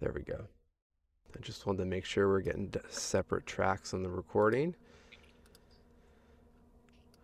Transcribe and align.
There 0.00 0.12
we 0.12 0.20
go. 0.22 0.44
I 1.34 1.40
just 1.40 1.66
wanted 1.66 1.78
to 1.78 1.84
make 1.86 2.04
sure 2.04 2.28
we're 2.28 2.40
getting 2.40 2.72
separate 2.90 3.46
tracks 3.46 3.94
on 3.94 4.02
the 4.02 4.10
recording. 4.10 4.74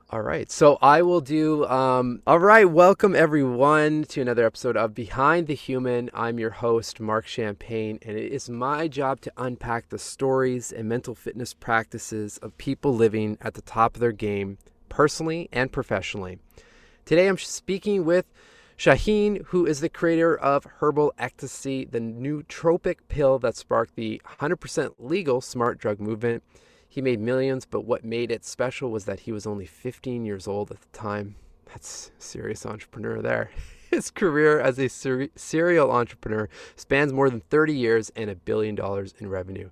All 0.08 0.22
right, 0.22 0.50
so 0.50 0.78
I 0.80 1.02
will 1.02 1.20
do. 1.20 1.66
Um, 1.66 2.22
all 2.26 2.38
right, 2.38 2.68
welcome 2.68 3.14
everyone 3.14 4.04
to 4.04 4.22
another 4.22 4.46
episode 4.46 4.76
of 4.76 4.94
Behind 4.94 5.46
the 5.46 5.54
Human. 5.54 6.08
I'm 6.14 6.38
your 6.38 6.50
host, 6.50 6.98
Mark 6.98 7.26
Champagne, 7.26 7.98
and 8.02 8.16
it 8.16 8.32
is 8.32 8.48
my 8.48 8.88
job 8.88 9.20
to 9.22 9.32
unpack 9.36 9.90
the 9.90 9.98
stories 9.98 10.72
and 10.72 10.88
mental 10.88 11.14
fitness 11.14 11.52
practices 11.52 12.38
of 12.38 12.56
people 12.56 12.94
living 12.94 13.36
at 13.42 13.52
the 13.52 13.62
top 13.62 13.96
of 13.96 14.00
their 14.00 14.12
game, 14.12 14.56
personally 14.88 15.50
and 15.52 15.70
professionally. 15.70 16.38
Today, 17.04 17.28
I'm 17.28 17.38
speaking 17.38 18.06
with 18.06 18.26
Shaheen, 18.82 19.44
who 19.44 19.64
is 19.64 19.78
the 19.78 19.88
creator 19.88 20.36
of 20.36 20.64
Herbal 20.80 21.14
Ecstasy, 21.16 21.84
the 21.84 22.00
nootropic 22.00 22.96
pill 23.06 23.38
that 23.38 23.54
sparked 23.54 23.94
the 23.94 24.20
100% 24.40 24.94
legal 24.98 25.40
smart 25.40 25.78
drug 25.78 26.00
movement. 26.00 26.42
He 26.88 27.00
made 27.00 27.20
millions, 27.20 27.64
but 27.64 27.84
what 27.84 28.04
made 28.04 28.32
it 28.32 28.44
special 28.44 28.90
was 28.90 29.04
that 29.04 29.20
he 29.20 29.30
was 29.30 29.46
only 29.46 29.66
15 29.66 30.24
years 30.24 30.48
old 30.48 30.72
at 30.72 30.80
the 30.80 30.98
time. 30.98 31.36
That's 31.66 32.10
serious 32.18 32.66
entrepreneur 32.66 33.22
there. 33.22 33.52
His 33.92 34.10
career 34.10 34.58
as 34.58 34.80
a 34.80 34.88
ser- 34.88 35.28
serial 35.36 35.92
entrepreneur 35.92 36.48
spans 36.74 37.12
more 37.12 37.30
than 37.30 37.42
30 37.50 37.76
years 37.76 38.10
and 38.16 38.28
a 38.28 38.34
billion 38.34 38.74
dollars 38.74 39.14
in 39.16 39.28
revenue. 39.28 39.70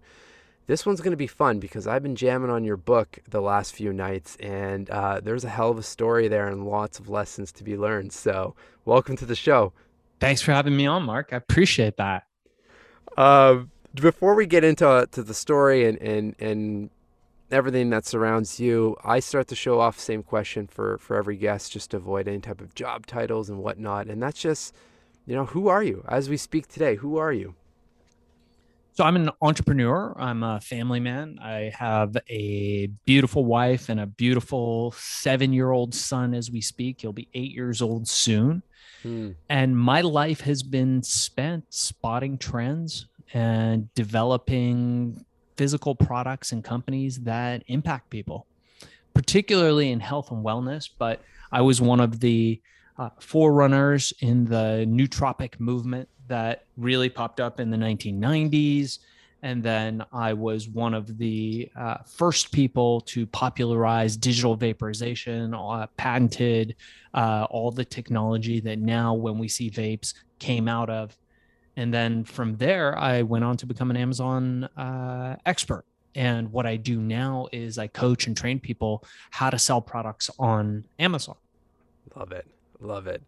This 0.70 0.86
one's 0.86 1.00
going 1.00 1.10
to 1.10 1.16
be 1.16 1.26
fun 1.26 1.58
because 1.58 1.88
I've 1.88 2.04
been 2.04 2.14
jamming 2.14 2.48
on 2.48 2.62
your 2.62 2.76
book 2.76 3.18
the 3.28 3.40
last 3.40 3.74
few 3.74 3.92
nights, 3.92 4.36
and 4.36 4.88
uh, 4.88 5.18
there's 5.18 5.42
a 5.42 5.48
hell 5.48 5.72
of 5.72 5.78
a 5.78 5.82
story 5.82 6.28
there 6.28 6.46
and 6.46 6.64
lots 6.64 7.00
of 7.00 7.08
lessons 7.08 7.50
to 7.54 7.64
be 7.64 7.76
learned. 7.76 8.12
So, 8.12 8.54
welcome 8.90 9.16
to 9.16 9.24
the 9.24 9.36
show. 9.36 9.72
Thanks 10.18 10.42
for 10.42 10.50
having 10.50 10.76
me 10.76 10.84
on, 10.84 11.04
Mark. 11.04 11.28
I 11.30 11.36
appreciate 11.36 11.96
that. 11.98 12.24
Uh, 13.16 13.60
before 13.94 14.34
we 14.34 14.46
get 14.46 14.64
into 14.64 14.88
uh, 14.88 15.06
to 15.12 15.22
the 15.22 15.32
story 15.32 15.86
and, 15.86 15.96
and, 15.98 16.34
and 16.40 16.90
everything 17.52 17.90
that 17.90 18.04
surrounds 18.04 18.58
you. 18.58 18.96
I 19.04 19.20
start 19.20 19.46
to 19.48 19.54
show 19.54 19.78
off 19.78 19.98
same 19.98 20.24
question 20.24 20.66
for 20.66 20.98
for 20.98 21.16
every 21.16 21.36
guest, 21.36 21.70
just 21.70 21.92
to 21.92 21.98
avoid 21.98 22.26
any 22.26 22.40
type 22.40 22.60
of 22.60 22.74
job 22.74 23.06
titles 23.06 23.48
and 23.48 23.58
whatnot. 23.58 24.08
And 24.08 24.20
that's 24.20 24.40
just, 24.40 24.74
you 25.24 25.36
know, 25.36 25.46
who 25.46 25.68
are 25.68 25.84
you? 25.84 26.04
As 26.08 26.28
we 26.28 26.36
speak 26.36 26.66
today, 26.66 26.96
who 26.96 27.16
are 27.16 27.32
you? 27.32 27.54
So 28.92 29.04
I'm 29.04 29.14
an 29.14 29.30
entrepreneur. 29.40 30.16
I'm 30.18 30.42
a 30.42 30.60
family 30.60 30.98
man. 30.98 31.38
I 31.40 31.72
have 31.78 32.16
a 32.28 32.88
beautiful 33.04 33.44
wife 33.44 33.88
and 33.88 34.00
a 34.00 34.06
beautiful 34.06 34.92
seven-year-old 34.96 35.94
son 35.94 36.34
as 36.34 36.50
we 36.50 36.60
speak. 36.60 37.00
He'll 37.00 37.12
be 37.12 37.28
eight 37.34 37.52
years 37.52 37.80
old 37.80 38.08
soon. 38.08 38.64
Hmm. 39.02 39.30
And 39.48 39.78
my 39.78 40.00
life 40.00 40.42
has 40.42 40.62
been 40.62 41.02
spent 41.02 41.72
spotting 41.72 42.38
trends 42.38 43.06
and 43.32 43.92
developing 43.94 45.24
physical 45.56 45.94
products 45.94 46.52
and 46.52 46.64
companies 46.64 47.20
that 47.20 47.62
impact 47.66 48.10
people, 48.10 48.46
particularly 49.14 49.90
in 49.90 50.00
health 50.00 50.30
and 50.30 50.44
wellness. 50.44 50.88
But 50.98 51.22
I 51.52 51.60
was 51.60 51.80
one 51.80 52.00
of 52.00 52.20
the 52.20 52.60
uh, 52.98 53.10
forerunners 53.18 54.12
in 54.20 54.44
the 54.46 54.84
nootropic 54.88 55.58
movement 55.58 56.08
that 56.28 56.64
really 56.76 57.08
popped 57.08 57.40
up 57.40 57.60
in 57.60 57.70
the 57.70 57.76
1990s. 57.76 58.98
And 59.42 59.62
then 59.62 60.04
I 60.12 60.34
was 60.34 60.68
one 60.68 60.92
of 60.92 61.16
the 61.16 61.70
uh, 61.74 61.98
first 62.04 62.52
people 62.52 63.00
to 63.02 63.26
popularize 63.26 64.16
digital 64.16 64.54
vaporization, 64.54 65.54
uh, 65.54 65.86
patented 65.96 66.76
uh, 67.14 67.46
all 67.50 67.70
the 67.70 67.84
technology 67.84 68.60
that 68.60 68.78
now, 68.78 69.14
when 69.14 69.38
we 69.38 69.48
see 69.48 69.70
vapes, 69.70 70.14
came 70.38 70.68
out 70.68 70.90
of 70.90 71.16
and 71.76 71.94
then 71.94 72.24
from 72.24 72.56
there, 72.56 72.98
I 72.98 73.22
went 73.22 73.44
on 73.44 73.56
to 73.58 73.66
become 73.66 73.90
an 73.90 73.96
Amazon 73.96 74.64
uh, 74.76 75.36
expert. 75.46 75.84
And 76.14 76.52
what 76.52 76.66
I 76.66 76.76
do 76.76 77.00
now 77.00 77.48
is 77.52 77.78
I 77.78 77.86
coach 77.86 78.26
and 78.26 78.36
train 78.36 78.58
people 78.58 79.04
how 79.30 79.48
to 79.48 79.58
sell 79.58 79.80
products 79.80 80.28
on 80.38 80.84
Amazon. 80.98 81.36
Love 82.16 82.32
it, 82.32 82.46
love 82.80 83.06
it. 83.06 83.22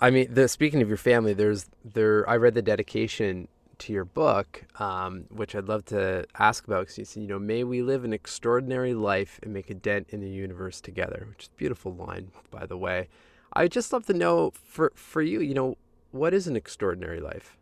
I 0.00 0.10
mean, 0.10 0.32
the, 0.32 0.48
speaking 0.48 0.80
of 0.80 0.88
your 0.88 0.96
family, 0.96 1.34
there's 1.34 1.66
there. 1.84 2.28
I 2.28 2.38
read 2.38 2.54
the 2.54 2.62
dedication 2.62 3.48
to 3.80 3.92
your 3.92 4.04
book, 4.04 4.64
um, 4.78 5.24
which 5.30 5.54
I'd 5.54 5.68
love 5.68 5.84
to 5.86 6.26
ask 6.38 6.64
about 6.66 6.80
because 6.82 6.98
you 6.98 7.04
said, 7.04 7.22
you 7.22 7.28
know, 7.28 7.38
may 7.38 7.64
we 7.64 7.82
live 7.82 8.04
an 8.04 8.12
extraordinary 8.12 8.94
life 8.94 9.40
and 9.42 9.52
make 9.52 9.70
a 9.70 9.74
dent 9.74 10.08
in 10.10 10.20
the 10.20 10.28
universe 10.28 10.80
together, 10.80 11.26
which 11.28 11.44
is 11.44 11.50
a 11.54 11.56
beautiful 11.56 11.94
line, 11.94 12.30
by 12.50 12.66
the 12.66 12.76
way. 12.76 13.08
I'd 13.52 13.72
just 13.72 13.92
love 13.92 14.06
to 14.06 14.14
know 14.14 14.52
for 14.52 14.92
for 14.94 15.22
you, 15.22 15.40
you 15.40 15.54
know, 15.54 15.76
what 16.12 16.34
is 16.34 16.46
an 16.46 16.56
extraordinary 16.56 17.20
life? 17.20 17.56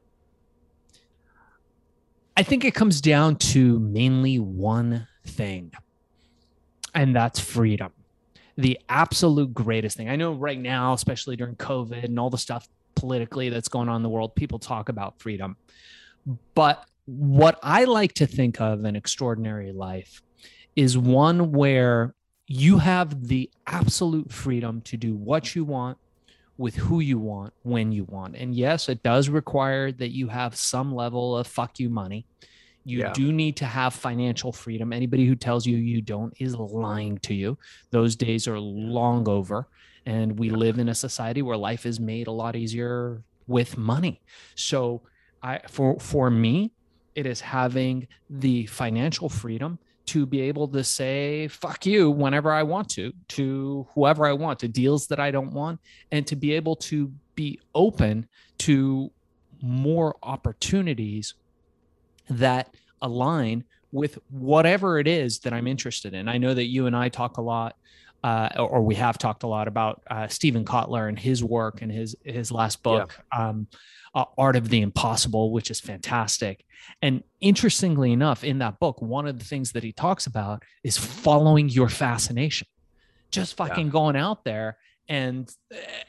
I 2.37 2.43
think 2.43 2.65
it 2.65 2.75
comes 2.75 3.01
down 3.01 3.37
to 3.37 3.79
mainly 3.79 4.39
one 4.39 5.09
thing, 5.27 5.73
and 6.95 7.17
that's 7.17 7.41
freedom. 7.41 7.93
The 8.57 8.79
absolute 8.89 9.55
greatest 9.55 9.97
thing. 9.97 10.09
I 10.09 10.17
know 10.17 10.33
right 10.33 10.59
now, 10.59 10.93
especially 10.93 11.37
during 11.37 11.57
COVID 11.57 12.05
and 12.05 12.19
all 12.19 12.31
the 12.31 12.39
stuff 12.39 12.69
politically 12.95 13.49
that's 13.49 13.69
going 13.69 13.89
on 13.89 13.97
in 13.97 14.03
the 14.03 14.09
world, 14.09 14.35
people 14.35 14.59
talk 14.59 14.89
about 14.89 15.21
freedom. 15.21 15.57
But 16.55 16.85
what 17.07 17.59
I 17.63 17.85
like 17.85 18.13
to 18.15 18.27
think 18.27 18.61
of 18.61 18.85
an 18.85 18.97
extraordinary 18.97 19.73
life 19.73 20.23
is 20.77 20.99
one 20.99 21.53
where 21.53 22.15
you 22.47 22.79
have 22.79 23.29
the 23.29 23.51
absolute 23.67 24.33
freedom 24.33 24.81
to 24.83 24.97
do 24.97 25.15
what 25.15 25.55
you 25.55 25.65
want 25.65 25.99
with 26.57 26.75
who 26.75 27.01
you 27.01 27.19
want 27.19 27.53
when 27.63 27.93
you 27.93 28.05
want. 28.05 28.37
And 28.37 28.55
yes, 28.55 28.89
it 28.89 29.03
does 29.03 29.29
require 29.29 29.93
that 29.93 30.11
you 30.11 30.29
have 30.29 30.57
some 30.57 30.95
level 30.95 31.37
of 31.37 31.47
fuck 31.47 31.79
you 31.79 31.89
money. 31.89 32.27
You 32.85 33.01
yeah. 33.01 33.13
do 33.13 33.33
need 33.33 33.57
to 33.59 33.65
have 33.65 33.95
financial 33.95 34.53
freedom. 34.53 34.93
Anybody 34.93 35.27
who 35.27 35.37
tells 35.37 35.67
you 35.67 35.77
you 35.77 36.01
don't 36.01 36.35
is 36.41 36.57
lying 36.57 37.19
to 37.19 37.35
you. 37.35 37.59
Those 37.91 38.17
days 38.17 38.49
are 38.49 38.59
long 38.59 39.29
over. 39.29 39.69
And 40.07 40.39
we 40.39 40.51
live 40.51 40.79
in 40.79 40.89
a 40.89 40.95
society 40.95 41.43
where 41.43 41.57
life 41.57 41.85
is 41.85 42.01
made 42.01 42.27
a 42.29 42.33
lot 42.33 42.57
easier 42.57 43.23
with 43.47 43.77
money. 43.77 44.23
So 44.55 45.03
I 45.43 45.61
for 45.69 45.99
for 46.01 46.31
me, 46.31 46.73
it 47.15 47.27
is 47.27 47.41
having 47.41 48.07
the 48.31 48.67
financial 48.67 49.29
freedom 49.29 49.79
to 50.07 50.25
be 50.25 50.41
able 50.41 50.67
to 50.69 50.83
say 50.83 51.49
fuck 51.49 51.85
you 51.85 52.11
whenever 52.11 52.51
I 52.51 52.63
want 52.63 52.89
to, 52.91 53.13
to 53.29 53.87
whoever 53.95 54.27
I 54.27 54.33
want, 54.33 54.59
to 54.61 54.69
deals 54.69 55.07
that 55.09 55.21
I 55.21 55.31
don't 55.31 55.53
want, 55.53 55.81
and 56.13 56.27
to 56.27 56.37
be 56.37 56.53
able 56.53 56.77
to 56.77 57.13
be 57.35 57.61
open 57.75 58.27
to 58.59 59.11
more 59.61 60.17
opportunities 60.23 61.35
that 62.31 62.75
align 63.03 63.65
with 63.93 64.19
whatever 64.31 64.99
it 64.99 65.07
is 65.07 65.41
that 65.41 65.53
I'm 65.53 65.67
interested 65.67 66.15
in. 66.15 66.29
I 66.29 66.39
know 66.39 66.55
that 66.55 66.67
you 66.67 66.87
and 66.87 66.97
I 66.97 67.09
talk 67.09 67.37
a 67.37 67.43
lot. 67.43 67.77
Uh, 68.25 68.49
or 68.59 68.83
we 68.83 68.97
have 68.97 69.17
talked 69.17 69.45
a 69.45 69.47
lot 69.47 69.69
about 69.69 70.03
uh, 70.11 70.27
Steven 70.27 70.65
Kotler 70.65 71.09
and 71.09 71.19
his 71.19 71.45
work 71.45 71.83
and 71.83 71.93
his 71.93 72.17
his 72.25 72.51
last 72.51 72.83
book, 72.83 73.19
yeah. 73.33 73.49
um, 73.49 73.69
uh, 74.15 74.25
Art 74.37 74.57
of 74.57 74.69
the 74.69 74.81
Impossible, 74.81 75.53
which 75.53 75.71
is 75.71 75.79
fantastic. 75.79 76.65
And 77.01 77.23
interestingly 77.41 78.13
enough, 78.13 78.43
in 78.43 78.59
that 78.59 78.81
book, 78.81 79.01
one 79.01 79.27
of 79.27 79.39
the 79.39 79.45
things 79.45 79.73
that 79.73 79.85
he 79.85 79.93
talks 79.93 80.27
about 80.27 80.65
is 80.83 80.97
following 80.97 81.69
your 81.69 81.89
fascination, 81.89 82.67
just 83.31 83.57
fucking 83.57 83.87
yeah. 83.87 83.93
going 83.93 84.17
out 84.17 84.45
there 84.45 84.79
and 85.09 85.51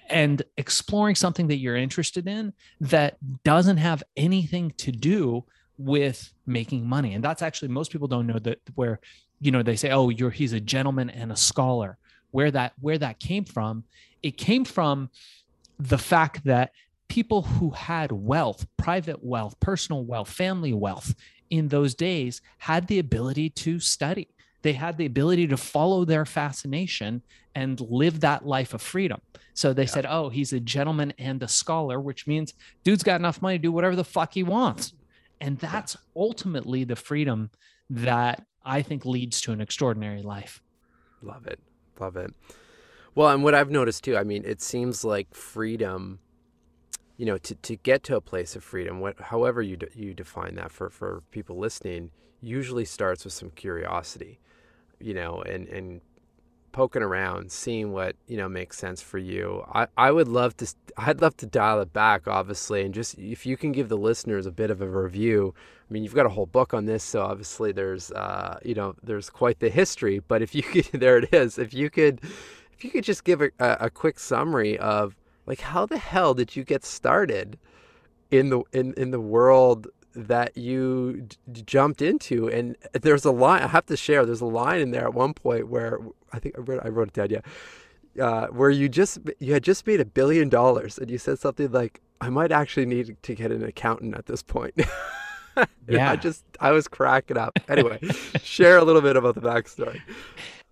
and 0.09 0.41
exploring 0.57 1.15
something 1.15 1.47
that 1.47 1.57
you're 1.57 1.75
interested 1.75 2.27
in 2.27 2.53
that 2.81 3.17
doesn't 3.43 3.77
have 3.77 4.03
anything 4.17 4.71
to 4.77 4.91
do 4.91 5.45
with 5.77 6.33
making 6.45 6.85
money. 6.85 7.13
And 7.13 7.23
that's 7.23 7.41
actually 7.41 7.69
most 7.69 7.91
people 7.91 8.07
don't 8.07 8.27
know 8.27 8.39
that 8.39 8.59
where 8.75 8.99
you 9.39 9.51
know 9.51 9.63
they 9.63 9.75
say, 9.75 9.89
"Oh, 9.91 10.09
you're 10.09 10.29
he's 10.29 10.53
a 10.53 10.59
gentleman 10.59 11.09
and 11.09 11.31
a 11.31 11.35
scholar." 11.35 11.97
Where 12.31 12.51
that 12.51 12.73
where 12.79 12.97
that 12.97 13.19
came 13.19 13.45
from, 13.45 13.85
it 14.21 14.37
came 14.37 14.65
from 14.65 15.09
the 15.79 15.97
fact 15.97 16.43
that 16.45 16.71
people 17.07 17.41
who 17.41 17.71
had 17.71 18.11
wealth, 18.11 18.67
private 18.77 19.23
wealth, 19.23 19.59
personal 19.59 20.03
wealth, 20.03 20.29
family 20.29 20.73
wealth 20.73 21.15
in 21.49 21.67
those 21.69 21.95
days 21.95 22.41
had 22.59 22.87
the 22.87 22.99
ability 22.99 23.49
to 23.49 23.79
study. 23.79 24.27
They 24.61 24.73
had 24.73 24.97
the 24.97 25.05
ability 25.05 25.47
to 25.47 25.57
follow 25.57 26.05
their 26.05 26.25
fascination 26.25 27.23
and 27.55 27.79
live 27.81 28.19
that 28.19 28.45
life 28.45 28.73
of 28.73 28.81
freedom. 28.81 29.21
So 29.53 29.73
they 29.73 29.83
yeah. 29.83 29.89
said, 29.89 30.05
oh, 30.07 30.29
he's 30.29 30.53
a 30.53 30.59
gentleman 30.59 31.13
and 31.17 31.41
a 31.41 31.47
scholar, 31.47 31.99
which 31.99 32.27
means 32.27 32.53
dude's 32.83 33.03
got 33.03 33.19
enough 33.19 33.41
money 33.41 33.57
to 33.57 33.61
do 33.61 33.71
whatever 33.71 33.95
the 33.95 34.03
fuck 34.03 34.33
he 34.33 34.43
wants. 34.43 34.93
And 35.41 35.57
that's 35.57 35.97
ultimately 36.15 36.83
the 36.83 36.95
freedom 36.95 37.49
that 37.89 38.45
I 38.69 38.81
think 38.81 39.05
leads 39.05 39.41
to 39.41 39.51
an 39.51 39.61
extraordinary 39.61 40.21
life. 40.21 40.61
Love 41.21 41.47
it. 41.47 41.59
Love 41.99 42.15
it. 42.15 42.33
Well, 43.15 43.29
and 43.29 43.43
what 43.43 43.55
I've 43.55 43.71
noticed 43.71 44.03
too, 44.03 44.15
I 44.15 44.23
mean, 44.23 44.43
it 44.45 44.61
seems 44.61 45.03
like 45.03 45.33
freedom 45.33 46.19
you 47.19 47.25
know, 47.25 47.37
to, 47.37 47.53
to 47.53 47.75
get 47.75 48.01
to 48.01 48.15
a 48.15 48.21
place 48.21 48.55
of 48.55 48.63
freedom, 48.63 49.01
what, 49.01 49.19
however 49.19 49.61
you, 49.61 49.75
de- 49.75 49.89
you 49.93 50.13
define 50.13 50.55
that 50.55 50.71
for, 50.71 50.89
for 50.89 51.21
people 51.31 51.57
listening, 51.57 52.11
usually 52.41 52.85
starts 52.85 53.25
with 53.25 53.33
some 53.33 53.49
curiosity, 53.49 54.39
you 55.01 55.13
know, 55.13 55.41
and, 55.41 55.67
and 55.67 55.99
poking 56.71 57.01
around, 57.01 57.51
seeing 57.51 57.91
what 57.91 58.15
you 58.27 58.37
know 58.37 58.49
makes 58.49 58.77
sense 58.77 59.01
for 59.01 59.17
you. 59.17 59.65
I, 59.73 59.87
I 59.97 60.11
would 60.11 60.27
love 60.27 60.55
to 60.57 60.73
I'd 60.97 61.21
love 61.21 61.37
to 61.37 61.45
dial 61.45 61.81
it 61.81 61.93
back, 61.93 62.27
obviously, 62.27 62.83
and 62.83 62.93
just 62.93 63.17
if 63.17 63.45
you 63.45 63.57
can 63.57 63.71
give 63.71 63.89
the 63.89 63.97
listeners 63.97 64.45
a 64.45 64.51
bit 64.51 64.71
of 64.71 64.81
a 64.81 64.87
review. 64.87 65.53
I 65.57 65.93
mean, 65.93 66.03
you've 66.03 66.13
got 66.13 66.27
a 66.27 66.29
whole 66.29 66.45
book 66.45 66.73
on 66.73 66.85
this, 66.85 67.03
so 67.03 67.21
obviously 67.21 67.71
there's 67.71 68.11
uh, 68.11 68.59
you 68.63 68.75
know 68.75 68.95
there's 69.03 69.29
quite 69.29 69.59
the 69.59 69.69
history. 69.69 70.21
But 70.27 70.41
if 70.41 70.53
you 70.53 70.63
could, 70.63 70.85
there 70.93 71.17
it 71.17 71.33
is. 71.33 71.57
If 71.57 71.73
you 71.73 71.89
could, 71.89 72.21
if 72.73 72.83
you 72.83 72.91
could 72.91 73.03
just 73.03 73.23
give 73.23 73.41
a, 73.41 73.51
a 73.59 73.89
quick 73.89 74.19
summary 74.19 74.77
of 74.77 75.15
like 75.45 75.61
how 75.61 75.85
the 75.85 75.97
hell 75.97 76.33
did 76.33 76.55
you 76.55 76.63
get 76.63 76.85
started 76.85 77.57
in 78.31 78.49
the 78.49 78.61
in 78.71 78.93
in 78.93 79.11
the 79.11 79.19
world 79.19 79.87
that 80.27 80.57
you 80.57 81.27
d- 81.51 81.61
jumped 81.63 82.01
into 82.01 82.49
and 82.49 82.75
there's 82.93 83.25
a 83.25 83.31
line 83.31 83.61
i 83.61 83.67
have 83.67 83.85
to 83.85 83.95
share 83.95 84.25
there's 84.25 84.41
a 84.41 84.45
line 84.45 84.81
in 84.81 84.91
there 84.91 85.05
at 85.05 85.13
one 85.13 85.33
point 85.33 85.67
where 85.67 85.99
i 86.33 86.39
think 86.39 86.57
i 86.57 86.61
wrote, 86.61 86.81
I 86.83 86.89
wrote 86.89 87.09
it 87.09 87.13
down 87.13 87.29
yeah 87.29 87.39
uh, 88.19 88.47
where 88.47 88.69
you 88.69 88.89
just 88.89 89.19
you 89.39 89.53
had 89.53 89.63
just 89.63 89.85
made 89.87 89.99
a 89.99 90.05
billion 90.05 90.49
dollars 90.49 90.97
and 90.97 91.09
you 91.09 91.17
said 91.17 91.39
something 91.39 91.71
like 91.71 92.01
i 92.21 92.29
might 92.29 92.51
actually 92.51 92.85
need 92.85 93.15
to 93.21 93.35
get 93.35 93.51
an 93.51 93.63
accountant 93.63 94.15
at 94.15 94.25
this 94.25 94.43
point. 94.43 94.73
Yeah 95.89 96.11
i 96.11 96.15
just 96.15 96.45
i 96.61 96.71
was 96.71 96.87
cracking 96.87 97.37
up. 97.37 97.59
Anyway 97.67 97.99
share 98.41 98.77
a 98.77 98.83
little 98.83 99.01
bit 99.01 99.17
about 99.17 99.35
the 99.35 99.41
backstory. 99.41 99.99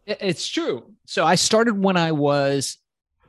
It's 0.05 0.47
true. 0.47 0.94
So 1.05 1.25
i 1.25 1.35
started 1.35 1.77
when 1.83 1.97
i 1.97 2.13
was 2.13 2.77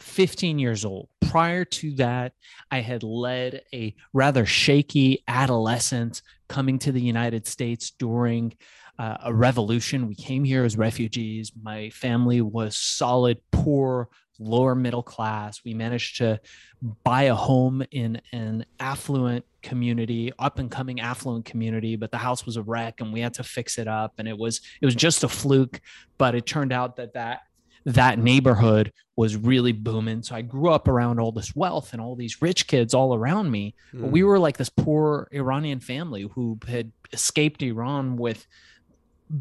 15 0.03 0.59
years 0.59 0.85
old. 0.85 1.09
Prior 1.21 1.65
to 1.65 1.95
that, 1.97 2.33
I 2.71 2.81
had 2.81 3.03
led 3.03 3.63
a 3.73 3.95
rather 4.13 4.47
shaky 4.47 5.25
adolescence 5.29 6.23
coming 6.49 6.79
to 6.81 6.93
the 6.93 7.01
United 7.01 7.47
States 7.47 7.91
during 7.91 8.55
uh, 8.99 9.19
a 9.25 9.35
revolution. 9.35 10.09
We 10.09 10.15
came 10.15 10.45
here 10.45 10.65
as 10.65 10.77
refugees. 10.77 11.53
My 11.61 11.91
family 11.91 12.41
was 12.41 12.77
solid, 12.77 13.39
poor, 13.53 14.09
lower 14.39 14.75
middle 14.75 15.03
class. 15.03 15.61
We 15.65 15.75
managed 15.75 16.19
to 16.19 16.41
buy 17.05 17.25
a 17.25 17.35
home 17.35 17.83
in 17.91 18.21
an 18.33 18.65
affluent 18.81 19.45
community, 19.63 20.33
up 20.39 20.59
and 20.59 20.71
coming 20.71 21.01
affluent 21.01 21.45
community, 21.45 21.97
but 21.97 22.11
the 22.11 22.19
house 22.19 22.47
was 22.47 22.57
a 22.57 22.63
wreck 22.63 23.01
and 23.01 23.13
we 23.13 23.21
had 23.21 23.35
to 23.35 23.43
fix 23.43 23.79
it 23.79 23.89
up 23.89 24.15
and 24.19 24.29
it 24.29 24.39
was 24.39 24.61
it 24.81 24.87
was 24.87 24.95
just 24.95 25.25
a 25.25 25.29
fluke, 25.29 25.81
but 26.17 26.35
it 26.35 26.47
turned 26.47 26.73
out 26.73 26.97
that 26.97 27.15
that 27.15 27.41
that 27.89 28.19
neighborhood 28.19 28.93
was 29.17 29.35
really 29.35 29.73
booming. 29.73 30.23
So 30.23 30.37
I 30.37 30.43
grew 30.43 30.69
up 30.69 30.89
around 30.89 31.19
all 31.19 31.33
this 31.33 31.57
wealth 31.57 31.95
and 31.95 32.03
all 32.03 32.15
these 32.15 32.43
rich 32.43 32.67
kids 32.67 32.93
all 32.93 33.15
around 33.15 33.51
me. 33.51 33.75
Mm. 33.95 34.03
But 34.03 34.11
we 34.11 34.21
hmm. 34.21 34.27
were 34.27 34.39
like 34.39 34.59
this 34.59 34.69
poor 34.69 35.27
Iranian 35.33 35.81
family 35.81 36.29
who 36.35 36.59
had 36.69 36.93
escaped 37.15 37.63
Iran 37.63 38.17
with 38.17 38.47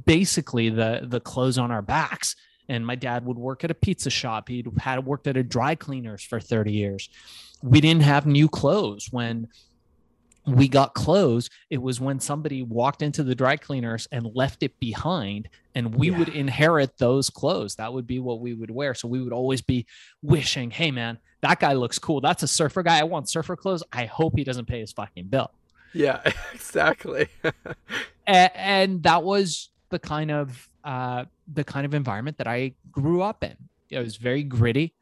basically 0.06 0.70
the 0.70 1.02
the 1.04 1.20
clothes 1.20 1.58
on 1.58 1.72
our 1.72 1.82
backs. 1.82 2.36
And 2.70 2.86
my 2.86 2.96
dad 2.96 3.26
would 3.26 3.38
work 3.38 3.64
at 3.64 3.72
a 3.72 3.76
pizza 3.76 4.10
shop. 4.10 4.48
He'd 4.48 4.68
had 4.80 5.06
worked 5.06 5.28
at 5.28 5.38
a 5.38 5.44
dry 5.44 5.76
cleaners 5.76 6.24
for 6.24 6.40
30 6.40 6.72
years. 6.72 7.10
We 7.62 7.82
didn't 7.82 8.04
have 8.04 8.26
new 8.26 8.48
clothes 8.48 9.08
when 9.12 9.48
we 10.48 10.68
got 10.70 10.94
clothes 10.94 11.50
it 11.70 11.82
was 11.82 12.00
when 12.00 12.20
somebody 12.20 12.64
walked 12.64 13.02
into 13.02 13.22
the 13.22 13.36
dry 13.36 13.58
cleaners 13.58 14.08
and 14.12 14.34
left 14.34 14.64
it 14.64 14.80
behind 14.80 15.50
and 15.76 15.94
we 15.94 16.10
yeah. 16.10 16.18
would 16.18 16.30
inherit 16.30 16.98
those 16.98 17.30
clothes. 17.30 17.76
That 17.76 17.94
would 17.94 18.08
be 18.08 18.20
what 18.20 18.40
we 18.40 18.54
would 18.54 18.72
wear. 18.72 18.96
So 18.96 19.08
we 19.08 19.22
would 19.22 19.34
always 19.34 19.62
be 19.62 19.86
wishing 20.22 20.72
hey 20.72 20.92
man 20.92 21.20
that 21.42 21.60
guy 21.60 21.74
looks 21.74 22.00
cool. 22.00 22.20
That's 22.20 22.42
a 22.42 22.48
surfer 22.48 22.82
guy. 22.82 23.00
I 23.00 23.04
want 23.04 23.30
surfer 23.30 23.56
clothes. 23.56 23.84
I 23.94 24.06
hope 24.06 24.34
he 24.36 24.44
doesn't 24.44 24.66
pay 24.66 24.80
his 24.80 24.92
fucking 24.94 25.28
bill. 25.28 25.52
Yeah 25.94 26.22
exactly. 26.54 27.28
And, 28.30 28.52
and, 28.56 29.04
that 29.04 29.24
was 29.24 29.70
the 29.90 30.00
kind 30.00 30.32
of 30.32 30.68
uh, 30.84 31.24
the 31.54 31.64
kind 31.64 31.86
of 31.86 31.94
environment 31.94 32.38
that 32.40 32.48
i 32.48 32.74
grew 32.92 33.22
up 33.22 33.42
in. 33.42 33.56
It 33.90 34.00
was 34.00 34.18
very 34.18 34.44
gritty 34.44 34.94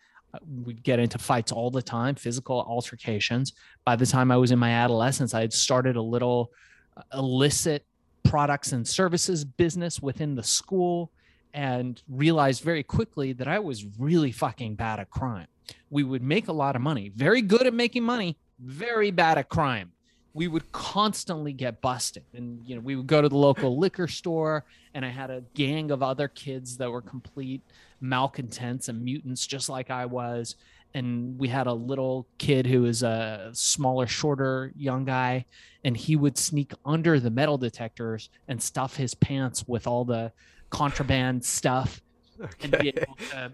we'd 0.65 0.83
get 0.83 0.99
into 0.99 1.17
fights 1.17 1.51
all 1.51 1.71
the 1.71 1.81
time, 1.81 2.15
physical 2.15 2.65
altercations. 2.67 3.53
By 3.83 3.95
the 3.95 4.05
time 4.05 4.31
I 4.31 4.37
was 4.37 4.51
in 4.51 4.59
my 4.59 4.71
adolescence, 4.71 5.33
I 5.33 5.41
had 5.41 5.53
started 5.53 5.95
a 5.95 6.01
little 6.01 6.51
uh, 6.97 7.01
illicit 7.13 7.85
products 8.23 8.71
and 8.71 8.87
services 8.87 9.45
business 9.45 10.01
within 10.01 10.35
the 10.35 10.43
school 10.43 11.11
and 11.53 12.01
realized 12.09 12.63
very 12.63 12.83
quickly 12.83 13.31
that 13.33 13.47
I 13.47 13.59
was 13.59 13.85
really 13.97 14.31
fucking 14.31 14.75
bad 14.75 14.99
at 14.99 15.09
crime. 15.09 15.47
We 15.89 16.03
would 16.03 16.21
make 16.21 16.47
a 16.47 16.53
lot 16.53 16.75
of 16.75 16.81
money, 16.81 17.11
very 17.15 17.41
good 17.41 17.65
at 17.65 17.73
making 17.73 18.03
money, 18.03 18.37
very 18.59 19.11
bad 19.11 19.37
at 19.37 19.49
crime. 19.49 19.91
We 20.35 20.47
would 20.47 20.71
constantly 20.71 21.53
get 21.53 21.81
busted. 21.81 22.23
And, 22.33 22.59
you 22.63 22.75
know, 22.75 22.81
we 22.81 22.95
would 22.95 23.07
go 23.07 23.21
to 23.21 23.29
the 23.29 23.37
local 23.37 23.79
liquor 23.83 24.07
store, 24.07 24.65
and 24.93 25.03
I 25.03 25.09
had 25.09 25.31
a 25.31 25.43
gang 25.55 25.89
of 25.89 26.03
other 26.03 26.27
kids 26.27 26.77
that 26.77 26.91
were 26.91 27.01
complete 27.01 27.63
malcontents 28.01 28.87
and 28.87 29.03
mutants 29.03 29.47
just 29.47 29.69
like 29.69 29.89
I 29.89 30.05
was. 30.05 30.55
And 30.93 31.39
we 31.39 31.47
had 31.47 31.67
a 31.67 31.73
little 31.73 32.27
kid 32.37 32.67
who 32.67 32.83
was 32.83 33.01
a 33.01 33.49
smaller, 33.53 34.07
shorter 34.07 34.71
young 34.77 35.05
guy, 35.05 35.45
and 35.83 35.97
he 35.97 36.15
would 36.15 36.37
sneak 36.37 36.73
under 36.85 37.19
the 37.19 37.31
metal 37.31 37.57
detectors 37.57 38.29
and 38.47 38.61
stuff 38.61 38.95
his 38.95 39.13
pants 39.13 39.65
with 39.67 39.87
all 39.87 40.05
the 40.05 40.31
contraband 40.69 41.43
stuff. 41.43 42.01
Okay. 42.41 42.53
And, 42.63 42.71
to, 42.73 43.51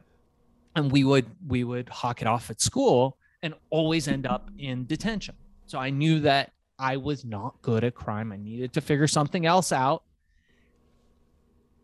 and 0.75 0.91
we 0.91 1.03
would 1.03 1.25
we 1.47 1.63
would 1.63 1.89
hawk 1.89 2.21
it 2.21 2.27
off 2.27 2.49
at 2.49 2.61
school 2.61 3.17
and 3.43 3.53
always 3.69 4.07
end 4.07 4.25
up 4.25 4.49
in 4.57 4.85
detention. 4.85 5.35
So 5.65 5.79
I 5.79 5.89
knew 5.89 6.19
that 6.21 6.51
I 6.81 6.97
was 6.97 7.23
not 7.23 7.61
good 7.61 7.83
at 7.83 7.93
crime. 7.93 8.31
I 8.31 8.37
needed 8.37 8.73
to 8.73 8.81
figure 8.81 9.05
something 9.05 9.45
else 9.45 9.71
out. 9.71 10.03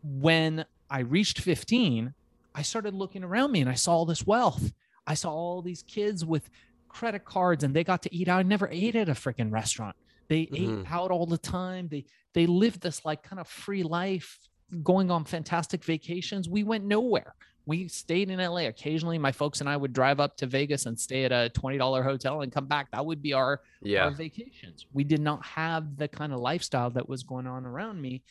When 0.02 0.64
I 0.90 1.00
reached 1.00 1.40
15, 1.40 2.12
I 2.52 2.62
started 2.62 2.94
looking 2.94 3.22
around 3.22 3.52
me 3.52 3.60
and 3.60 3.70
I 3.70 3.74
saw 3.74 3.92
all 3.92 4.06
this 4.06 4.26
wealth. 4.26 4.72
I 5.06 5.14
saw 5.14 5.30
all 5.30 5.62
these 5.62 5.84
kids 5.84 6.24
with 6.24 6.50
credit 6.88 7.24
cards 7.24 7.62
and 7.62 7.72
they 7.72 7.84
got 7.84 8.02
to 8.02 8.14
eat 8.14 8.26
out. 8.26 8.40
I 8.40 8.42
never 8.42 8.68
ate 8.72 8.96
at 8.96 9.08
a 9.08 9.12
freaking 9.12 9.52
restaurant. 9.52 9.94
They 10.26 10.46
mm-hmm. 10.46 10.80
ate 10.80 10.92
out 10.92 11.12
all 11.12 11.26
the 11.26 11.38
time. 11.38 11.86
They 11.88 12.04
they 12.34 12.46
lived 12.46 12.80
this 12.80 13.04
like 13.04 13.22
kind 13.22 13.38
of 13.38 13.46
free 13.46 13.84
life, 13.84 14.38
going 14.82 15.12
on 15.12 15.24
fantastic 15.24 15.84
vacations. 15.84 16.48
We 16.48 16.64
went 16.64 16.84
nowhere. 16.84 17.34
We 17.68 17.86
stayed 17.88 18.30
in 18.30 18.38
LA. 18.38 18.62
Occasionally, 18.62 19.18
my 19.18 19.30
folks 19.30 19.60
and 19.60 19.68
I 19.68 19.76
would 19.76 19.92
drive 19.92 20.20
up 20.20 20.38
to 20.38 20.46
Vegas 20.46 20.86
and 20.86 20.98
stay 20.98 21.24
at 21.24 21.32
a 21.32 21.50
twenty 21.50 21.76
dollar 21.76 22.02
hotel 22.02 22.40
and 22.40 22.50
come 22.50 22.64
back. 22.64 22.90
That 22.92 23.04
would 23.04 23.20
be 23.20 23.34
our, 23.34 23.60
yeah. 23.82 24.04
our 24.04 24.10
vacations. 24.10 24.86
We 24.94 25.04
did 25.04 25.20
not 25.20 25.44
have 25.44 25.98
the 25.98 26.08
kind 26.08 26.32
of 26.32 26.40
lifestyle 26.40 26.88
that 26.92 27.06
was 27.06 27.22
going 27.22 27.46
on 27.46 27.66
around 27.66 28.00
me. 28.00 28.22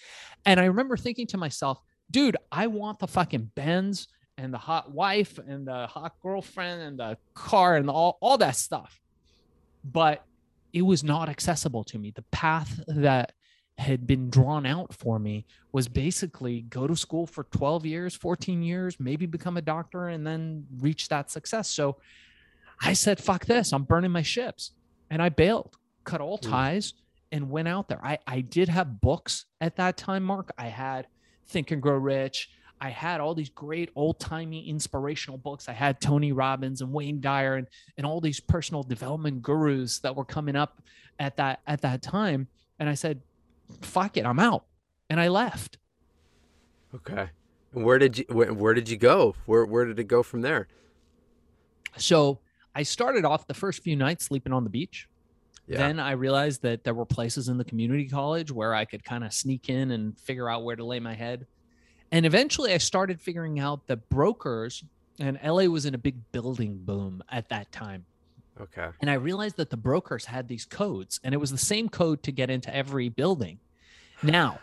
And 0.48 0.60
I 0.60 0.66
remember 0.66 0.98
thinking 0.98 1.28
to 1.28 1.38
myself, 1.38 1.80
dude, 2.10 2.36
I 2.52 2.66
want 2.66 2.98
the 2.98 3.06
fucking 3.06 3.52
Benz 3.54 4.08
and 4.40 4.52
the 4.52 4.58
hot 4.58 4.92
wife 4.92 5.38
and 5.38 5.68
the 5.68 5.86
hot 5.86 6.16
girlfriend 6.20 6.82
and 6.82 7.00
the 7.00 7.20
car 7.36 7.76
and 7.76 7.92
all, 7.92 8.18
all 8.20 8.40
that 8.40 8.56
stuff. 8.56 9.00
But 9.84 10.26
it 10.74 10.82
was 10.82 11.04
not 11.04 11.30
accessible 11.30 11.84
to 11.84 12.00
me. 12.00 12.10
The 12.10 12.26
path 12.32 12.80
that 12.88 13.34
had 13.78 14.08
been 14.08 14.30
drawn 14.30 14.66
out 14.66 14.94
for 14.94 15.20
me 15.20 15.46
was 15.72 15.88
basically 15.88 16.62
go 16.62 16.88
to 16.88 16.96
school 16.96 17.28
for 17.28 17.44
12 17.46 17.86
years, 17.86 18.16
14 18.16 18.64
years, 18.64 19.00
maybe 19.00 19.26
become 19.26 19.58
a 19.58 19.62
doctor 19.62 20.08
and 20.08 20.26
then 20.26 20.66
reach 20.80 21.10
that 21.10 21.30
success. 21.30 21.70
So 21.70 21.98
I 22.82 22.94
said, 22.94 23.20
fuck 23.20 23.46
this, 23.46 23.72
I'm 23.74 23.84
burning 23.84 24.12
my 24.12 24.24
ships. 24.24 24.72
And 25.10 25.22
I 25.22 25.30
bailed, 25.30 25.78
cut 26.04 26.22
all 26.22 26.38
ties, 26.38 26.94
and 27.32 27.50
went 27.50 27.68
out 27.68 27.88
there. 27.88 28.04
I, 28.04 28.20
I 28.26 28.42
did 28.42 28.70
have 28.70 29.00
books 29.00 29.46
at 29.62 29.76
that 29.78 29.96
time, 29.98 30.24
Mark. 30.24 30.52
I 30.58 30.68
had 30.68 31.08
Think 31.48 31.72
and 31.72 31.82
Grow 31.82 31.98
Rich. 31.98 32.50
I 32.80 32.90
had 32.90 33.22
all 33.22 33.34
these 33.34 33.50
great 33.50 33.90
old 33.96 34.20
timey 34.20 34.68
inspirational 34.70 35.38
books. 35.38 35.68
I 35.68 35.74
had 35.74 36.00
Tony 36.00 36.32
Robbins 36.32 36.82
and 36.82 36.92
Wayne 36.92 37.22
Dyer 37.22 37.56
and, 37.56 37.68
and 37.98 38.06
all 38.06 38.22
these 38.22 38.40
personal 38.40 38.84
development 38.84 39.42
gurus 39.42 40.00
that 40.00 40.16
were 40.16 40.26
coming 40.26 40.56
up 40.56 40.82
at 41.20 41.38
that 41.38 41.62
at 41.66 41.82
that 41.82 42.02
time. 42.02 42.48
And 42.80 42.88
I 42.88 42.94
said, 42.94 43.22
fuck 43.82 44.18
it, 44.18 44.26
I'm 44.26 44.40
out. 44.40 44.66
And 45.10 45.20
I 45.20 45.30
left. 45.30 45.78
Okay. 46.94 47.30
And 47.74 47.84
where 47.84 48.00
did 48.00 48.18
you 48.18 48.26
where, 48.30 48.54
where 48.54 48.74
did 48.74 48.90
you 48.90 48.98
go? 48.98 49.36
Where 49.46 49.66
where 49.66 49.86
did 49.86 50.00
it 50.00 50.06
go 50.06 50.24
from 50.24 50.42
there? 50.42 50.68
So 51.98 52.40
I 52.76 52.84
started 52.84 53.26
off 53.26 53.48
the 53.48 53.54
first 53.54 53.84
few 53.84 53.96
nights 53.96 54.26
sleeping 54.26 54.54
on 54.54 54.64
the 54.64 54.70
beach. 54.70 55.08
Yeah. 55.68 55.80
Then 55.80 56.00
I 56.00 56.12
realized 56.12 56.62
that 56.62 56.84
there 56.84 56.94
were 56.94 57.06
places 57.06 57.50
in 57.50 57.58
the 57.58 57.66
community 57.66 58.08
college 58.08 58.52
where 58.52 58.74
I 58.74 58.86
could 58.86 59.04
kind 59.04 59.24
of 59.24 59.34
sneak 59.34 59.70
in 59.70 59.92
and 59.92 60.18
figure 60.20 60.50
out 60.50 60.64
where 60.64 60.76
to 60.76 60.86
lay 60.86 61.00
my 61.00 61.14
head. 61.14 61.46
And 62.12 62.26
eventually 62.26 62.74
I 62.74 62.78
started 62.78 63.20
figuring 63.20 63.60
out 63.60 63.88
that 63.88 64.08
brokers 64.10 64.84
and 65.20 65.38
LA 65.44 65.64
was 65.64 65.86
in 65.86 65.94
a 65.94 65.98
big 65.98 66.16
building 66.32 66.78
boom 66.78 67.22
at 67.30 67.50
that 67.50 67.72
time. 67.72 68.06
Okay. 68.60 68.88
And 69.02 69.10
I 69.10 69.16
realized 69.16 69.58
that 69.58 69.70
the 69.70 69.78
brokers 69.78 70.26
had 70.26 70.48
these 70.48 70.66
codes 70.66 71.20
and 71.24 71.34
it 71.34 71.38
was 71.38 71.52
the 71.52 71.58
same 71.58 71.90
code 71.90 72.24
to 72.24 72.32
get 72.32 72.50
into 72.50 72.74
every 72.76 73.10
building. 73.10 73.60
Now, 74.24 74.60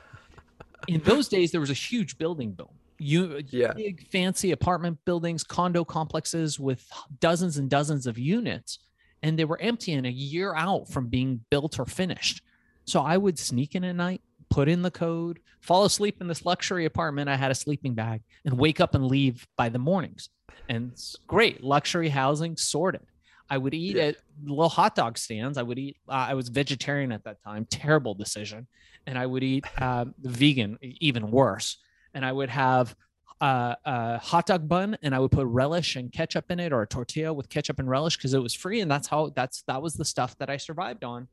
in 0.88 1.00
those 1.00 1.28
days 1.28 1.52
there 1.52 1.60
was 1.60 1.70
a 1.70 1.74
huge 1.74 2.18
building 2.18 2.52
boom. 2.52 2.68
You 2.98 3.42
yeah. 3.50 3.72
big 3.72 4.06
fancy 4.08 4.52
apartment 4.52 4.98
buildings, 5.04 5.44
condo 5.44 5.84
complexes 5.84 6.58
with 6.58 6.86
dozens 7.20 7.56
and 7.56 7.68
dozens 7.68 8.06
of 8.06 8.18
units 8.18 8.78
and 9.24 9.38
they 9.38 9.46
were 9.46 9.60
empty 9.60 9.94
and 9.94 10.06
a 10.06 10.12
year 10.12 10.54
out 10.54 10.86
from 10.86 11.06
being 11.06 11.40
built 11.48 11.78
or 11.78 11.86
finished. 11.86 12.42
So 12.84 13.00
I 13.00 13.16
would 13.16 13.38
sneak 13.38 13.74
in 13.74 13.82
at 13.82 13.96
night, 13.96 14.20
put 14.50 14.68
in 14.68 14.82
the 14.82 14.90
code, 14.90 15.40
fall 15.62 15.86
asleep 15.86 16.20
in 16.20 16.28
this 16.28 16.44
luxury 16.44 16.84
apartment. 16.84 17.30
I 17.30 17.36
had 17.36 17.50
a 17.50 17.54
sleeping 17.54 17.94
bag 17.94 18.20
and 18.44 18.58
wake 18.58 18.82
up 18.82 18.94
and 18.94 19.06
leave 19.06 19.48
by 19.56 19.70
the 19.70 19.78
mornings. 19.78 20.28
And 20.68 20.92
it's 20.92 21.16
great 21.26 21.64
luxury 21.64 22.10
housing 22.10 22.58
sorted. 22.58 23.06
I 23.54 23.58
would 23.58 23.74
eat 23.74 23.96
Yeah. 23.96 24.04
at 24.06 24.16
little 24.44 24.68
hot 24.68 24.94
dog 24.96 25.16
stands. 25.16 25.56
I 25.58 25.62
would 25.62 25.78
eat. 25.78 25.96
Uh, 26.08 26.26
I 26.30 26.34
was 26.34 26.48
vegetarian 26.48 27.12
at 27.12 27.22
that 27.24 27.42
time. 27.42 27.66
Terrible 27.70 28.14
decision. 28.14 28.66
And 29.06 29.16
I 29.16 29.26
would 29.26 29.42
eat 29.44 29.64
uh, 29.80 30.06
vegan, 30.22 30.78
even 30.82 31.30
worse. 31.30 31.78
And 32.14 32.24
I 32.24 32.32
would 32.32 32.48
have 32.50 32.96
uh, 33.40 33.74
a 33.84 34.18
hot 34.18 34.46
dog 34.46 34.68
bun, 34.68 34.96
and 35.02 35.14
I 35.14 35.18
would 35.20 35.30
put 35.30 35.46
relish 35.46 35.94
and 35.96 36.10
ketchup 36.10 36.50
in 36.50 36.58
it, 36.58 36.72
or 36.72 36.82
a 36.82 36.86
tortilla 36.86 37.32
with 37.32 37.48
ketchup 37.48 37.78
and 37.78 37.88
relish 37.88 38.16
because 38.16 38.32
it 38.34 38.42
was 38.42 38.54
free, 38.54 38.80
and 38.80 38.90
that's 38.90 39.08
how 39.08 39.30
that's 39.34 39.62
that 39.62 39.80
was 39.82 39.94
the 39.94 40.04
stuff 40.04 40.36
that 40.38 40.48
I 40.50 40.56
survived 40.56 41.04
on. 41.04 41.28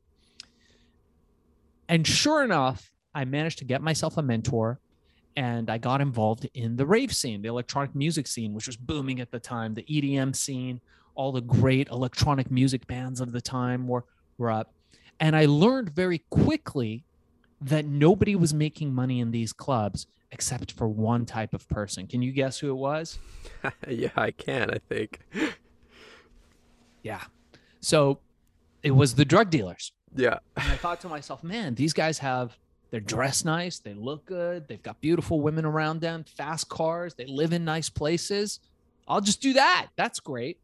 And 1.88 2.06
sure 2.06 2.42
enough, 2.44 2.92
I 3.14 3.24
managed 3.24 3.58
to 3.58 3.64
get 3.64 3.82
myself 3.82 4.16
a 4.16 4.22
mentor 4.22 4.80
and 5.36 5.70
I 5.70 5.78
got 5.78 6.00
involved 6.00 6.46
in 6.54 6.76
the 6.76 6.84
rave 6.86 7.14
scene, 7.14 7.40
the 7.42 7.48
electronic 7.48 7.94
music 7.94 8.26
scene, 8.26 8.52
which 8.54 8.66
was 8.66 8.76
booming 8.76 9.20
at 9.20 9.30
the 9.30 9.40
time, 9.40 9.74
the 9.74 9.82
EDM 9.84 10.34
scene, 10.36 10.80
all 11.14 11.32
the 11.32 11.40
great 11.40 11.88
electronic 11.88 12.50
music 12.50 12.86
bands 12.86 13.20
of 13.20 13.32
the 13.32 13.40
time 13.40 13.86
were, 13.86 14.04
were 14.38 14.50
up. 14.50 14.72
And 15.20 15.36
I 15.36 15.46
learned 15.46 15.90
very 15.90 16.18
quickly 16.30 17.04
that 17.60 17.84
nobody 17.84 18.34
was 18.34 18.52
making 18.52 18.92
money 18.92 19.20
in 19.20 19.30
these 19.30 19.52
clubs 19.52 20.06
except 20.32 20.72
for 20.72 20.88
one 20.88 21.26
type 21.26 21.54
of 21.54 21.68
person. 21.68 22.06
Can 22.06 22.22
you 22.22 22.32
guess 22.32 22.58
who 22.58 22.70
it 22.70 22.76
was? 22.76 23.18
yeah, 23.88 24.08
I 24.16 24.30
can. 24.30 24.70
I 24.70 24.78
think. 24.88 25.20
Yeah. 27.02 27.22
So 27.80 28.20
it 28.82 28.92
was 28.92 29.16
the 29.16 29.24
drug 29.24 29.50
dealers. 29.50 29.92
Yeah. 30.14 30.38
And 30.56 30.72
I 30.72 30.76
thought 30.76 31.00
to 31.00 31.08
myself, 31.08 31.42
man, 31.42 31.74
these 31.74 31.92
guys 31.92 32.18
have 32.18 32.56
they're 32.90 33.00
dressed 33.00 33.44
nice, 33.46 33.78
they 33.78 33.94
look 33.94 34.26
good, 34.26 34.68
they've 34.68 34.82
got 34.82 35.00
beautiful 35.00 35.40
women 35.40 35.64
around 35.64 36.00
them, 36.00 36.24
fast 36.36 36.68
cars, 36.68 37.14
they 37.14 37.24
live 37.26 37.52
in 37.52 37.64
nice 37.64 37.88
places. 37.88 38.60
I'll 39.08 39.22
just 39.22 39.40
do 39.40 39.54
that. 39.54 39.88
That's 39.96 40.20
great. 40.20 40.60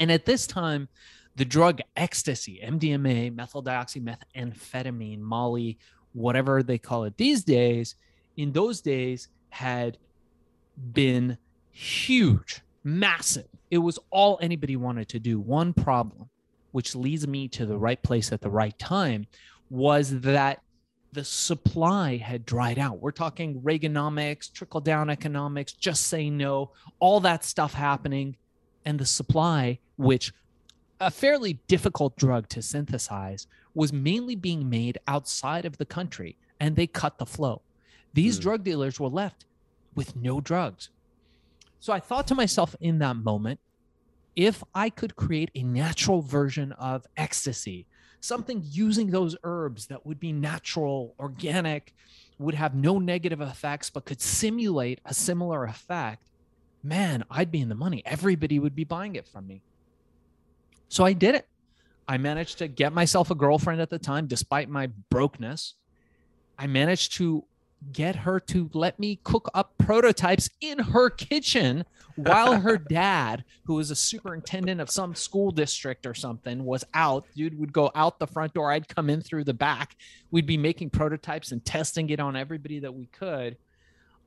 And 0.00 0.10
at 0.10 0.26
this 0.26 0.46
time, 0.46 0.88
the 1.36 1.44
drug 1.44 1.80
ecstasy, 1.96 2.60
MDMA, 2.64 3.32
methyl 3.34 3.62
methamphetamine, 3.62 5.20
Molly, 5.20 5.78
whatever 6.12 6.62
they 6.62 6.78
call 6.78 7.04
it 7.04 7.16
these 7.16 7.44
days, 7.44 7.94
in 8.36 8.50
those 8.52 8.80
days 8.80 9.28
had 9.50 9.98
been 10.92 11.38
huge, 11.70 12.62
massive. 12.82 13.46
It 13.70 13.78
was 13.78 13.98
all 14.10 14.38
anybody 14.42 14.74
wanted 14.74 15.08
to 15.10 15.20
do. 15.20 15.38
One 15.38 15.72
problem 15.72 16.28
which 16.72 16.94
leads 16.94 17.26
me 17.26 17.48
to 17.48 17.66
the 17.66 17.76
right 17.76 18.02
place 18.02 18.32
at 18.32 18.40
the 18.40 18.50
right 18.50 18.78
time, 18.78 19.26
was 19.68 20.20
that 20.20 20.62
the 21.12 21.24
supply 21.24 22.16
had 22.16 22.46
dried 22.46 22.78
out. 22.78 23.00
We're 23.00 23.10
talking 23.10 23.60
Reaganomics, 23.60 24.52
trickle 24.52 24.80
down 24.80 25.10
economics, 25.10 25.72
just 25.72 26.06
say 26.06 26.30
no, 26.30 26.72
all 27.00 27.20
that 27.20 27.44
stuff 27.44 27.74
happening. 27.74 28.36
And 28.84 28.98
the 28.98 29.06
supply, 29.06 29.78
which 29.96 30.32
a 31.00 31.10
fairly 31.10 31.54
difficult 31.66 32.16
drug 32.16 32.48
to 32.48 32.62
synthesize, 32.62 33.46
was 33.74 33.92
mainly 33.92 34.34
being 34.36 34.68
made 34.68 34.98
outside 35.06 35.64
of 35.64 35.78
the 35.78 35.86
country 35.86 36.36
and 36.58 36.76
they 36.76 36.86
cut 36.86 37.18
the 37.18 37.26
flow. 37.26 37.62
These 38.12 38.36
Hmm. 38.36 38.42
drug 38.42 38.64
dealers 38.64 39.00
were 39.00 39.08
left 39.08 39.46
with 39.94 40.16
no 40.16 40.40
drugs. 40.40 40.90
So 41.78 41.92
I 41.92 42.00
thought 42.00 42.26
to 42.28 42.34
myself 42.34 42.76
in 42.80 42.98
that 42.98 43.16
moment, 43.16 43.60
if 44.36 44.62
I 44.74 44.90
could 44.90 45.16
create 45.16 45.50
a 45.54 45.62
natural 45.62 46.20
version 46.22 46.72
of 46.72 47.06
ecstasy, 47.16 47.86
something 48.20 48.62
using 48.64 49.10
those 49.10 49.36
herbs 49.42 49.86
that 49.86 50.04
would 50.04 50.20
be 50.20 50.32
natural, 50.32 51.14
organic, 51.18 51.94
would 52.38 52.54
have 52.54 52.74
no 52.74 52.98
negative 52.98 53.40
effects, 53.40 53.90
but 53.90 54.04
could 54.04 54.20
simulate 54.20 55.00
a 55.04 55.14
similar 55.14 55.64
effect, 55.64 56.29
man, 56.82 57.24
I'd 57.30 57.50
be 57.50 57.60
in 57.60 57.68
the 57.68 57.74
money. 57.74 58.02
Everybody 58.04 58.58
would 58.58 58.74
be 58.74 58.84
buying 58.84 59.16
it 59.16 59.26
from 59.26 59.46
me. 59.46 59.62
So 60.88 61.04
I 61.04 61.12
did 61.12 61.34
it. 61.34 61.46
I 62.08 62.18
managed 62.18 62.58
to 62.58 62.68
get 62.68 62.92
myself 62.92 63.30
a 63.30 63.34
girlfriend 63.34 63.80
at 63.80 63.90
the 63.90 63.98
time, 63.98 64.26
despite 64.26 64.68
my 64.68 64.88
brokenness. 65.10 65.74
I 66.58 66.66
managed 66.66 67.16
to 67.18 67.44
get 67.92 68.14
her 68.14 68.40
to 68.40 68.68
let 68.74 68.98
me 68.98 69.20
cook 69.24 69.48
up 69.54 69.72
prototypes 69.78 70.50
in 70.60 70.78
her 70.78 71.08
kitchen 71.08 71.84
while 72.16 72.60
her 72.60 72.76
dad, 72.90 73.44
who 73.64 73.74
was 73.74 73.90
a 73.90 73.96
superintendent 73.96 74.80
of 74.80 74.90
some 74.90 75.14
school 75.14 75.50
district 75.50 76.04
or 76.04 76.14
something, 76.14 76.64
was 76.64 76.84
out. 76.92 77.24
Dude 77.34 77.58
would 77.58 77.72
go 77.72 77.90
out 77.94 78.18
the 78.18 78.26
front 78.26 78.52
door. 78.52 78.70
I'd 78.72 78.88
come 78.88 79.08
in 79.08 79.22
through 79.22 79.44
the 79.44 79.54
back. 79.54 79.96
We'd 80.30 80.46
be 80.46 80.58
making 80.58 80.90
prototypes 80.90 81.52
and 81.52 81.64
testing 81.64 82.10
it 82.10 82.20
on 82.20 82.36
everybody 82.36 82.80
that 82.80 82.94
we 82.94 83.06
could 83.06 83.56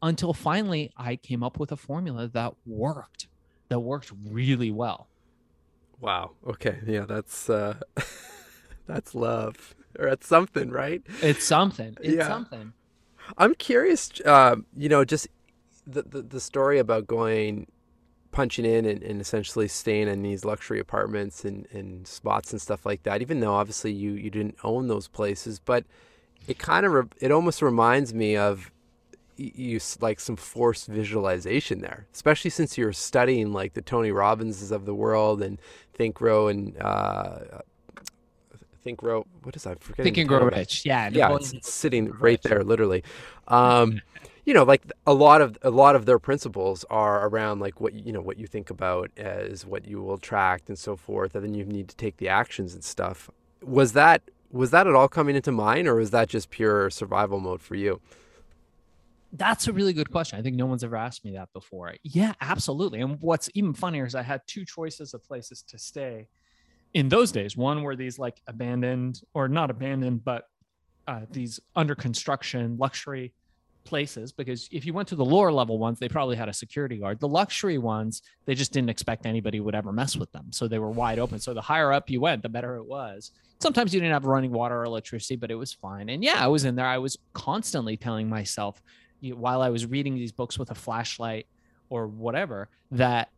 until 0.03 0.33
finally 0.33 0.91
I 0.95 1.15
came 1.15 1.41
up 1.41 1.57
with 1.60 1.72
a 1.72 1.77
formula 1.77 2.27
that 2.27 2.53
worked, 2.65 3.27
that 3.69 3.79
worked 3.79 4.12
really 4.29 4.69
well. 4.69 5.07
Wow. 6.00 6.31
Okay. 6.45 6.77
Yeah, 6.86 7.05
that's 7.05 7.50
uh 7.50 7.79
that's 8.86 9.15
love. 9.15 9.74
Or 9.98 10.10
that's 10.10 10.27
something, 10.27 10.69
right? 10.69 11.01
It's 11.22 11.43
something. 11.43 11.95
It's 12.01 12.15
Yeah. 12.17 12.27
something. 12.27 12.74
I'm 13.38 13.55
curious 13.55 14.12
um, 14.25 14.65
you 14.77 14.89
know, 14.89 15.05
just 15.05 15.27
the, 15.88 16.03
the 16.03 16.22
the 16.22 16.39
story 16.39 16.77
about 16.77 17.07
going 17.07 17.67
punching 18.31 18.65
in 18.65 18.86
and, 18.86 19.01
and 19.03 19.22
essentially 19.22 19.67
staying 19.67 20.07
in 20.10 20.24
these 20.24 20.43
luxury 20.43 20.79
apartments 20.79 21.45
and, 21.45 21.67
and 21.72 22.07
spots 22.07 22.51
and 22.51 22.60
stuff 22.60 22.83
like 22.86 23.03
that, 23.03 23.22
even 23.22 23.39
though 23.39 23.53
obviously 23.53 23.91
you, 23.93 24.13
you 24.13 24.31
didn't 24.31 24.55
own 24.63 24.88
those 24.88 25.07
places, 25.07 25.60
but 25.60 25.86
it 26.48 26.57
kind 26.57 26.83
of, 26.83 26.91
re- 26.93 27.03
it 27.22 27.31
almost 27.31 27.62
reminds 27.62 28.12
me 28.12 28.36
of 28.36 28.72
you 29.38 29.80
like 30.02 30.20
some 30.20 30.36
forced 30.36 30.88
visualization 30.88 31.82
there, 31.82 32.08
especially 32.13 32.52
since 32.52 32.78
you're 32.78 32.94
studying 32.94 33.54
like 33.54 33.74
the 33.74 33.82
Tony 33.82 34.10
Robbinses 34.10 34.72
of 34.72 34.86
the 34.86 34.94
world 34.94 35.42
and 35.42 35.60
Think 35.94 36.22
Row 36.22 36.48
and 36.48 36.78
uh, 36.80 37.62
Think 38.84 39.02
Row. 39.02 39.25
What 39.44 39.56
is 39.56 39.63
that? 39.63 39.82
Forgetting. 39.82 40.04
Think 40.04 40.18
and 40.18 40.28
grow 40.28 40.40
title 40.40 40.48
of 40.50 40.54
it. 40.54 40.60
rich. 40.60 40.86
Yeah. 40.86 41.10
Yeah, 41.12 41.36
it's, 41.36 41.54
it's 41.54 41.72
sitting 41.72 42.12
right 42.12 42.42
there, 42.44 42.63
literally. 42.63 43.04
Um, 43.48 44.02
you 44.46 44.54
know, 44.54 44.63
like 44.63 44.84
a 45.08 45.13
lot 45.13 45.42
of 45.42 45.58
a 45.62 45.70
lot 45.70 45.96
of 45.96 46.06
their 46.06 46.20
principles 46.20 46.84
are 46.90 47.28
around 47.28 47.60
like 47.60 47.80
what 47.80 47.94
you 47.94 48.12
know 48.12 48.22
what 48.22 48.38
you 48.38 48.46
think 48.46 48.70
about 48.70 49.10
as 49.16 49.66
what 49.66 49.86
you 49.86 50.02
will 50.02 50.16
attract 50.16 50.68
and 50.68 50.78
so 50.78 50.96
forth, 50.96 51.34
and 51.34 51.46
then 51.46 51.54
you 51.54 51.66
need 51.66 51.88
to 51.90 51.96
take 51.96 52.18
the 52.18 52.28
actions 52.28 52.74
and 52.74 52.84
stuff. 52.84 53.30
Was 53.62 53.94
that 53.94 54.22
was 54.52 54.72
that 54.72 54.86
at 54.86 54.96
all 54.96 55.08
coming 55.08 55.36
into 55.36 55.52
mind, 55.52 55.88
or 55.88 55.96
was 55.96 56.12
that 56.12 56.28
just 56.28 56.50
pure 56.50 56.90
survival 56.90 57.40
mode 57.40 57.62
for 57.62 57.75
you? 57.75 58.02
That's 59.36 59.68
a 59.68 59.74
really 59.74 59.94
good 59.94 60.12
question. 60.12 60.38
I 60.38 60.44
think 60.44 60.56
no 60.56 60.68
one's 60.68 60.84
ever 60.84 60.96
asked 60.96 61.25
me 61.25 61.34
that 61.34 61.52
before. 61.54 61.96
Yeah, 62.04 62.34
absolutely. 62.40 63.02
And 63.02 63.20
what's 63.20 63.50
even 63.56 63.74
funnier 63.74 64.06
is 64.06 64.13
I 64.13 64.22
had 64.22 64.42
two 64.46 64.63
choices 64.63 65.16
of 65.16 65.24
places 65.24 65.63
to 65.70 65.80
stay 65.80 66.28
in 66.94 67.10
those 67.10 67.32
days. 67.32 67.58
One 67.58 67.82
were 67.82 67.96
these 67.96 68.20
like 68.20 68.40
abandoned 68.46 69.22
or 69.34 69.48
not 69.48 69.72
abandoned, 69.72 70.24
but 70.24 70.44
uh, 71.08 71.22
these 71.32 71.60
under 71.75 71.96
construction 71.96 72.78
luxury 72.78 73.34
places. 73.84 74.32
Because 74.32 74.70
if 74.72 74.86
you 74.86 74.94
went 74.94 75.08
to 75.10 75.16
the 75.16 75.25
lower 75.25 75.52
level 75.52 75.80
ones, 75.80 76.00
they 76.00 76.08
probably 76.08 76.36
had 76.36 76.48
a 76.48 76.54
security 76.54 76.98
guard. 76.98 77.20
The 77.20 77.28
luxury 77.28 77.78
ones, 77.78 78.22
they 78.46 78.56
just 78.56 78.72
didn't 78.72 78.90
expect 78.90 79.25
anybody 79.25 79.60
would 79.60 79.75
ever 79.75 79.92
mess 79.92 80.16
with 80.16 80.32
them. 80.32 80.52
So 80.52 80.68
they 80.68 80.80
were 80.80 80.92
wide 80.92 81.20
open. 81.20 81.40
So 81.40 81.54
the 81.54 81.62
higher 81.62 81.92
up 81.92 82.10
you 82.10 82.22
went, 82.22 82.44
the 82.44 82.50
better 82.50 82.75
it 82.75 82.86
was. 82.86 83.32
Sometimes 83.60 83.94
you 83.94 84.00
didn't 84.00 84.13
have 84.13 84.25
running 84.25 84.52
water 84.52 84.80
or 84.80 84.86
electricity, 84.86 85.38
but 85.38 85.52
it 85.52 85.56
was 85.56 85.74
fine. 85.74 86.10
And 86.10 86.24
yeah, 86.24 86.36
I 86.38 86.48
was 86.48 86.66
in 86.66 86.75
there. 86.75 86.86
I 86.86 86.98
was 86.98 87.18
constantly 87.34 87.98
telling 87.98 88.30
myself, 88.30 88.82
you- 89.24 89.36
while 89.36 89.62
I 89.62 89.70
was 89.70 89.86
reading 89.86 90.15
these 90.15 90.32
books 90.32 90.58
with 90.60 90.72
a 90.72 90.75
flashlight 90.75 91.48
or 91.89 92.08
whatever, 92.08 92.70
that 92.92 93.30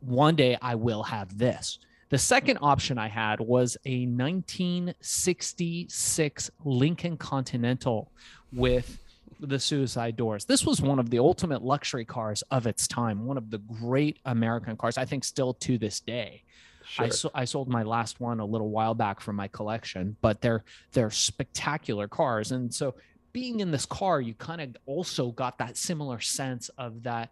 one 0.00 0.36
day 0.36 0.58
I 0.60 0.74
will 0.74 1.04
have 1.04 1.38
this. 1.38 1.78
The 2.08 2.18
second 2.18 2.58
option 2.60 2.98
I 2.98 3.06
had 3.08 3.40
was 3.40 3.76
a 3.84 4.04
1966 4.06 6.50
Lincoln 6.64 7.16
Continental 7.16 8.10
with 8.52 8.98
the 9.38 9.60
suicide 9.60 10.16
doors. 10.16 10.44
This 10.44 10.66
was 10.66 10.82
one 10.82 10.98
of 10.98 11.10
the 11.10 11.20
ultimate 11.20 11.62
luxury 11.62 12.04
cars 12.04 12.42
of 12.50 12.66
its 12.66 12.88
time, 12.88 13.24
one 13.24 13.38
of 13.38 13.50
the 13.50 13.58
great 13.58 14.18
American 14.24 14.76
cars, 14.76 14.98
I 14.98 15.04
think 15.04 15.22
still 15.24 15.54
to 15.54 15.78
this 15.78 16.00
day. 16.00 16.42
Sure. 16.84 17.06
I, 17.06 17.08
so, 17.10 17.30
I 17.34 17.44
sold 17.44 17.68
my 17.68 17.84
last 17.84 18.18
one 18.20 18.40
a 18.40 18.44
little 18.44 18.70
while 18.70 18.94
back 18.94 19.20
from 19.20 19.36
my 19.36 19.46
collection, 19.48 20.16
but 20.20 20.40
they're 20.40 20.64
they're 20.92 21.10
spectacular 21.10 22.08
cars. 22.08 22.50
And 22.50 22.74
so 22.74 22.96
being 23.32 23.60
in 23.60 23.70
this 23.70 23.86
car, 23.86 24.20
you 24.20 24.34
kind 24.34 24.60
of 24.60 24.76
also 24.86 25.30
got 25.30 25.58
that 25.58 25.76
similar 25.76 26.20
sense 26.20 26.68
of 26.78 27.02
that 27.04 27.30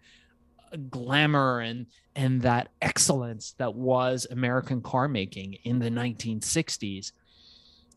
uh, 0.73 0.76
glamour 0.90 1.61
and 1.61 1.87
and 2.14 2.43
that 2.43 2.69
excellence 2.83 3.55
that 3.59 3.75
was 3.75 4.26
American 4.31 4.81
car 4.81 5.09
making 5.09 5.55
in 5.64 5.78
the 5.78 5.90
1960s. 5.90 7.12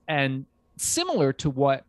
And 0.08 0.46
similar 0.78 1.34
to 1.34 1.50
what 1.50 1.86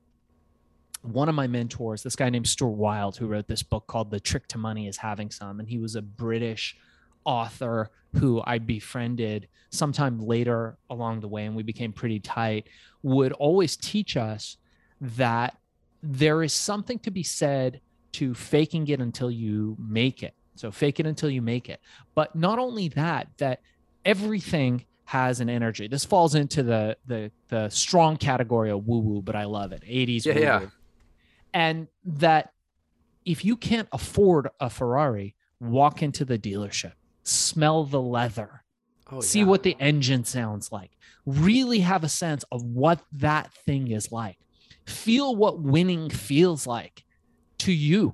one 1.02 1.28
of 1.28 1.35
my 1.35 1.47
mentors, 1.47 2.02
this 2.02 2.16
guy 2.16 2.31
named 2.31 2.47
Stuart 2.47 2.76
Wilde, 2.76 3.16
who 3.16 3.26
wrote 3.26 3.49
this 3.49 3.62
book 3.62 3.87
called 3.87 4.11
The 4.11 4.21
Trick 4.21 4.47
to 4.49 4.59
Money 4.59 4.87
is 4.87 4.99
Having 4.99 5.33
Some, 5.33 5.61
and 5.61 5.69
he 5.69 5.78
was 5.78 5.97
a 5.97 6.02
British 6.02 6.76
author 7.25 7.90
who 8.14 8.40
I 8.45 8.59
befriended 8.59 9.49
sometime 9.71 10.21
later 10.21 10.78
along 10.88 11.21
the 11.21 11.28
way, 11.28 11.45
and 11.45 11.57
we 11.57 11.62
became 11.62 11.92
pretty 11.92 12.21
tight, 12.21 12.69
would 13.02 13.33
always 13.33 13.76
teach 13.76 14.16
us 14.16 14.57
that 15.00 15.59
there 16.02 16.42
is 16.42 16.52
something 16.52 16.99
to 17.00 17.11
be 17.11 17.23
said 17.23 17.80
to 18.12 18.35
faking 18.35 18.88
it 18.88 19.00
until 19.00 19.30
you 19.30 19.76
make 19.78 20.23
it. 20.23 20.35
So 20.56 20.71
fake 20.71 21.00
it 21.00 21.06
until 21.06 21.30
you 21.30 21.40
make 21.42 21.68
it. 21.68 21.80
But 22.14 22.35
not 22.37 22.59
only 22.59 22.88
that, 22.90 23.28
that 23.38 23.61
everything 24.04 24.85
has 25.04 25.40
an 25.40 25.49
energy. 25.49 25.88
This 25.88 26.04
falls 26.04 26.35
into 26.35 26.62
the 26.62 26.97
the 27.06 27.30
the 27.49 27.68
strong 27.68 28.16
category 28.16 28.71
of 28.71 28.87
woo 28.87 28.99
woo, 29.00 29.23
but 29.23 29.35
I 29.37 29.44
love 29.44 29.73
it. 29.73 29.82
80s 29.82 30.25
yeah, 30.26 30.32
woo-woo. 30.35 30.44
yeah. 30.44 30.66
And 31.54 31.88
that 32.04 32.52
if 33.25 33.44
you 33.44 33.56
can't 33.56 33.88
afford 33.92 34.49
a 34.61 34.71
Ferrari, 34.71 35.35
walk 35.61 36.02
into 36.02 36.25
the 36.25 36.38
dealership, 36.38 36.92
smell 37.25 37.85
the 37.85 38.00
leather, 38.00 38.64
Oh, 39.11 39.21
see 39.21 39.40
yeah. 39.40 39.44
what 39.44 39.62
the 39.62 39.76
engine 39.78 40.25
sounds 40.25 40.73
like, 40.73 40.92
really 41.26 41.80
have 41.80 42.02
a 42.04 42.09
sense 42.09 42.44
of 42.50 42.62
what 42.64 43.02
that 43.12 43.52
thing 43.52 43.90
is 43.90 44.11
like, 44.11 44.38
feel 44.87 45.35
what 45.37 45.61
winning 45.61 46.11
feels 46.11 46.67
like 46.67 47.05
to 47.59 47.73
you, 47.73 48.12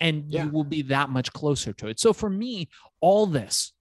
and 0.00 0.24
Yeah. 0.28 0.44
you 0.44 0.50
will 0.50 0.64
be 0.64 0.82
that 0.82 1.10
much 1.10 1.32
closer 1.32 1.72
to 1.74 1.88
it. 1.88 2.00
So 2.00 2.12
for 2.12 2.28
me, 2.30 2.68
all 3.00 3.26
this 3.26 3.72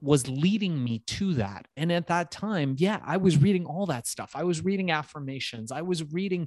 was 0.00 0.28
leading 0.28 0.82
me 0.84 1.00
to 1.00 1.34
that. 1.34 1.66
And 1.76 1.90
at 1.90 2.06
that 2.06 2.30
time, 2.30 2.76
yeah, 2.78 3.00
I 3.04 3.16
was 3.16 3.36
reading 3.36 3.66
all 3.66 3.84
that 3.86 4.06
stuff. 4.06 4.30
I 4.34 4.44
was 4.44 4.64
reading 4.64 4.92
affirmations. 4.92 5.72
I 5.72 5.82
was 5.82 6.04
reading 6.12 6.46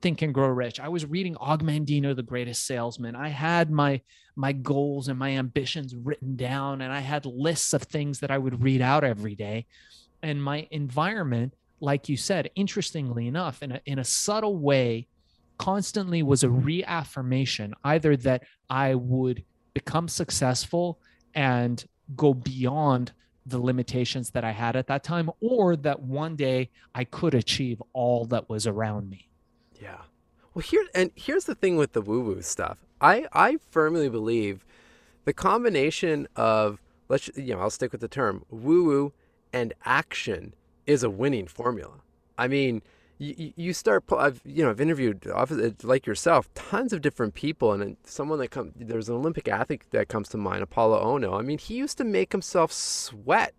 Think 0.00 0.22
and 0.22 0.32
Grow 0.32 0.48
Rich. 0.50 0.78
I 0.78 0.88
was 0.88 1.04
reading 1.04 1.36
Og 1.38 1.64
Mandino, 1.64 2.14
the 2.14 2.22
greatest 2.22 2.64
salesman. 2.64 3.16
I 3.16 3.28
had 3.28 3.70
my 3.70 4.02
my 4.36 4.52
goals 4.52 5.08
and 5.08 5.18
my 5.18 5.30
ambitions 5.30 5.96
written 5.96 6.36
down 6.36 6.82
and 6.82 6.92
I 6.92 7.00
had 7.00 7.24
lists 7.24 7.72
of 7.72 7.82
things 7.84 8.20
that 8.20 8.30
I 8.30 8.36
would 8.38 8.62
read 8.62 8.82
out 8.82 9.02
every 9.02 9.34
day. 9.34 9.66
And 10.22 10.42
my 10.44 10.68
environment, 10.70 11.54
like 11.80 12.08
you 12.08 12.16
said, 12.16 12.50
interestingly 12.54 13.26
enough, 13.26 13.62
in 13.62 13.72
a 13.72 13.80
in 13.86 13.98
a 13.98 14.04
subtle 14.04 14.56
way, 14.56 15.08
constantly 15.58 16.22
was 16.22 16.42
a 16.42 16.48
mm-hmm. 16.48 16.64
reaffirmation 16.64 17.74
either 17.84 18.16
that 18.18 18.42
I 18.70 18.94
would 18.94 19.44
become 19.74 20.08
successful 20.08 20.98
and 21.34 21.84
go 22.14 22.32
beyond 22.34 23.12
the 23.44 23.58
limitations 23.58 24.30
that 24.30 24.44
I 24.44 24.50
had 24.50 24.74
at 24.74 24.88
that 24.88 25.04
time, 25.04 25.30
or 25.40 25.76
that 25.76 26.02
one 26.02 26.34
day 26.34 26.70
I 26.94 27.04
could 27.04 27.34
achieve 27.34 27.80
all 27.92 28.24
that 28.26 28.48
was 28.48 28.66
around 28.66 29.08
me. 29.08 29.28
Yeah. 29.80 30.00
Well, 30.54 30.62
here 30.62 30.86
and 30.94 31.10
here's 31.14 31.44
the 31.44 31.54
thing 31.54 31.76
with 31.76 31.92
the 31.92 32.02
woo 32.02 32.20
woo 32.20 32.42
stuff. 32.42 32.78
I 33.00 33.26
I 33.32 33.58
firmly 33.70 34.08
believe 34.08 34.64
the 35.24 35.32
combination 35.32 36.26
of 36.34 36.80
let's 37.08 37.30
you 37.36 37.54
know 37.54 37.60
I'll 37.60 37.70
stick 37.70 37.92
with 37.92 38.00
the 38.00 38.08
term 38.08 38.44
woo 38.50 38.84
woo 38.84 39.12
and 39.52 39.74
action 39.84 40.54
is 40.86 41.02
a 41.02 41.10
winning 41.10 41.46
formula. 41.46 42.00
I 42.38 42.48
mean, 42.48 42.82
you, 43.18 43.52
you 43.56 43.72
start 43.72 44.04
I've 44.12 44.42
you 44.44 44.62
know 44.62 44.70
I've 44.70 44.80
interviewed 44.80 45.26
like 45.82 46.06
yourself 46.06 46.52
tons 46.54 46.92
of 46.92 47.00
different 47.00 47.34
people 47.34 47.72
and 47.72 47.96
someone 48.04 48.38
that 48.40 48.50
comes. 48.50 48.72
there's 48.76 49.08
an 49.08 49.14
Olympic 49.14 49.48
athlete 49.48 49.84
that 49.90 50.08
comes 50.08 50.28
to 50.30 50.36
mind 50.36 50.62
Apolo 50.68 51.02
Ohno. 51.02 51.38
I 51.38 51.42
mean, 51.42 51.58
he 51.58 51.74
used 51.74 51.96
to 51.98 52.04
make 52.04 52.32
himself 52.32 52.72
sweat 52.72 53.54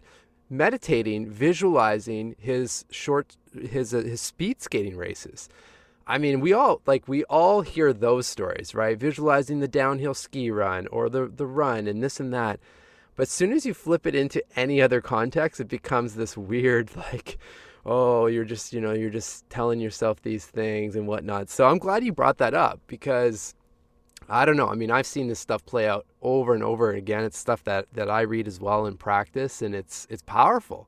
meditating, 0.49 1.29
visualizing 1.29 2.35
his 2.39 2.85
short 2.89 3.35
his 3.53 3.93
uh, 3.93 3.99
his 3.99 4.21
speed 4.21 4.61
skating 4.61 4.95
races. 4.95 5.49
I 6.05 6.17
mean, 6.17 6.39
we 6.39 6.53
all 6.53 6.81
like 6.85 7.07
we 7.07 7.23
all 7.25 7.61
hear 7.61 7.91
those 7.93 8.27
stories, 8.27 8.73
right? 8.73 8.97
Visualizing 8.97 9.59
the 9.59 9.67
downhill 9.67 10.13
ski 10.13 10.51
run 10.51 10.87
or 10.87 11.09
the 11.09 11.27
the 11.27 11.47
run 11.47 11.87
and 11.87 12.03
this 12.03 12.19
and 12.19 12.33
that. 12.33 12.59
But 13.17 13.23
as 13.23 13.31
soon 13.31 13.51
as 13.51 13.65
you 13.65 13.73
flip 13.73 14.05
it 14.05 14.15
into 14.15 14.43
any 14.55 14.81
other 14.81 15.01
context, 15.01 15.59
it 15.59 15.67
becomes 15.67 16.15
this 16.15 16.37
weird 16.37 16.95
like, 16.95 17.39
oh, 17.85 18.27
you're 18.27 18.45
just 18.45 18.71
you 18.71 18.79
know 18.79 18.93
you're 18.93 19.09
just 19.09 19.49
telling 19.49 19.81
yourself 19.81 20.21
these 20.21 20.45
things 20.45 20.95
and 20.95 21.07
whatnot. 21.07 21.49
So 21.49 21.67
I'm 21.67 21.79
glad 21.79 22.05
you 22.05 22.13
brought 22.13 22.37
that 22.37 22.53
up 22.53 22.79
because 22.87 23.55
I 24.29 24.45
don't 24.45 24.55
know. 24.55 24.69
I 24.69 24.75
mean, 24.75 24.91
I've 24.91 25.07
seen 25.07 25.27
this 25.27 25.39
stuff 25.39 25.65
play 25.65 25.87
out 25.87 26.05
over 26.21 26.53
and 26.53 26.63
over 26.63 26.91
again. 26.91 27.23
It's 27.23 27.37
stuff 27.37 27.63
that 27.65 27.87
that 27.93 28.09
I 28.09 28.21
read 28.21 28.47
as 28.47 28.59
well 28.59 28.85
in 28.85 28.95
practice, 28.97 29.61
and 29.63 29.73
it's 29.75 30.05
it's 30.09 30.21
powerful. 30.21 30.87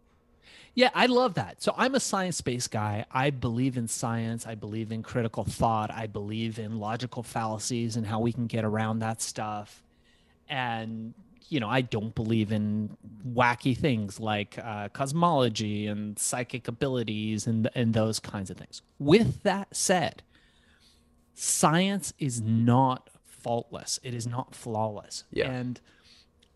Yeah, 0.75 0.91
I 0.93 1.07
love 1.07 1.33
that. 1.33 1.63
So 1.63 1.73
I'm 1.77 1.95
a 1.95 1.99
science 1.99 2.39
based 2.41 2.69
guy. 2.69 3.05
I 3.11 3.31
believe 3.31 3.75
in 3.75 3.87
science. 3.87 4.45
I 4.45 4.53
believe 4.53 4.91
in 4.91 5.01
critical 5.01 5.43
thought. 5.43 5.89
I 5.91 6.05
believe 6.05 6.59
in 6.59 6.79
logical 6.79 7.23
fallacies 7.23 7.95
and 7.95 8.05
how 8.05 8.19
we 8.19 8.31
can 8.31 8.45
get 8.45 8.63
around 8.63 8.99
that 8.99 9.19
stuff. 9.19 9.83
And, 10.47 11.13
you 11.49 11.59
know, 11.59 11.67
I 11.67 11.81
don't 11.81 12.13
believe 12.13 12.51
in 12.51 12.95
wacky 13.27 13.77
things 13.77 14.19
like 14.19 14.57
uh, 14.63 14.89
cosmology 14.89 15.87
and 15.87 16.17
psychic 16.17 16.67
abilities 16.67 17.47
and, 17.47 17.69
and 17.75 17.93
those 17.93 18.19
kinds 18.19 18.49
of 18.49 18.57
things. 18.57 18.81
With 18.99 19.43
that 19.43 19.75
said, 19.75 20.23
science 21.33 22.13
is 22.19 22.41
not 22.41 23.09
faultless, 23.25 23.99
it 24.03 24.13
is 24.13 24.27
not 24.27 24.53
flawless. 24.53 25.23
Yeah. 25.31 25.49
And 25.49 25.79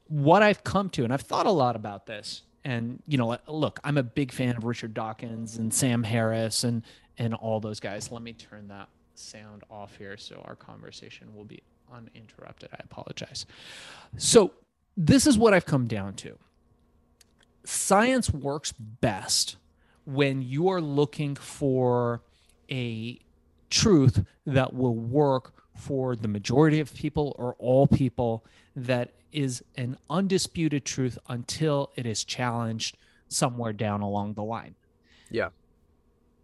what 0.07 0.43
I've 0.43 0.63
come 0.63 0.89
to, 0.91 1.03
and 1.03 1.11
I've 1.11 1.21
thought 1.21 1.45
a 1.45 1.51
lot 1.51 1.75
about 1.75 2.05
this, 2.05 2.43
and 2.63 3.01
you 3.07 3.17
know, 3.17 3.37
look, 3.47 3.79
I'm 3.83 3.97
a 3.97 4.03
big 4.03 4.31
fan 4.31 4.55
of 4.55 4.63
Richard 4.63 4.93
Dawkins 4.93 5.57
and 5.57 5.73
Sam 5.73 6.03
Harris 6.03 6.63
and 6.63 6.83
and 7.17 7.33
all 7.33 7.59
those 7.59 7.79
guys. 7.79 8.11
Let 8.11 8.21
me 8.21 8.33
turn 8.33 8.67
that 8.69 8.89
sound 9.15 9.63
off 9.69 9.97
here 9.97 10.17
so 10.17 10.41
our 10.45 10.55
conversation 10.55 11.33
will 11.35 11.43
be 11.43 11.61
uninterrupted. 11.93 12.69
I 12.73 12.77
apologize. 12.83 13.45
So, 14.17 14.51
this 14.95 15.25
is 15.27 15.37
what 15.37 15.53
I've 15.53 15.65
come 15.65 15.87
down 15.87 16.13
to. 16.15 16.37
Science 17.65 18.29
works 18.31 18.71
best 18.71 19.57
when 20.05 20.41
you 20.41 20.69
are 20.69 20.81
looking 20.81 21.35
for 21.35 22.21
a 22.69 23.19
truth 23.69 24.25
that 24.45 24.73
will 24.73 24.95
work 24.95 25.53
for 25.75 26.15
the 26.15 26.27
majority 26.27 26.79
of 26.79 26.93
people 26.93 27.35
or 27.39 27.55
all 27.57 27.87
people 27.87 28.45
that 28.75 29.11
is 29.31 29.63
an 29.75 29.97
undisputed 30.09 30.85
truth 30.85 31.17
until 31.27 31.91
it 31.95 32.05
is 32.05 32.23
challenged 32.23 32.97
somewhere 33.27 33.73
down 33.73 34.01
along 34.01 34.33
the 34.33 34.43
line. 34.43 34.75
Yeah. 35.31 35.49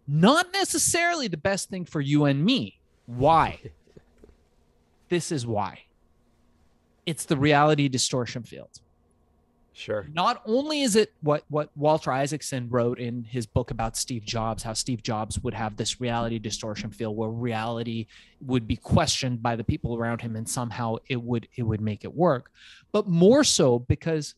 Not 0.08 0.52
necessarily 0.52 1.28
the 1.28 1.36
best 1.36 1.70
thing 1.70 1.84
for 1.84 2.00
you 2.00 2.24
and 2.24 2.44
me. 2.44 2.80
Why? 3.06 3.60
this 5.08 5.30
is 5.30 5.46
why. 5.46 5.84
It's 7.06 7.24
the 7.24 7.36
reality 7.36 7.88
distortion 7.88 8.42
field. 8.42 8.80
Sure. 9.72 10.06
Not 10.12 10.42
only 10.44 10.82
is 10.82 10.96
it 10.96 11.14
what 11.22 11.44
what 11.48 11.70
Walter 11.76 12.12
Isaacson 12.12 12.68
wrote 12.68 12.98
in 12.98 13.24
his 13.24 13.46
book 13.46 13.70
about 13.70 13.96
Steve 13.96 14.24
Jobs, 14.24 14.62
how 14.62 14.72
Steve 14.72 15.02
Jobs 15.02 15.38
would 15.40 15.54
have 15.54 15.76
this 15.76 16.00
reality 16.00 16.38
distortion 16.38 16.90
field 16.90 17.16
where 17.16 17.30
reality 17.30 18.06
would 18.40 18.66
be 18.66 18.76
questioned 18.76 19.42
by 19.42 19.56
the 19.56 19.64
people 19.64 19.96
around 19.96 20.20
him 20.20 20.36
and 20.36 20.48
somehow 20.48 20.96
it 21.08 21.22
would 21.22 21.48
it 21.56 21.62
would 21.62 21.80
make 21.80 22.04
it 22.04 22.14
work, 22.14 22.50
but 22.92 23.08
more 23.08 23.42
so 23.44 23.78
because 23.78 24.34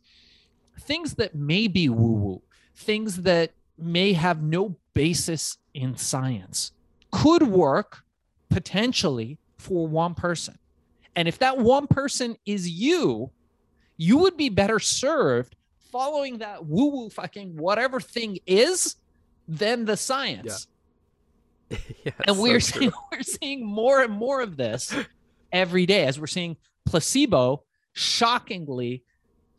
things 0.81 1.15
that 1.15 1.35
may 1.35 1.67
be 1.67 1.89
woo-woo, 1.89 2.43
things 2.77 3.23
that 3.23 3.53
may 3.79 4.13
have 4.13 4.43
no 4.43 4.77
basis 4.95 5.59
in 5.75 5.97
science 5.97 6.73
could 7.11 7.43
work 7.43 8.05
potentially 8.49 9.39
for 9.59 9.87
one 9.87 10.15
person. 10.15 10.59
And 11.17 11.29
if 11.29 11.39
that 11.41 11.59
one 11.59 11.87
person 11.87 12.37
is 12.47 12.69
you, 12.69 13.31
you 13.97 14.19
would 14.19 14.37
be 14.37 14.49
better 14.49 14.79
served 14.79 15.57
following 15.91 16.39
that 16.39 16.65
woo 16.67 16.87
woo 16.87 17.11
fucking 17.11 17.57
whatever 17.57 18.01
thing 18.01 18.39
is 18.47 18.97
than 19.47 19.85
the 19.85 19.97
science. 19.97 20.67
yeah, 21.71 21.77
and 22.27 22.37
so 22.37 22.43
we're 22.43 22.61
seeing 22.61 22.93
we're 23.13 23.23
seeing 23.23 23.65
more 23.65 24.03
and 24.03 24.13
more 24.13 24.41
of 24.41 24.57
this 24.57 24.95
every 25.53 25.87
day 25.87 26.07
as 26.07 26.19
we're 26.19 26.27
seeing 26.27 26.57
placebo 26.87 27.63
shockingly 27.93 29.05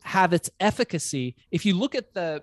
have 0.02 0.32
its 0.32 0.50
efficacy. 0.60 1.36
If 1.50 1.64
you 1.64 1.74
look 1.74 1.94
at 1.94 2.12
the 2.12 2.42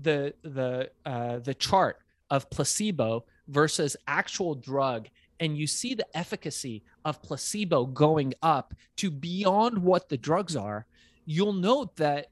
the 0.00 0.34
the 0.42 0.90
uh, 1.04 1.38
the 1.38 1.54
chart 1.54 1.98
of 2.30 2.48
placebo 2.50 3.24
versus 3.48 3.96
actual 4.06 4.54
drug 4.54 5.08
and 5.42 5.58
you 5.58 5.66
see 5.66 5.94
the 5.94 6.06
efficacy 6.16 6.82
of 7.04 7.20
placebo 7.22 7.84
going 7.84 8.32
up 8.42 8.72
to 8.96 9.10
beyond 9.10 9.76
what 9.76 10.08
the 10.08 10.16
drugs 10.16 10.56
are 10.56 10.86
you'll 11.24 11.52
note 11.52 11.96
that 11.96 12.28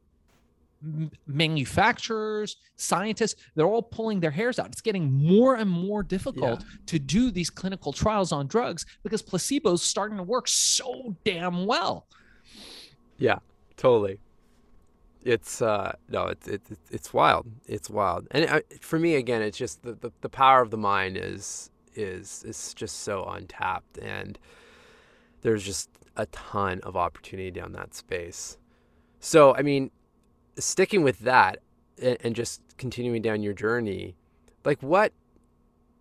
manufacturers, 1.27 2.57
scientists, 2.77 3.41
they're 3.55 3.67
all 3.67 3.83
pulling 3.83 4.21
their 4.21 4.31
hairs 4.31 4.59
out. 4.59 4.67
It's 4.67 4.81
getting 4.81 5.13
more 5.13 5.57
and 5.57 5.71
more 5.71 6.03
difficult 6.03 6.65
to 6.87 6.99
do 6.99 7.31
these 7.31 7.51
clinical 7.51 7.93
trials 7.93 8.33
on 8.33 8.47
drugs 8.47 8.87
because 9.03 9.21
placebo's 9.23 9.83
starting 9.83 10.17
to 10.17 10.23
work 10.23 10.49
so 10.49 11.15
damn 11.25 11.67
well. 11.67 12.07
Yeah, 13.19 13.41
totally. 13.77 14.21
It's 15.23 15.61
uh 15.61 15.93
no, 16.09 16.29
it's 16.29 16.49
it's 16.49 16.71
it's 16.91 17.13
wild. 17.13 17.47
It's 17.67 17.91
wild. 17.91 18.27
And 18.31 18.47
I, 18.49 18.63
for 18.81 18.99
me 18.99 19.17
again, 19.17 19.43
it's 19.43 19.59
just 19.59 19.83
the, 19.83 19.93
the 19.93 20.11
the 20.23 20.31
power 20.31 20.63
of 20.63 20.71
the 20.71 20.79
mind 20.79 21.19
is 21.19 21.70
is 21.95 22.45
is 22.47 22.75
just 22.75 23.01
so 23.01 23.25
untapped 23.25 23.99
and 23.99 24.39
there's 25.43 25.65
just 25.65 25.89
a 26.17 26.27
ton 26.27 26.81
of 26.83 26.97
opportunity 26.97 27.51
down 27.51 27.73
that 27.73 27.95
space. 27.95 28.59
So, 29.21 29.55
I 29.55 29.63
mean, 29.63 29.91
sticking 30.59 31.03
with 31.03 31.21
that 31.21 31.61
and, 32.01 32.19
and 32.23 32.35
just 32.35 32.61
continuing 32.79 33.23
down 33.23 33.43
your 33.43 33.53
journey, 33.53 34.17
like 34.65 34.83
what 34.83 35.13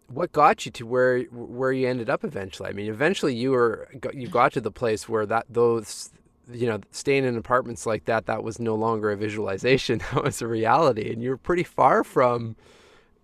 what 0.07 0.31
got 0.31 0.65
you 0.65 0.71
to 0.71 0.85
where 0.85 1.21
where 1.25 1.71
you 1.71 1.87
ended 1.87 2.09
up 2.09 2.23
eventually? 2.23 2.69
I 2.69 2.73
mean, 2.73 2.89
eventually 2.89 3.35
you 3.35 3.51
were 3.51 3.89
you 4.13 4.27
got 4.27 4.53
to 4.53 4.61
the 4.61 4.71
place 4.71 5.07
where 5.07 5.25
that 5.25 5.45
those 5.49 6.11
you 6.51 6.67
know 6.67 6.79
staying 6.91 7.25
in 7.25 7.37
apartments 7.37 7.85
like 7.85 8.05
that 8.05 8.25
that 8.25 8.43
was 8.43 8.59
no 8.59 8.73
longer 8.73 9.11
a 9.11 9.15
visualization 9.15 9.99
that 10.13 10.23
was 10.23 10.41
a 10.41 10.47
reality 10.47 11.11
and 11.11 11.21
you 11.21 11.29
were 11.29 11.37
pretty 11.37 11.63
far 11.63 12.03
from 12.03 12.55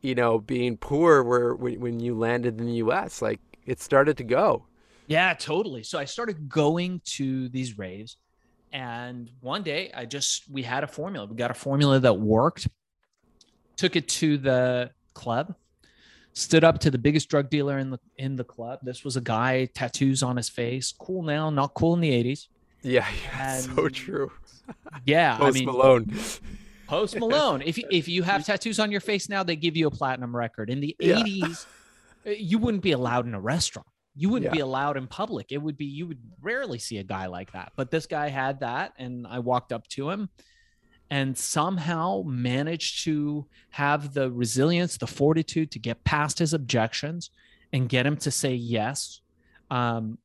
you 0.05 0.15
know 0.15 0.39
being 0.39 0.77
poor 0.77 1.23
where 1.23 1.55
when 1.55 1.99
you 1.99 2.15
landed 2.15 2.59
in 2.59 2.65
the 2.65 2.73
US 2.73 3.21
like 3.21 3.39
it 3.65 3.79
started 3.81 4.17
to 4.17 4.23
go. 4.23 4.65
Yeah 5.07 5.33
totally. 5.33 5.83
So 5.83 5.99
I 5.99 6.05
started 6.05 6.49
going 6.49 7.01
to 7.17 7.49
these 7.49 7.77
raves 7.77 8.17
and 8.71 9.29
one 9.41 9.63
day 9.63 9.91
I 9.93 10.05
just 10.05 10.49
we 10.51 10.63
had 10.63 10.83
a 10.83 10.87
formula. 10.87 11.25
We 11.25 11.35
got 11.35 11.51
a 11.51 11.55
formula 11.55 11.99
that 11.99 12.19
worked 12.19 12.67
took 13.75 13.95
it 13.95 14.07
to 14.07 14.37
the 14.37 14.91
club 15.13 15.55
stood 16.33 16.63
up 16.65 16.79
to 16.79 16.91
the 16.91 16.97
biggest 16.97 17.29
drug 17.29 17.49
dealer 17.49 17.79
in 17.79 17.89
the 17.89 17.99
in 18.17 18.35
the 18.35 18.43
club. 18.43 18.79
This 18.83 19.03
was 19.03 19.15
a 19.15 19.21
guy 19.21 19.65
tattoos 19.73 20.21
on 20.23 20.37
his 20.37 20.49
face 20.49 20.93
cool 20.97 21.23
now 21.23 21.49
not 21.49 21.73
cool 21.73 21.93
in 21.93 22.01
the 22.01 22.11
80s 22.11 22.47
yeah, 22.85 23.07
yeah 23.33 23.57
so 23.57 23.89
true. 23.89 24.31
Yeah, 25.05 25.37
Post 25.39 25.57
I 25.57 25.59
mean, 25.59 25.65
Malone. 25.65 26.13
Post 26.87 27.15
Malone. 27.19 27.61
If 27.61 27.77
you, 27.77 27.85
if 27.91 28.07
you 28.07 28.23
have 28.23 28.45
tattoos 28.45 28.79
on 28.79 28.91
your 28.91 29.01
face 29.01 29.29
now, 29.29 29.43
they 29.43 29.55
give 29.55 29.75
you 29.75 29.87
a 29.87 29.91
platinum 29.91 30.35
record. 30.35 30.69
In 30.69 30.79
the 30.79 30.95
yeah. 30.99 31.17
80s, 31.17 31.65
uh, 32.25 32.31
you 32.31 32.57
wouldn't 32.57 32.83
be 32.83 32.91
allowed 32.91 33.25
in 33.25 33.33
a 33.33 33.39
restaurant. 33.39 33.87
You 34.15 34.29
wouldn't 34.29 34.51
yeah. 34.51 34.55
be 34.55 34.61
allowed 34.61 34.95
in 34.97 35.07
public. 35.07 35.51
It 35.51 35.57
would 35.57 35.77
be 35.77 35.85
you 35.85 36.07
would 36.07 36.21
rarely 36.41 36.79
see 36.79 36.97
a 36.97 37.03
guy 37.03 37.25
like 37.25 37.51
that. 37.51 37.73
But 37.75 37.91
this 37.91 38.05
guy 38.05 38.29
had 38.29 38.61
that, 38.61 38.93
and 38.97 39.27
I 39.27 39.39
walked 39.39 39.73
up 39.73 39.87
to 39.89 40.09
him 40.09 40.29
and 41.09 41.37
somehow 41.37 42.23
managed 42.25 43.03
to 43.03 43.45
have 43.71 44.13
the 44.13 44.31
resilience, 44.31 44.97
the 44.97 45.07
fortitude 45.07 45.71
to 45.71 45.79
get 45.79 46.03
past 46.03 46.39
his 46.39 46.53
objections 46.53 47.29
and 47.73 47.89
get 47.89 48.05
him 48.05 48.17
to 48.17 48.31
say 48.31 48.53
yes. 48.53 49.21
Um, 49.69 50.17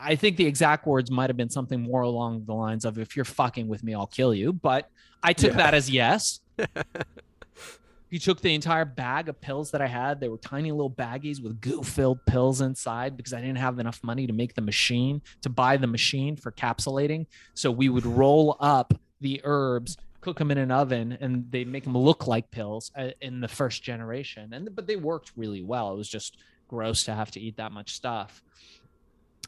I 0.00 0.16
think 0.16 0.36
the 0.36 0.46
exact 0.46 0.86
words 0.86 1.10
might 1.10 1.30
have 1.30 1.36
been 1.36 1.50
something 1.50 1.80
more 1.80 2.02
along 2.02 2.44
the 2.44 2.54
lines 2.54 2.84
of 2.84 2.98
"If 2.98 3.16
you're 3.16 3.24
fucking 3.24 3.68
with 3.68 3.82
me, 3.82 3.94
I'll 3.94 4.06
kill 4.06 4.34
you." 4.34 4.52
But 4.52 4.90
I 5.22 5.32
took 5.32 5.52
yeah. 5.52 5.56
that 5.58 5.74
as 5.74 5.90
yes. 5.90 6.40
he 8.10 8.18
took 8.18 8.40
the 8.40 8.54
entire 8.54 8.84
bag 8.84 9.28
of 9.28 9.40
pills 9.40 9.70
that 9.72 9.80
I 9.80 9.86
had. 9.86 10.20
They 10.20 10.28
were 10.28 10.38
tiny 10.38 10.72
little 10.72 10.90
baggies 10.90 11.42
with 11.42 11.60
goo-filled 11.60 12.24
pills 12.26 12.60
inside 12.60 13.16
because 13.16 13.32
I 13.32 13.40
didn't 13.40 13.58
have 13.58 13.78
enough 13.78 14.02
money 14.02 14.26
to 14.26 14.32
make 14.32 14.54
the 14.54 14.62
machine 14.62 15.22
to 15.42 15.48
buy 15.48 15.76
the 15.76 15.86
machine 15.86 16.36
for 16.36 16.50
capsulating. 16.52 17.26
So 17.54 17.70
we 17.70 17.88
would 17.88 18.06
roll 18.22 18.56
up 18.60 18.94
the 19.20 19.40
herbs, 19.44 19.96
cook 20.20 20.38
them 20.38 20.50
in 20.50 20.58
an 20.58 20.70
oven, 20.70 21.18
and 21.20 21.50
they 21.50 21.64
make 21.64 21.84
them 21.84 21.96
look 21.96 22.26
like 22.26 22.50
pills 22.50 22.90
uh, 22.96 23.10
in 23.20 23.40
the 23.40 23.48
first 23.48 23.82
generation. 23.82 24.52
And 24.52 24.74
but 24.74 24.86
they 24.86 24.96
worked 24.96 25.32
really 25.36 25.62
well. 25.62 25.92
It 25.92 25.96
was 25.96 26.08
just 26.08 26.38
gross 26.68 27.04
to 27.04 27.14
have 27.14 27.30
to 27.32 27.40
eat 27.40 27.56
that 27.56 27.72
much 27.72 27.94
stuff 27.94 28.42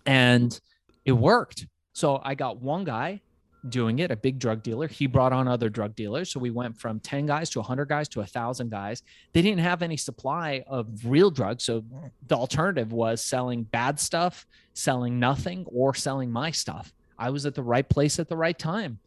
and 0.07 0.59
it 1.05 1.13
worked. 1.13 1.67
So 1.93 2.21
I 2.23 2.35
got 2.35 2.61
one 2.61 2.85
guy 2.85 3.21
doing 3.69 3.99
it, 3.99 4.11
a 4.11 4.17
big 4.17 4.39
drug 4.39 4.63
dealer. 4.63 4.89
He 4.89 5.07
brought 5.07 5.33
on 5.33 5.47
other 5.47 5.69
drug 5.69 5.95
dealers. 5.95 6.31
So 6.33 6.41
we 6.41 6.51
went 6.51 6.79
from 6.79 6.99
10 7.01 7.27
guys 7.27 7.51
to 7.51 7.59
100 7.59 7.87
guys 7.87 8.09
to 8.11 8.21
1,000 8.21 8.71
guys. 8.71 9.03
They 9.33 9.43
didn't 9.43 9.61
have 9.61 9.83
any 9.83 9.97
supply 9.97 10.65
of 10.67 10.89
real 11.05 11.31
drugs. 11.31 11.65
So 11.65 11.85
the 12.27 12.37
alternative 12.37 12.93
was 12.93 13.23
selling 13.23 13.65
bad 13.65 14.01
stuff, 14.01 14.47
selling 14.73 15.19
nothing, 15.19 15.67
or 15.67 15.95
selling 15.95 16.31
my 16.31 16.51
stuff. 16.51 16.93
I 17.19 17.31
was 17.31 17.45
at 17.45 17.55
the 17.55 17.63
right 17.63 17.87
place 17.87 18.19
at 18.19 18.29
the 18.29 18.37
right 18.37 18.59
time. 18.59 18.99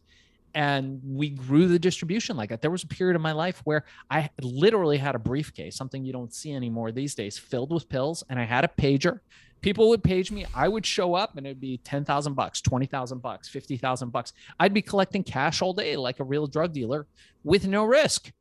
And 0.56 1.00
we 1.04 1.30
grew 1.30 1.66
the 1.66 1.80
distribution 1.80 2.36
like 2.36 2.50
that. 2.50 2.62
There 2.62 2.70
was 2.70 2.84
a 2.84 2.86
period 2.86 3.16
of 3.16 3.22
my 3.22 3.32
life 3.32 3.60
where 3.64 3.84
I 4.08 4.30
literally 4.40 4.98
had 4.98 5.16
a 5.16 5.18
briefcase, 5.18 5.74
something 5.74 6.04
you 6.04 6.12
don't 6.12 6.32
see 6.32 6.54
anymore 6.54 6.92
these 6.92 7.16
days, 7.16 7.36
filled 7.36 7.72
with 7.72 7.88
pills. 7.88 8.22
And 8.30 8.38
I 8.38 8.44
had 8.44 8.64
a 8.64 8.68
pager 8.68 9.18
people 9.64 9.88
would 9.88 10.04
page 10.04 10.30
me 10.30 10.44
i 10.54 10.68
would 10.68 10.84
show 10.84 11.14
up 11.14 11.36
and 11.36 11.46
it'd 11.46 11.60
be 11.60 11.78
10000 11.78 12.34
bucks 12.34 12.60
20000 12.60 13.22
bucks 13.22 13.48
50000 13.48 14.10
bucks. 14.10 14.32
I'd 14.58 14.74
be 14.74 14.82
collecting 14.82 15.22
cash 15.22 15.62
all 15.62 15.72
day 15.72 15.96
like 15.96 16.20
a 16.20 16.24
real 16.24 16.46
drug 16.46 16.72
dealer 16.72 17.06
with 17.42 17.66
no 17.66 17.84
risk. 17.84 18.32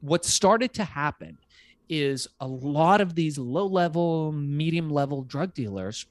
What 0.00 0.24
started 0.24 0.72
to 0.74 0.84
happen 0.84 1.38
is 1.88 2.28
a 2.40 2.46
lot 2.46 3.00
of 3.00 3.14
these 3.14 3.38
low 3.38 3.66
level 3.66 4.32
medium 4.32 4.90
level 4.90 5.22
drug 5.22 5.54
dealers 5.54 6.06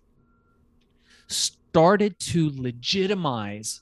started 1.27 2.19
to 2.19 2.51
legitimize 2.55 3.81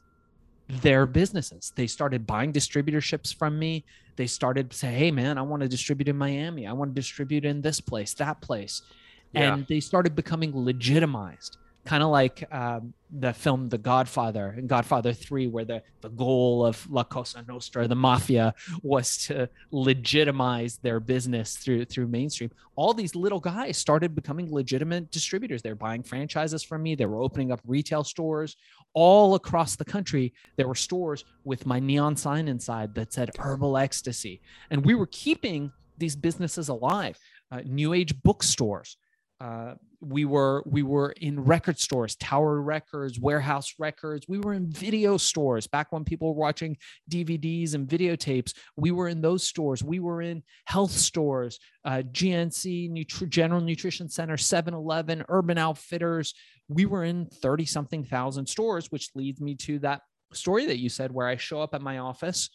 their 0.67 1.05
businesses. 1.05 1.71
They 1.75 1.87
started 1.87 2.27
buying 2.27 2.51
distributorships 2.51 3.33
from 3.33 3.57
me. 3.57 3.85
They 4.17 4.27
started 4.27 4.71
to 4.71 4.77
say 4.77 4.91
hey 4.91 5.11
man 5.11 5.37
i 5.37 5.41
want 5.41 5.61
to 5.61 5.67
distribute 5.67 6.07
in 6.07 6.17
miami. 6.17 6.67
I 6.67 6.73
want 6.73 6.91
to 6.91 6.95
distribute 6.95 7.45
in 7.45 7.61
this 7.61 7.79
place 7.79 8.13
that 8.15 8.41
place 8.41 8.81
yeah. 9.37 9.53
and 9.53 9.67
they 9.67 9.79
started 9.79 10.15
becoming 10.15 10.51
legitimized 10.53 11.57
kind 11.87 12.03
of 12.03 12.09
like 12.09 12.43
um, 12.53 12.93
the 13.09 13.33
film 13.33 13.69
The 13.69 13.77
Godfather 13.77 14.53
and 14.57 14.67
Godfather 14.67 15.13
3, 15.13 15.47
where 15.47 15.63
the, 15.63 15.81
the 16.01 16.09
goal 16.09 16.65
of 16.65 16.85
La 16.91 17.03
Cosa 17.03 17.43
Nostra, 17.47 17.87
the 17.87 17.95
mafia, 17.95 18.53
was 18.83 19.17
to 19.27 19.49
legitimize 19.71 20.77
their 20.77 20.99
business 20.99 21.55
through 21.55 21.85
through 21.85 22.07
mainstream. 22.07 22.51
All 22.75 22.93
these 22.93 23.15
little 23.15 23.39
guys 23.39 23.77
started 23.77 24.13
becoming 24.13 24.53
legitimate 24.53 25.09
distributors. 25.11 25.61
They're 25.61 25.75
buying 25.75 26.03
franchises 26.03 26.63
from 26.63 26.83
me. 26.83 26.95
They 26.95 27.05
were 27.05 27.21
opening 27.21 27.51
up 27.51 27.61
retail 27.65 28.03
stores 28.03 28.57
all 28.93 29.35
across 29.35 29.77
the 29.77 29.85
country. 29.85 30.33
There 30.57 30.67
were 30.67 30.75
stores 30.75 31.23
with 31.45 31.65
my 31.65 31.79
neon 31.79 32.17
sign 32.17 32.49
inside 32.49 32.93
that 32.95 33.13
said 33.13 33.31
herbal 33.39 33.77
ecstasy. 33.77 34.41
And 34.69 34.85
we 34.85 34.93
were 34.93 35.07
keeping 35.07 35.71
these 35.97 36.15
businesses 36.15 36.67
alive. 36.67 37.17
Uh, 37.49 37.61
new 37.65 37.93
age 37.93 38.13
bookstores 38.23 38.97
uh, 39.39 39.75
we 40.01 40.25
were 40.25 40.63
we 40.65 40.83
were 40.83 41.11
in 41.11 41.39
record 41.39 41.79
stores 41.79 42.15
tower 42.15 42.61
records 42.61 43.19
warehouse 43.19 43.73
records. 43.79 44.27
We 44.27 44.39
were 44.39 44.53
in 44.53 44.71
video 44.71 45.17
stores. 45.17 45.67
Back 45.67 45.91
when 45.91 46.03
people 46.03 46.29
were 46.29 46.41
watching 46.41 46.77
dvds 47.09 47.73
and 47.73 47.87
videotapes 47.87 48.53
we 48.75 48.91
were 48.91 49.07
in 49.07 49.21
those 49.21 49.43
stores. 49.43 49.83
We 49.83 49.99
were 49.99 50.21
in 50.21 50.43
health 50.65 50.91
stores 50.91 51.59
uh, 51.85 52.03
gnc 52.11 52.91
Nutri- 52.91 53.29
general 53.29 53.61
nutrition 53.61 54.09
center 54.09 54.37
7-eleven 54.37 55.23
urban 55.29 55.57
outfitters. 55.57 56.33
We 56.67 56.85
were 56.85 57.03
in 57.03 57.27
30 57.27 57.65
something 57.65 58.03
thousand 58.03 58.47
stores 58.47 58.91
which 58.91 59.09
leads 59.15 59.41
me 59.41 59.55
to 59.55 59.79
that 59.79 60.01
story 60.33 60.65
that 60.65 60.77
you 60.77 60.89
said 60.89 61.11
where 61.11 61.27
i 61.27 61.37
show 61.37 61.61
up 61.61 61.73
at 61.73 61.81
my 61.81 61.99
office 61.99 62.49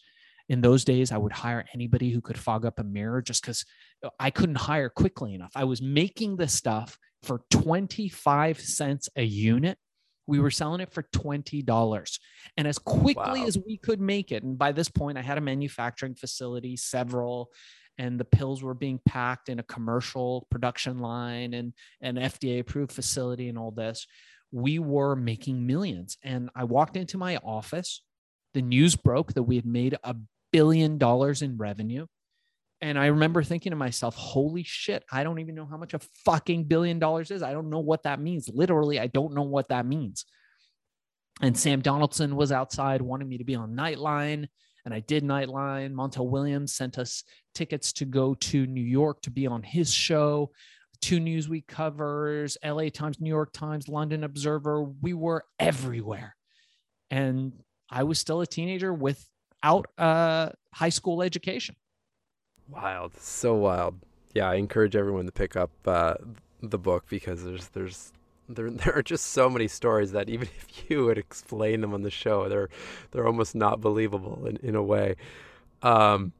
in 0.53 0.61
those 0.61 0.85
days 0.85 1.11
i 1.11 1.17
would 1.17 1.31
hire 1.31 1.65
anybody 1.73 2.11
who 2.11 2.21
could 2.21 2.37
fog 2.37 2.65
up 2.65 2.79
a 2.79 2.83
mirror 2.83 3.21
just 3.21 3.41
because 3.41 3.65
i 4.19 4.29
couldn't 4.29 4.55
hire 4.55 4.89
quickly 4.89 5.33
enough. 5.33 5.51
I 5.55 5.63
was 5.63 5.81
making 5.81 6.37
the 6.37 6.47
stuff 6.47 6.97
for 7.23 7.41
25 7.51 8.59
cents 8.59 9.09
a 9.15 9.23
unit. 9.23 9.77
We 10.27 10.39
were 10.39 10.51
selling 10.51 10.81
it 10.81 10.93
for 10.93 11.03
$20 11.03 12.19
and 12.57 12.67
as 12.67 12.77
quickly 12.79 13.41
wow. 13.41 13.47
as 13.47 13.57
we 13.65 13.77
could 13.77 13.99
make 13.99 14.31
it 14.31 14.43
and 14.43 14.57
by 14.57 14.71
this 14.71 14.89
point 14.89 15.17
i 15.17 15.21
had 15.21 15.37
a 15.37 15.41
manufacturing 15.41 16.15
facility 16.15 16.77
several 16.77 17.49
and 17.97 18.19
the 18.19 18.25
pills 18.25 18.63
were 18.63 18.73
being 18.73 18.99
packed 19.05 19.49
in 19.49 19.59
a 19.59 19.63
commercial 19.63 20.47
production 20.49 20.99
line 20.99 21.53
and 21.53 21.73
an 22.01 22.15
fda 22.15 22.61
approved 22.61 22.91
facility 22.91 23.49
and 23.49 23.57
all 23.57 23.71
this 23.71 24.07
we 24.53 24.77
were 24.77 25.15
making 25.15 25.65
millions. 25.65 26.17
And 26.23 26.49
i 26.55 26.63
walked 26.63 26.95
into 26.95 27.17
my 27.17 27.37
office. 27.37 28.01
The 28.53 28.61
news 28.61 28.95
broke 28.95 29.33
that 29.33 29.43
we 29.43 29.55
had 29.55 29.65
made 29.65 29.97
a 30.03 30.15
billion 30.53 30.97
dollars 30.97 31.41
in 31.41 31.57
revenue. 31.57 32.05
And 32.79 32.97
I 32.99 33.07
remember 33.07 33.43
thinking 33.43 33.71
to 33.71 33.75
myself, 33.77 34.15
holy 34.15 34.63
shit, 34.63 35.03
I 35.11 35.23
don't 35.23 35.39
even 35.39 35.55
know 35.55 35.65
how 35.65 35.77
much 35.77 35.93
a 35.93 35.99
fucking 36.25 36.65
billion 36.65 36.99
dollars 36.99 37.31
is. 37.31 37.41
I 37.41 37.51
don't 37.51 37.69
know 37.69 37.79
what 37.79 38.03
that 38.03 38.21
means. 38.21 38.49
Literally, 38.53 38.99
I 38.99 39.07
don't 39.07 39.33
know 39.33 39.43
what 39.43 39.69
that 39.69 39.85
means. 39.85 40.25
And 41.41 41.57
Sam 41.57 41.81
Donaldson 41.81 42.35
was 42.35 42.51
outside 42.51 43.01
wanting 43.01 43.27
me 43.27 43.37
to 43.37 43.43
be 43.43 43.55
on 43.55 43.75
Nightline. 43.75 44.47
And 44.85 44.93
I 44.93 44.99
did 44.99 45.23
Nightline. 45.23 45.93
Montel 45.93 46.29
Williams 46.29 46.73
sent 46.73 46.97
us 46.97 47.23
tickets 47.55 47.93
to 47.93 48.05
go 48.05 48.33
to 48.35 48.67
New 48.67 48.83
York 48.83 49.21
to 49.21 49.31
be 49.31 49.47
on 49.47 49.63
his 49.63 49.93
show. 49.93 50.51
Two 51.01 51.19
Newsweek 51.19 51.67
covers, 51.67 52.57
LA 52.63 52.89
Times, 52.89 53.19
New 53.19 53.29
York 53.29 53.53
Times, 53.53 53.87
London 53.87 54.23
Observer. 54.23 54.83
We 54.83 55.13
were 55.13 55.45
everywhere. 55.59 56.35
And 57.09 57.53
I 57.89 58.03
was 58.03 58.19
still 58.19 58.41
a 58.41 58.47
teenager 58.47 58.93
with 58.93 59.25
out 59.63 59.87
uh, 59.97 60.49
high 60.73 60.89
school 60.89 61.21
education. 61.23 61.75
Wild, 62.69 63.13
so 63.17 63.55
wild. 63.55 63.95
Yeah, 64.33 64.49
I 64.49 64.55
encourage 64.55 64.95
everyone 64.95 65.25
to 65.25 65.31
pick 65.31 65.55
up 65.55 65.71
uh, 65.85 66.15
the 66.61 66.77
book 66.77 67.05
because 67.09 67.43
there's 67.43 67.67
there's 67.69 68.13
there 68.49 68.69
there 68.71 68.95
are 68.95 69.03
just 69.03 69.27
so 69.27 69.49
many 69.49 69.67
stories 69.67 70.11
that 70.11 70.29
even 70.29 70.47
if 70.57 70.89
you 70.89 71.05
would 71.05 71.17
explain 71.17 71.81
them 71.81 71.93
on 71.93 72.01
the 72.03 72.11
show, 72.11 72.49
they're 72.49 72.69
they're 73.11 73.27
almost 73.27 73.55
not 73.55 73.81
believable 73.81 74.45
in, 74.45 74.57
in 74.57 74.75
a 74.75 74.83
way. 74.83 75.15
Um, 75.81 76.33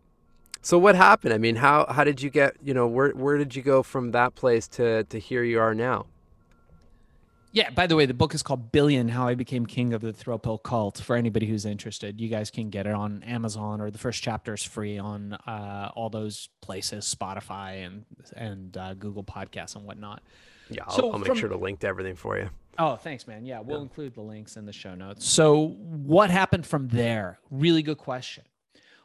so 0.62 0.78
what 0.78 0.96
happened? 0.96 1.34
I 1.34 1.38
mean, 1.38 1.58
how 1.58 1.86
how 1.90 2.04
did 2.04 2.22
you 2.22 2.30
get? 2.30 2.56
You 2.64 2.74
know, 2.74 2.88
where 2.88 3.12
where 3.12 3.38
did 3.38 3.56
you 3.56 3.62
go 3.62 3.84
from 3.84 4.12
that 4.12 4.36
place 4.36 4.68
to 4.70 5.04
to 5.06 5.20
here 5.20 5.44
you 5.44 5.60
are 5.60 5.76
now? 5.76 6.06
Yeah, 7.54 7.70
by 7.70 7.86
the 7.86 7.96
way, 7.96 8.08
the 8.08 8.16
book 8.16 8.34
is 8.34 8.42
called 8.42 8.72
Billion 8.72 9.08
How 9.08 9.28
I 9.28 9.36
Became 9.36 9.68
King 9.68 9.94
of 9.94 10.02
the 10.02 10.12
Throw 10.12 10.40
Pill 10.40 10.58
Cult. 10.58 10.98
For 10.98 11.16
anybody 11.16 11.46
who's 11.46 11.66
interested, 11.66 12.20
you 12.20 12.28
guys 12.28 12.50
can 12.50 12.72
get 12.72 12.88
it 12.88 12.94
on 12.94 13.22
Amazon 13.22 13.80
or 13.80 13.92
the 13.92 14.00
first 14.00 14.24
chapter 14.24 14.56
is 14.56 14.64
free 14.64 14.98
on 14.98 15.34
uh, 15.34 15.92
all 15.96 16.10
those 16.10 16.50
places, 16.62 17.16
Spotify 17.16 17.86
and 17.86 18.06
and 18.36 18.76
uh, 18.76 18.96
Google 18.96 19.24
Podcasts 19.24 19.76
and 19.76 19.86
whatnot. 19.86 20.24
Yeah, 20.72 20.86
I'll, 20.88 20.96
so 20.96 21.12
I'll 21.12 21.20
make 21.20 21.28
from, 21.28 21.38
sure 21.38 21.50
to 21.50 21.56
link 21.56 21.82
to 21.82 21.88
everything 21.88 22.16
for 22.16 22.40
you. 22.40 22.50
Oh, 22.80 22.96
thanks, 22.96 23.28
man. 23.28 23.46
Yeah, 23.46 23.60
we'll 23.60 23.78
yeah. 23.78 23.84
include 23.84 24.16
the 24.16 24.22
links 24.22 24.58
in 24.58 24.66
the 24.66 24.74
show 24.74 24.96
notes. 24.96 25.24
So, 25.24 25.68
what 25.78 26.32
happened 26.32 26.66
from 26.66 26.88
there? 26.88 27.40
Really 27.52 27.84
good 27.84 28.00
question. 28.00 28.46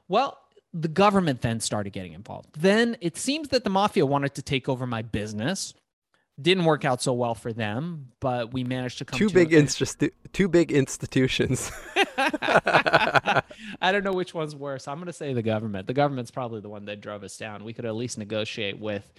Well, 0.08 0.38
the 0.72 0.88
government 0.88 1.42
then 1.42 1.60
started 1.60 1.92
getting 1.92 2.14
involved. 2.14 2.48
Then 2.58 2.96
it 3.02 3.18
seems 3.18 3.48
that 3.48 3.64
the 3.64 3.70
mafia 3.70 4.06
wanted 4.06 4.34
to 4.36 4.42
take 4.42 4.70
over 4.70 4.86
my 4.86 5.02
business 5.02 5.74
didn't 6.40 6.64
work 6.64 6.84
out 6.84 7.02
so 7.02 7.12
well 7.12 7.34
for 7.34 7.52
them, 7.52 8.12
but 8.20 8.52
we 8.52 8.62
managed 8.62 8.98
to 8.98 9.04
come 9.04 9.18
two 9.18 9.28
to 9.28 9.34
big 9.34 9.50
institu- 9.50 10.12
two 10.32 10.48
big 10.48 10.70
institutions. 10.70 11.70
I 12.16 13.42
don't 13.82 14.04
know 14.04 14.12
which 14.12 14.34
one's 14.34 14.54
worse. 14.54 14.86
I'm 14.86 14.96
going 14.96 15.06
to 15.06 15.12
say 15.12 15.32
the 15.32 15.42
government. 15.42 15.86
The 15.86 15.94
government's 15.94 16.30
probably 16.30 16.60
the 16.60 16.68
one 16.68 16.84
that 16.86 17.00
drove 17.00 17.24
us 17.24 17.36
down. 17.36 17.64
We 17.64 17.72
could 17.72 17.84
at 17.84 17.96
least 17.96 18.18
negotiate 18.18 18.78
with 18.78 19.12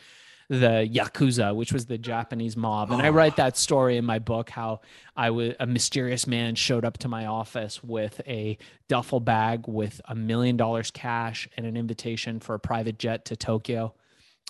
the 0.49 0.89
yakuza, 0.91 1.55
which 1.55 1.71
was 1.71 1.86
the 1.86 1.97
Japanese 1.97 2.58
mob, 2.58 2.91
and 2.91 3.01
I 3.03 3.10
write 3.10 3.36
that 3.36 3.55
story 3.55 3.97
in 3.97 4.05
my 4.05 4.17
book. 4.17 4.49
How 4.49 4.82
I 5.15 5.29
was 5.29 5.53
a 5.60 5.67
mysterious 5.67 6.25
man 6.25 6.55
showed 6.55 6.84
up 6.84 6.97
to 6.99 7.08
my 7.08 7.27
office 7.27 7.84
with 7.84 8.19
a 8.25 8.58
duffel 8.88 9.19
bag 9.19 9.67
with 9.67 10.01
a 10.05 10.15
million 10.15 10.58
dollars 10.58 10.89
cash 10.89 11.47
and 11.55 11.67
an 11.67 11.77
invitation 11.77 12.39
for 12.39 12.55
a 12.55 12.60
private 12.60 12.97
jet 12.97 13.25
to 13.25 13.36
Tokyo 13.36 13.93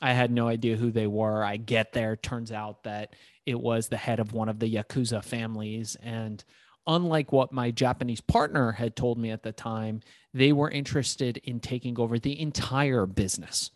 I 0.02 0.14
had 0.14 0.32
no 0.32 0.48
idea 0.48 0.78
who 0.78 0.92
they 0.92 1.08
were. 1.08 1.44
I 1.44 1.58
get 1.58 1.94
there, 1.94 2.16
turns 2.16 2.52
out 2.52 2.84
that 2.84 3.16
it 3.46 3.60
was 3.60 3.88
the 3.88 3.98
head 3.98 4.20
of 4.20 4.34
one 4.34 4.50
of 4.50 4.60
the 4.60 4.74
Yakuza 4.74 5.24
families. 5.24 5.98
And 6.02 6.44
unlike 6.88 7.32
what 7.32 7.52
my 7.52 7.72
Japanese 7.72 8.22
partner 8.22 8.72
had 8.72 8.96
told 8.96 9.18
me 9.18 9.32
at 9.32 9.44
the 9.44 9.52
time, 9.52 10.02
they 10.34 10.54
were 10.54 10.70
interested 10.70 11.38
in 11.38 11.60
taking 11.60 12.00
over 12.00 12.18
the 12.18 12.40
entire 12.40 13.06
business. 13.06 13.72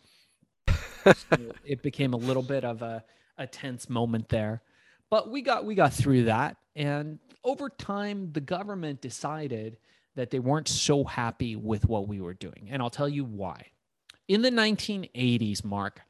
so 0.68 1.14
it 1.64 1.82
became 1.82 2.14
a 2.14 2.18
little 2.18 2.42
bit 2.42 2.64
of 2.64 2.82
a, 2.82 3.04
a 3.36 3.46
tense 3.46 3.90
moment 3.90 4.28
there. 4.28 4.62
But 5.10 5.30
we 5.30 5.42
got 5.42 5.64
we 5.64 5.74
got 5.74 5.92
through 5.92 6.24
that. 6.24 6.56
And 6.74 7.18
over 7.44 7.68
time, 7.68 8.32
the 8.32 8.40
government 8.40 9.00
decided 9.00 9.76
that 10.16 10.30
they 10.30 10.38
weren't 10.38 10.68
so 10.68 11.04
happy 11.04 11.56
with 11.56 11.86
what 11.86 12.08
we 12.08 12.20
were 12.20 12.34
doing. 12.34 12.68
And 12.70 12.80
I'll 12.80 12.90
tell 12.90 13.08
you 13.08 13.24
why. 13.24 13.66
In 14.28 14.42
the 14.42 14.50
1980s, 14.50 15.64
Mark, 15.64 16.00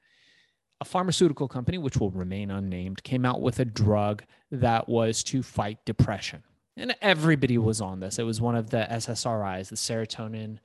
a 0.81 0.85
pharmaceutical 0.85 1.49
company, 1.49 1.79
which 1.79 1.97
will 1.97 2.11
remain 2.11 2.51
unnamed, 2.51 3.03
came 3.03 3.25
out 3.25 3.41
with 3.41 3.59
a 3.61 3.65
drug 3.65 4.25
that 4.51 4.89
was 4.89 5.23
to 5.25 5.43
fight 5.43 5.79
depression. 5.85 6.43
And 6.77 6.95
everybody 7.01 7.57
was 7.59 7.81
on 7.81 8.01
this. 8.01 8.19
It 8.19 8.25
was 8.25 8.41
one 8.41 8.57
of 8.57 8.71
the 8.71 8.87
SSRIs, 8.91 9.69
the 9.69 9.77
serotonin 9.77 10.59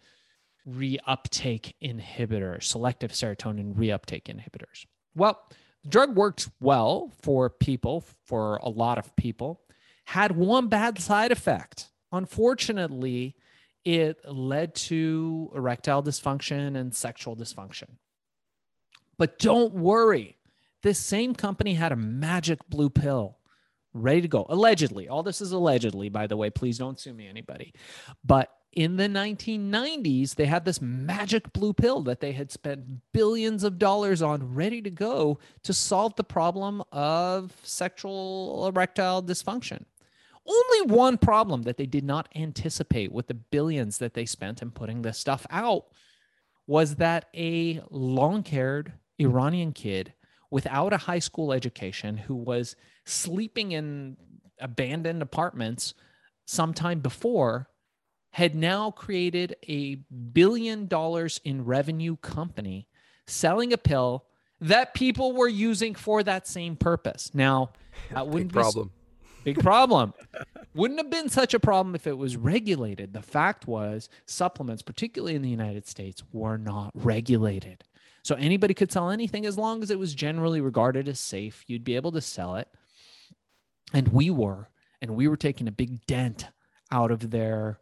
reuptake 0.67 1.73
inhibitor, 1.81 2.61
selective 2.61 3.11
serotonin 3.11 3.75
reuptake 3.75 4.23
inhibitors. 4.23 4.85
Well, 5.15 5.39
the 5.83 5.89
drug 5.89 6.15
worked 6.15 6.49
well 6.59 7.11
for 7.21 7.49
people, 7.49 8.03
for 8.25 8.57
a 8.57 8.69
lot 8.69 8.97
of 8.97 9.15
people, 9.15 9.61
had 10.05 10.35
one 10.35 10.67
bad 10.67 10.99
side 10.99 11.31
effect. 11.31 11.91
Unfortunately, 12.11 13.35
it 13.85 14.17
led 14.27 14.75
to 14.75 15.51
erectile 15.55 16.03
dysfunction 16.03 16.75
and 16.75 16.95
sexual 16.95 17.35
dysfunction. 17.35 17.89
But 19.19 19.37
don't 19.37 19.73
worry. 19.73 20.37
This 20.81 20.97
same 20.97 21.35
company 21.35 21.73
had 21.73 21.91
a 21.91 21.97
magic 21.97 22.67
blue 22.69 22.89
pill 22.89 23.37
ready 23.93 24.21
to 24.21 24.27
go. 24.29 24.45
Allegedly. 24.49 25.09
All 25.09 25.23
this 25.23 25.41
is 25.41 25.51
allegedly, 25.51 26.07
by 26.07 26.25
the 26.25 26.37
way. 26.37 26.49
Please 26.49 26.77
don't 26.77 26.97
sue 26.97 27.13
me, 27.13 27.27
anybody. 27.27 27.73
But 28.23 28.49
in 28.71 28.95
the 28.95 29.07
1990s, 29.07 30.35
they 30.35 30.45
had 30.45 30.63
this 30.63 30.81
magic 30.81 31.51
blue 31.51 31.73
pill 31.73 32.01
that 32.03 32.21
they 32.21 32.31
had 32.31 32.49
spent 32.49 32.85
billions 33.11 33.65
of 33.65 33.77
dollars 33.77 34.21
on 34.21 34.53
ready 34.53 34.81
to 34.83 34.89
go 34.89 35.37
to 35.63 35.73
solve 35.73 36.15
the 36.15 36.23
problem 36.23 36.81
of 36.93 37.51
sexual 37.61 38.67
erectile 38.67 39.21
dysfunction. 39.21 39.83
Only 40.47 40.93
one 40.93 41.17
problem 41.17 41.63
that 41.63 41.75
they 41.75 41.85
did 41.85 42.05
not 42.05 42.29
anticipate 42.35 43.11
with 43.11 43.27
the 43.27 43.33
billions 43.33 43.97
that 43.97 44.13
they 44.13 44.25
spent 44.25 44.61
in 44.61 44.71
putting 44.71 45.01
this 45.01 45.17
stuff 45.17 45.45
out 45.49 45.87
was 46.67 46.95
that 46.95 47.25
a 47.35 47.81
long 47.89 48.45
haired 48.45 48.93
Iranian 49.19 49.73
kid 49.73 50.13
without 50.51 50.93
a 50.93 50.97
high 50.97 51.19
school 51.19 51.53
education 51.53 52.17
who 52.17 52.35
was 52.35 52.75
sleeping 53.05 53.71
in 53.71 54.17
abandoned 54.59 55.21
apartments 55.21 55.93
sometime 56.45 56.99
before 56.99 57.69
had 58.31 58.55
now 58.55 58.91
created 58.91 59.55
a 59.67 59.95
billion 60.33 60.87
dollars 60.87 61.39
in 61.43 61.65
revenue 61.65 62.15
company 62.17 62.87
selling 63.27 63.73
a 63.73 63.77
pill 63.77 64.25
that 64.61 64.93
people 64.93 65.33
were 65.33 65.47
using 65.47 65.95
for 65.95 66.21
that 66.23 66.47
same 66.47 66.75
purpose. 66.75 67.31
Now, 67.33 67.71
uh, 68.11 68.13
that 68.15 68.27
wouldn't 68.27 68.53
big 68.53 68.61
problem. 68.61 68.91
Be, 69.43 69.53
big 69.53 69.63
problem. 69.63 70.13
wouldn't 70.75 70.99
have 70.99 71.09
been 71.09 71.29
such 71.29 71.53
a 71.53 71.59
problem 71.59 71.95
if 71.95 72.05
it 72.05 72.17
was 72.17 72.35
regulated. 72.35 73.13
The 73.13 73.21
fact 73.21 73.67
was, 73.67 74.09
supplements, 74.25 74.81
particularly 74.81 75.35
in 75.35 75.41
the 75.41 75.49
United 75.49 75.87
States, 75.87 76.23
were 76.31 76.57
not 76.57 76.91
regulated. 76.93 77.83
So 78.29 78.35
anybody 78.35 78.75
could 78.75 78.91
sell 78.91 79.09
anything 79.09 79.47
as 79.47 79.57
long 79.57 79.81
as 79.81 79.89
it 79.89 79.97
was 79.97 80.13
generally 80.13 80.61
regarded 80.61 81.09
as 81.09 81.19
safe. 81.19 81.63
You'd 81.65 81.83
be 81.83 81.95
able 81.95 82.11
to 82.11 82.21
sell 82.21 82.57
it. 82.57 82.67
And 83.91 84.07
we 84.09 84.29
were, 84.29 84.69
and 85.01 85.15
we 85.15 85.27
were 85.27 85.35
taking 85.35 85.67
a 85.67 85.71
big 85.71 86.05
dent 86.05 86.45
out 86.91 87.09
of 87.09 87.31
their 87.31 87.79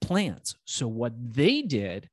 plans. 0.00 0.56
So 0.64 0.88
what 0.88 1.12
they 1.16 1.62
did 1.62 2.10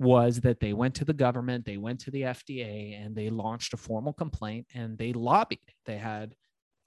was 0.00 0.40
that 0.40 0.58
they 0.58 0.72
went 0.72 0.96
to 0.96 1.04
the 1.04 1.12
government, 1.12 1.64
they 1.64 1.76
went 1.76 2.00
to 2.00 2.10
the 2.10 2.22
FDA, 2.22 3.00
and 3.00 3.14
they 3.14 3.30
launched 3.30 3.72
a 3.72 3.76
formal 3.76 4.12
complaint 4.12 4.66
and 4.74 4.98
they 4.98 5.12
lobbied. 5.12 5.60
They 5.86 5.98
had 5.98 6.34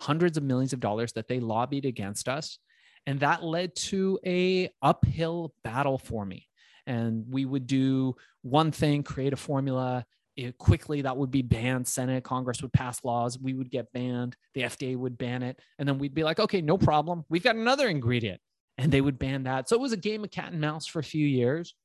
hundreds 0.01 0.35
of 0.35 0.43
millions 0.43 0.73
of 0.73 0.81
dollars 0.81 1.13
that 1.13 1.29
they 1.29 1.39
lobbied 1.39 1.85
against 1.85 2.27
us. 2.27 2.59
And 3.07 3.21
that 3.21 3.41
led 3.41 3.73
to 3.75 4.19
a 4.25 4.69
uphill 4.81 5.53
battle 5.63 5.97
for 5.97 6.25
me 6.25 6.49
and 6.85 7.25
we 7.29 7.45
would 7.45 7.67
do 7.67 8.15
one 8.41 8.71
thing, 8.71 9.03
create 9.03 9.33
a 9.33 9.37
formula. 9.37 10.05
It, 10.35 10.57
quickly, 10.57 11.03
that 11.03 11.15
would 11.15 11.29
be 11.29 11.43
banned. 11.43 11.87
Senate, 11.87 12.23
Congress 12.23 12.61
would 12.61 12.73
pass 12.73 13.03
laws. 13.03 13.37
We 13.37 13.53
would 13.53 13.69
get 13.69 13.93
banned. 13.93 14.35
The 14.55 14.61
FDA 14.61 14.97
would 14.97 15.17
ban 15.17 15.43
it. 15.43 15.59
And 15.77 15.87
then 15.87 15.99
we'd 15.99 16.15
be 16.15 16.23
like, 16.23 16.39
okay, 16.39 16.61
no 16.61 16.77
problem. 16.77 17.23
We've 17.29 17.43
got 17.43 17.55
another 17.55 17.87
ingredient. 17.87 18.41
And 18.79 18.91
they 18.91 19.01
would 19.01 19.19
ban 19.19 19.43
that. 19.43 19.69
So 19.69 19.75
it 19.75 19.81
was 19.81 19.91
a 19.91 19.97
game 19.97 20.23
of 20.23 20.31
cat 20.31 20.51
and 20.51 20.59
mouse 20.59 20.87
for 20.87 20.97
a 20.99 21.03
few 21.03 21.27
years. 21.27 21.75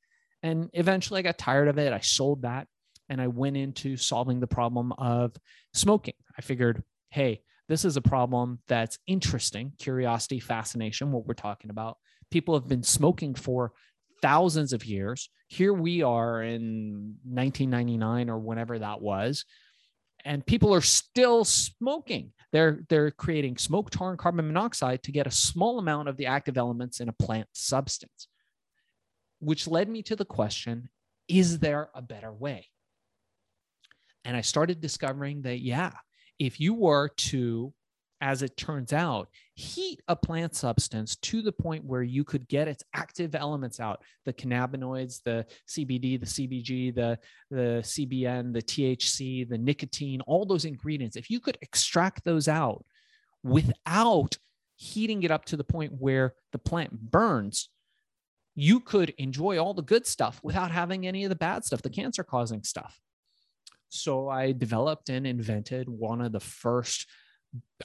And 0.43 0.71
eventually 0.73 1.19
I 1.19 1.23
got 1.23 1.37
tired 1.37 1.69
of 1.69 1.79
it. 1.79 1.93
I 1.93 2.01
sold 2.01 2.43
that 2.43 2.69
and 3.09 3.21
I 3.21 3.27
went 3.27 3.57
into 3.57 3.97
solving 3.97 4.41
the 4.41 4.47
problem 4.47 4.93
of 4.93 5.37
smoking. 5.75 6.15
I 6.37 6.43
figured, 6.43 6.83
hey, 7.11 7.43
this 7.69 7.85
is 7.85 7.97
a 7.97 8.03
problem 8.03 8.61
that's 8.69 8.99
interesting 9.07 9.73
curiosity, 9.79 10.41
fascination, 10.41 11.13
what 11.13 11.27
we're 11.27 11.35
talking 11.35 11.71
about. 11.71 11.99
People 12.31 12.55
have 12.55 12.69
been 12.69 12.83
smoking 12.83 13.35
for 13.35 13.73
thousands 14.21 14.73
of 14.73 14.85
years. 14.85 15.31
Here 15.49 15.73
we 15.73 16.03
are 16.03 16.43
in 16.43 17.17
1999 17.25 18.31
or 18.31 18.39
whenever 18.39 18.79
that 18.79 19.01
was, 19.01 19.45
and 20.25 20.45
people 20.45 20.75
are 20.75 20.81
still 20.81 21.45
smoking. 21.45 22.33
They're 22.53 22.81
they're 22.89 23.11
creating 23.11 23.59
smoke, 23.59 23.91
tar, 23.91 24.11
and 24.11 24.19
carbon 24.19 24.47
monoxide 24.47 25.03
to 25.05 25.13
get 25.13 25.27
a 25.27 25.31
small 25.31 25.79
amount 25.79 26.09
of 26.09 26.17
the 26.17 26.27
active 26.27 26.57
elements 26.57 27.01
in 27.01 27.09
a 27.09 27.15
plant 27.15 27.49
substance, 27.53 28.29
which 29.39 29.69
led 29.69 29.89
me 29.89 30.03
to 30.05 30.17
the 30.17 30.25
question: 30.25 30.89
Is 31.29 31.59
there 31.59 31.91
a 31.95 32.03
better 32.03 32.33
way? 32.33 32.67
And 34.25 34.37
I 34.37 34.41
started 34.41 34.81
discovering 34.81 35.43
that 35.43 35.61
yeah, 35.61 35.93
if 36.39 36.61
you 36.61 36.75
were 36.75 37.09
to 37.09 37.73
as 38.21 38.43
it 38.43 38.57
turns 38.57 38.93
out, 38.93 39.29
heat 39.55 40.01
a 40.09 40.17
plant 40.17 40.55
substance 40.55 41.17
to 41.17 41.43
the 41.43 41.53
point 41.53 41.85
where 41.85 42.03
you 42.03 42.25
could 42.25 42.49
get 42.49 42.69
its 42.69 42.83
active 42.95 43.35
elements 43.35 43.81
out 43.81 44.03
the 44.25 44.33
cannabinoids, 44.33 45.23
the 45.25 45.47
CBD, 45.69 46.19
the 46.19 46.27
CBG, 46.27 46.95
the, 46.95 47.19
the 47.51 47.81
CBN, 47.83 48.53
the 48.53 48.63
THC, 48.63 49.49
the 49.49 49.59
nicotine, 49.59 50.21
all 50.23 50.45
those 50.45 50.65
ingredients. 50.65 51.17
If 51.17 51.31
you 51.31 51.41
could 51.41 51.59
extract 51.63 52.25
those 52.25 52.49
out 52.49 52.85
without 53.43 54.37
heating 54.77 55.23
it 55.23 55.31
up 55.31 55.45
to 55.47 55.57
the 55.57 55.65
point 55.65 55.93
where 55.99 56.35
the 56.53 56.59
plant 56.59 56.93
burns, 56.93 57.69
you 58.55 58.81
could 58.81 59.11
enjoy 59.19 59.59
all 59.59 59.75
the 59.75 59.83
good 59.83 60.07
stuff 60.07 60.41
without 60.43 60.71
having 60.71 61.07
any 61.07 61.25
of 61.25 61.29
the 61.29 61.37
bad 61.37 61.65
stuff, 61.65 61.83
the 61.83 61.91
cancer 61.91 62.25
causing 62.25 62.65
stuff. 62.65 63.01
So 63.89 64.29
I 64.29 64.53
developed 64.53 65.09
and 65.09 65.27
invented 65.27 65.89
one 65.89 66.21
of 66.21 66.33
the 66.33 66.41
first 66.41 67.07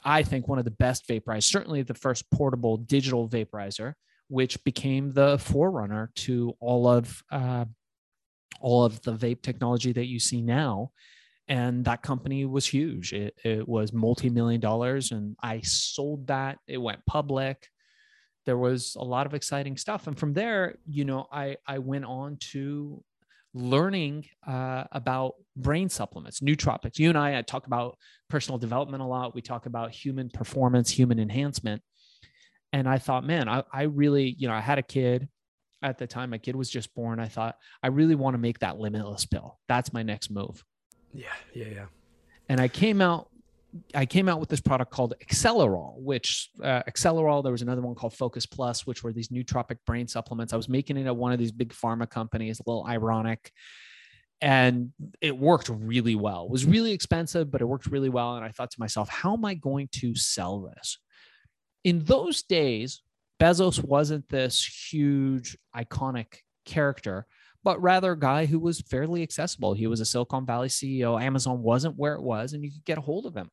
I 0.03 0.23
think, 0.23 0.47
one 0.47 0.59
of 0.59 0.65
the 0.65 0.71
best 0.71 1.07
vaporizers, 1.07 1.43
certainly 1.51 1.81
the 1.83 1.93
first 1.93 2.29
portable 2.31 2.77
digital 2.77 3.29
vaporizer, 3.29 3.93
which 4.27 4.63
became 4.63 5.13
the 5.13 5.37
forerunner 5.37 6.11
to 6.15 6.53
all 6.59 6.87
of 6.87 7.23
uh, 7.31 7.65
all 8.61 8.83
of 8.85 9.01
the 9.01 9.13
vape 9.13 9.41
technology 9.41 9.91
that 9.93 10.07
you 10.07 10.19
see 10.19 10.41
now. 10.41 10.91
and 11.47 11.85
that 11.85 12.01
company 12.01 12.45
was 12.45 12.65
huge. 12.65 13.13
It, 13.13 13.35
it 13.43 13.67
was 13.67 13.91
multi-million 13.91 14.61
dollars, 14.61 15.11
and 15.11 15.35
I 15.41 15.61
sold 15.61 16.27
that. 16.27 16.57
It 16.67 16.77
went 16.77 17.05
public. 17.05 17.67
There 18.45 18.57
was 18.57 18.95
a 18.95 19.03
lot 19.03 19.25
of 19.25 19.33
exciting 19.33 19.77
stuff, 19.77 20.07
and 20.07 20.17
from 20.17 20.33
there, 20.33 20.75
you 20.85 21.05
know, 21.05 21.27
I 21.31 21.57
I 21.67 21.79
went 21.79 22.05
on 22.05 22.37
to 22.51 23.03
learning 23.53 24.25
uh, 24.47 24.85
about 24.91 25.35
brain 25.55 25.89
supplements, 25.89 26.39
nootropics. 26.39 26.97
You 26.97 27.09
and 27.09 27.17
I, 27.17 27.37
I 27.37 27.41
talk 27.41 27.67
about 27.67 27.97
personal 28.29 28.57
development 28.57 29.03
a 29.03 29.05
lot. 29.05 29.35
We 29.35 29.41
talk 29.41 29.65
about 29.65 29.91
human 29.91 30.29
performance, 30.29 30.89
human 30.89 31.19
enhancement. 31.19 31.81
And 32.71 32.89
I 32.89 32.97
thought, 32.97 33.23
man, 33.23 33.47
I, 33.47 33.63
I 33.71 33.83
really, 33.83 34.35
you 34.37 34.47
know, 34.47 34.53
I 34.55 34.59
had 34.59 34.79
a 34.79 34.83
kid 34.83 35.29
at 35.83 35.99
the 35.99 36.07
time. 36.07 36.31
My 36.31 36.39
kid 36.39 36.55
was 36.55 36.69
just 36.69 36.93
born. 36.95 37.19
I 37.19 37.27
thought, 37.27 37.57
I 37.83 37.87
really 37.87 38.15
want 38.15 38.33
to 38.33 38.39
make 38.39 38.59
that 38.59 38.79
limitless 38.79 39.25
pill. 39.25 39.59
That's 39.67 39.93
my 39.93 40.01
next 40.01 40.31
move. 40.31 40.63
Yeah, 41.13 41.27
yeah, 41.53 41.67
yeah. 41.71 41.85
And 42.49 42.59
I 42.59 42.67
came 42.67 43.01
out 43.01 43.29
I 43.95 44.05
came 44.05 44.29
out 44.29 44.39
with 44.39 44.49
this 44.49 44.61
product 44.61 44.91
called 44.91 45.13
Accelerol, 45.23 45.99
which 45.99 46.49
uh, 46.61 46.83
Accelerol, 46.83 47.43
there 47.43 47.51
was 47.51 47.61
another 47.61 47.81
one 47.81 47.95
called 47.95 48.13
Focus 48.13 48.45
Plus, 48.45 48.85
which 48.85 49.03
were 49.03 49.13
these 49.13 49.29
nootropic 49.29 49.77
brain 49.85 50.07
supplements. 50.07 50.53
I 50.53 50.57
was 50.57 50.69
making 50.69 50.97
it 50.97 51.07
at 51.07 51.15
one 51.15 51.31
of 51.31 51.39
these 51.39 51.51
big 51.51 51.73
pharma 51.73 52.09
companies, 52.09 52.59
a 52.59 52.69
little 52.69 52.85
ironic. 52.85 53.51
And 54.41 54.91
it 55.21 55.37
worked 55.37 55.69
really 55.69 56.15
well. 56.15 56.45
It 56.45 56.51
was 56.51 56.65
really 56.65 56.91
expensive, 56.91 57.49
but 57.49 57.61
it 57.61 57.65
worked 57.65 57.87
really 57.87 58.09
well. 58.09 58.35
And 58.35 58.43
I 58.45 58.49
thought 58.49 58.71
to 58.71 58.79
myself, 58.79 59.09
how 59.09 59.33
am 59.33 59.45
I 59.45 59.53
going 59.53 59.87
to 59.93 60.15
sell 60.15 60.59
this? 60.75 60.99
In 61.83 62.03
those 62.03 62.43
days, 62.43 63.01
Bezos 63.39 63.83
wasn't 63.83 64.27
this 64.29 64.91
huge, 64.91 65.57
iconic 65.75 66.39
character 66.65 67.25
but 67.63 67.81
rather 67.81 68.11
a 68.11 68.19
guy 68.19 68.45
who 68.45 68.59
was 68.59 68.81
fairly 68.81 69.23
accessible. 69.23 69.73
He 69.73 69.87
was 69.87 70.01
a 70.01 70.05
Silicon 70.05 70.45
Valley 70.45 70.67
CEO. 70.67 71.21
Amazon 71.21 71.61
wasn't 71.61 71.97
where 71.97 72.15
it 72.15 72.21
was, 72.21 72.53
and 72.53 72.63
you 72.63 72.71
could 72.71 72.83
get 72.85 72.97
a 72.97 73.01
hold 73.01 73.25
of 73.25 73.35
him. 73.35 73.49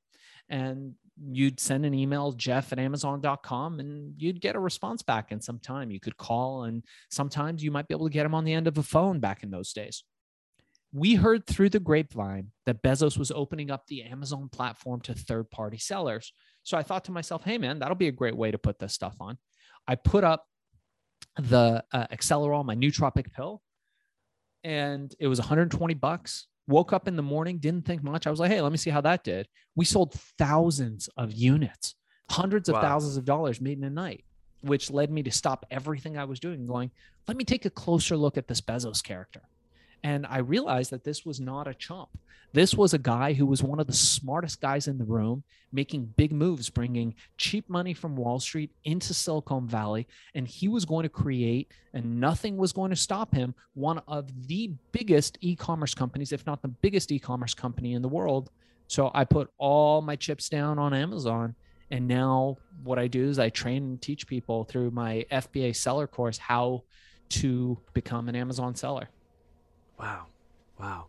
And 0.50 0.94
you'd 1.30 1.60
send 1.60 1.86
an 1.86 1.94
email, 1.94 2.32
jeff 2.32 2.72
at 2.72 2.78
amazon.com, 2.78 3.80
and 3.80 4.14
you'd 4.16 4.40
get 4.40 4.56
a 4.56 4.60
response 4.60 5.02
back 5.02 5.32
in 5.32 5.40
some 5.40 5.58
time. 5.58 5.90
You 5.90 6.00
could 6.00 6.16
call, 6.16 6.64
and 6.64 6.84
sometimes 7.10 7.62
you 7.62 7.70
might 7.70 7.88
be 7.88 7.94
able 7.94 8.08
to 8.08 8.12
get 8.12 8.26
him 8.26 8.34
on 8.34 8.44
the 8.44 8.52
end 8.52 8.66
of 8.66 8.78
a 8.78 8.82
phone 8.82 9.20
back 9.20 9.42
in 9.42 9.50
those 9.50 9.72
days. 9.72 10.04
We 10.92 11.14
heard 11.14 11.46
through 11.46 11.70
the 11.70 11.78
grapevine 11.78 12.50
that 12.66 12.82
Bezos 12.82 13.16
was 13.16 13.30
opening 13.30 13.70
up 13.70 13.86
the 13.86 14.02
Amazon 14.02 14.48
platform 14.50 15.00
to 15.02 15.14
third 15.14 15.50
party 15.50 15.78
sellers. 15.78 16.32
So 16.64 16.76
I 16.76 16.82
thought 16.82 17.04
to 17.04 17.12
myself, 17.12 17.44
hey, 17.44 17.58
man, 17.58 17.78
that'll 17.78 17.94
be 17.94 18.08
a 18.08 18.12
great 18.12 18.36
way 18.36 18.50
to 18.50 18.58
put 18.58 18.78
this 18.78 18.92
stuff 18.92 19.16
on. 19.20 19.38
I 19.86 19.94
put 19.94 20.24
up 20.24 20.46
the 21.38 21.84
uh, 21.92 22.06
Accelerol, 22.12 22.64
my 22.64 22.74
nootropic 22.74 23.32
pill, 23.32 23.62
and 24.64 25.14
it 25.18 25.28
was 25.28 25.38
120 25.38 25.94
bucks. 25.94 26.46
Woke 26.66 26.92
up 26.92 27.08
in 27.08 27.16
the 27.16 27.22
morning, 27.22 27.58
didn't 27.58 27.86
think 27.86 28.02
much. 28.02 28.26
I 28.26 28.30
was 28.30 28.38
like, 28.40 28.50
hey, 28.50 28.60
let 28.60 28.72
me 28.72 28.78
see 28.78 28.90
how 28.90 29.00
that 29.00 29.24
did. 29.24 29.48
We 29.74 29.84
sold 29.84 30.12
thousands 30.38 31.08
of 31.16 31.32
units, 31.32 31.96
hundreds 32.30 32.68
of 32.68 32.74
wow. 32.74 32.82
thousands 32.82 33.16
of 33.16 33.24
dollars 33.24 33.60
made 33.60 33.78
in 33.78 33.84
a 33.84 33.90
night, 33.90 34.24
which 34.62 34.90
led 34.90 35.10
me 35.10 35.22
to 35.24 35.32
stop 35.32 35.66
everything 35.70 36.16
I 36.16 36.24
was 36.24 36.38
doing, 36.38 36.66
going, 36.66 36.90
let 37.26 37.36
me 37.36 37.44
take 37.44 37.64
a 37.64 37.70
closer 37.70 38.16
look 38.16 38.36
at 38.36 38.46
this 38.46 38.60
Bezos 38.60 39.02
character. 39.02 39.42
And 40.02 40.26
I 40.26 40.38
realized 40.38 40.90
that 40.90 41.04
this 41.04 41.24
was 41.24 41.40
not 41.40 41.68
a 41.68 41.74
chump. 41.74 42.08
This 42.52 42.74
was 42.74 42.94
a 42.94 42.98
guy 42.98 43.32
who 43.32 43.46
was 43.46 43.62
one 43.62 43.78
of 43.78 43.86
the 43.86 43.92
smartest 43.92 44.60
guys 44.60 44.88
in 44.88 44.98
the 44.98 45.04
room, 45.04 45.44
making 45.72 46.14
big 46.16 46.32
moves, 46.32 46.68
bringing 46.68 47.14
cheap 47.36 47.68
money 47.68 47.94
from 47.94 48.16
Wall 48.16 48.40
Street 48.40 48.72
into 48.84 49.14
Silicon 49.14 49.68
Valley. 49.68 50.08
And 50.34 50.48
he 50.48 50.66
was 50.66 50.84
going 50.84 51.04
to 51.04 51.08
create, 51.08 51.70
and 51.94 52.18
nothing 52.18 52.56
was 52.56 52.72
going 52.72 52.90
to 52.90 52.96
stop 52.96 53.32
him, 53.32 53.54
one 53.74 54.00
of 54.08 54.48
the 54.48 54.72
biggest 54.90 55.38
e 55.42 55.54
commerce 55.54 55.94
companies, 55.94 56.32
if 56.32 56.44
not 56.44 56.60
the 56.60 56.68
biggest 56.68 57.12
e 57.12 57.20
commerce 57.20 57.54
company 57.54 57.92
in 57.92 58.02
the 58.02 58.08
world. 58.08 58.50
So 58.88 59.12
I 59.14 59.24
put 59.24 59.50
all 59.56 60.02
my 60.02 60.16
chips 60.16 60.48
down 60.48 60.78
on 60.78 60.92
Amazon. 60.92 61.54
And 61.92 62.08
now 62.08 62.56
what 62.82 62.98
I 62.98 63.06
do 63.06 63.28
is 63.28 63.38
I 63.38 63.48
train 63.48 63.82
and 63.84 64.02
teach 64.02 64.26
people 64.26 64.64
through 64.64 64.90
my 64.90 65.24
FBA 65.30 65.76
seller 65.76 66.06
course 66.08 66.38
how 66.38 66.82
to 67.30 67.78
become 67.94 68.28
an 68.28 68.34
Amazon 68.34 68.74
seller. 68.74 69.08
Wow. 70.00 70.26
Wow. 70.78 71.06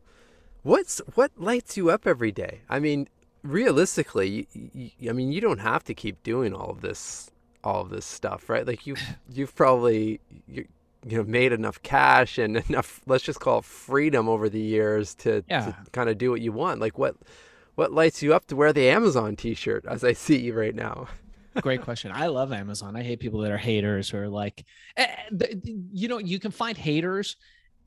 What's 0.63 0.99
what 1.15 1.31
lights 1.37 1.77
you 1.77 1.89
up 1.89 2.05
every 2.05 2.31
day? 2.31 2.61
I 2.69 2.79
mean, 2.79 3.07
realistically, 3.41 4.47
you, 4.53 4.91
you, 4.97 5.09
I 5.09 5.13
mean, 5.13 5.31
you 5.31 5.41
don't 5.41 5.59
have 5.59 5.83
to 5.85 5.93
keep 5.93 6.21
doing 6.23 6.53
all 6.53 6.69
of 6.69 6.81
this 6.81 7.31
all 7.63 7.81
of 7.81 7.89
this 7.89 8.05
stuff, 8.05 8.49
right? 8.49 8.67
Like 8.67 8.85
you 8.85 8.95
you've 9.31 9.55
probably 9.55 10.19
you, 10.47 10.67
you 11.07 11.17
know 11.17 11.23
made 11.23 11.53
enough 11.53 11.81
cash 11.81 12.37
and 12.37 12.57
enough 12.69 13.01
let's 13.07 13.23
just 13.23 13.39
call 13.39 13.59
it 13.59 13.65
freedom 13.65 14.27
over 14.27 14.49
the 14.49 14.59
years 14.59 15.15
to, 15.15 15.43
yeah. 15.49 15.65
to 15.65 15.75
kind 15.91 16.09
of 16.09 16.17
do 16.17 16.29
what 16.29 16.41
you 16.41 16.51
want. 16.51 16.81
Like 16.81 16.97
what 16.97 17.15
what 17.75 17.93
lights 17.93 18.21
you 18.21 18.33
up 18.33 18.45
to 18.47 18.55
wear 18.55 18.73
the 18.73 18.89
Amazon 18.89 19.35
t-shirt 19.35 19.85
as 19.85 20.03
I 20.03 20.13
see 20.13 20.37
you 20.37 20.53
right 20.53 20.75
now? 20.75 21.07
Great 21.61 21.81
question. 21.81 22.11
I 22.13 22.27
love 22.27 22.53
Amazon. 22.53 22.95
I 22.95 23.03
hate 23.03 23.19
people 23.19 23.39
that 23.41 23.51
are 23.51 23.57
haters 23.57 24.13
or 24.13 24.29
like, 24.29 24.63
eh, 24.95 25.15
you 25.91 26.07
know, 26.07 26.17
you 26.17 26.39
can 26.39 26.51
find 26.51 26.77
haters 26.77 27.35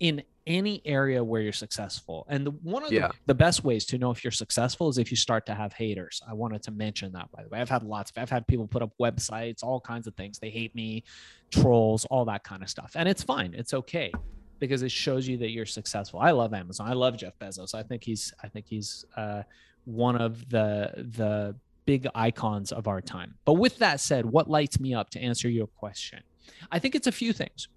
in 0.01 0.23
any 0.47 0.83
area 0.85 1.23
where 1.23 1.41
you're 1.41 1.53
successful. 1.53 2.27
And 2.29 2.47
the, 2.47 2.51
one 2.51 2.85
of 2.85 2.93
yeah. 2.93 3.09
the, 3.09 3.15
the, 3.27 3.35
best 3.35 3.65
ways 3.65 3.85
to 3.87 3.99
know 3.99 4.11
if 4.11 4.23
you're 4.23 4.31
successful 4.31 4.89
is 4.89 4.99
if 4.99 5.11
you 5.11 5.17
start 5.17 5.47
to 5.47 5.55
have 5.55 5.73
haters. 5.73 6.21
I 6.29 6.35
wanted 6.35 6.63
to 6.65 6.71
mention 6.71 7.13
that 7.13 7.31
by 7.33 7.43
the 7.43 7.49
way. 7.49 7.61
I've 7.61 7.71
had 7.71 7.83
lots 7.83 8.11
of 8.11 8.23
I've 8.23 8.31
had 8.31 8.47
people 8.47 8.67
put 8.67 8.83
up 8.83 8.93
websites, 9.01 9.63
all 9.63 9.81
kinds 9.81 10.07
of 10.07 10.15
things. 10.15 10.39
They 10.39 10.51
hate 10.51 10.75
me, 10.75 11.05
trolls, 11.51 12.05
all 12.07 12.25
that 12.27 12.45
kind 12.45 12.63
of 12.63 12.69
stuff. 12.69 12.93
And 12.95 13.09
it's 13.09 13.23
fine. 13.23 13.55
It's 13.55 13.75
okay 13.75 14.13
because 14.59 14.83
it 14.83 14.91
shows 14.91 15.27
you 15.27 15.37
that 15.39 15.51
you're 15.51 15.67
successful. 15.67 16.21
I 16.21 16.31
love 16.31 16.55
Amazon. 16.55 16.89
I 16.89 16.95
love 16.95 17.17
Jeff 17.17 17.39
Bezos. 17.39 17.75
I 17.75 17.83
think 17.83 18.05
he's 18.05 18.33
I 18.43 18.49
think 18.49 18.67
he's 18.69 19.05
uh, 19.17 19.43
one 19.85 20.17
of 20.17 20.49
the 20.51 20.91
the 21.17 21.57
big 21.87 22.07
icons 22.15 22.73
of 22.73 22.89
our 22.89 23.01
time. 23.01 23.35
But 23.45 23.55
with 23.55 23.79
that 23.79 24.01
said, 24.01 24.25
what 24.25 24.49
lights 24.49 24.81
me 24.81 24.95
up 24.95 25.11
to 25.11 25.21
answer 25.21 25.49
your 25.49 25.67
question? 25.67 26.23
I 26.71 26.79
think 26.79 26.95
it's 26.95 27.07
a 27.07 27.13
few 27.13 27.33
things. 27.33 27.69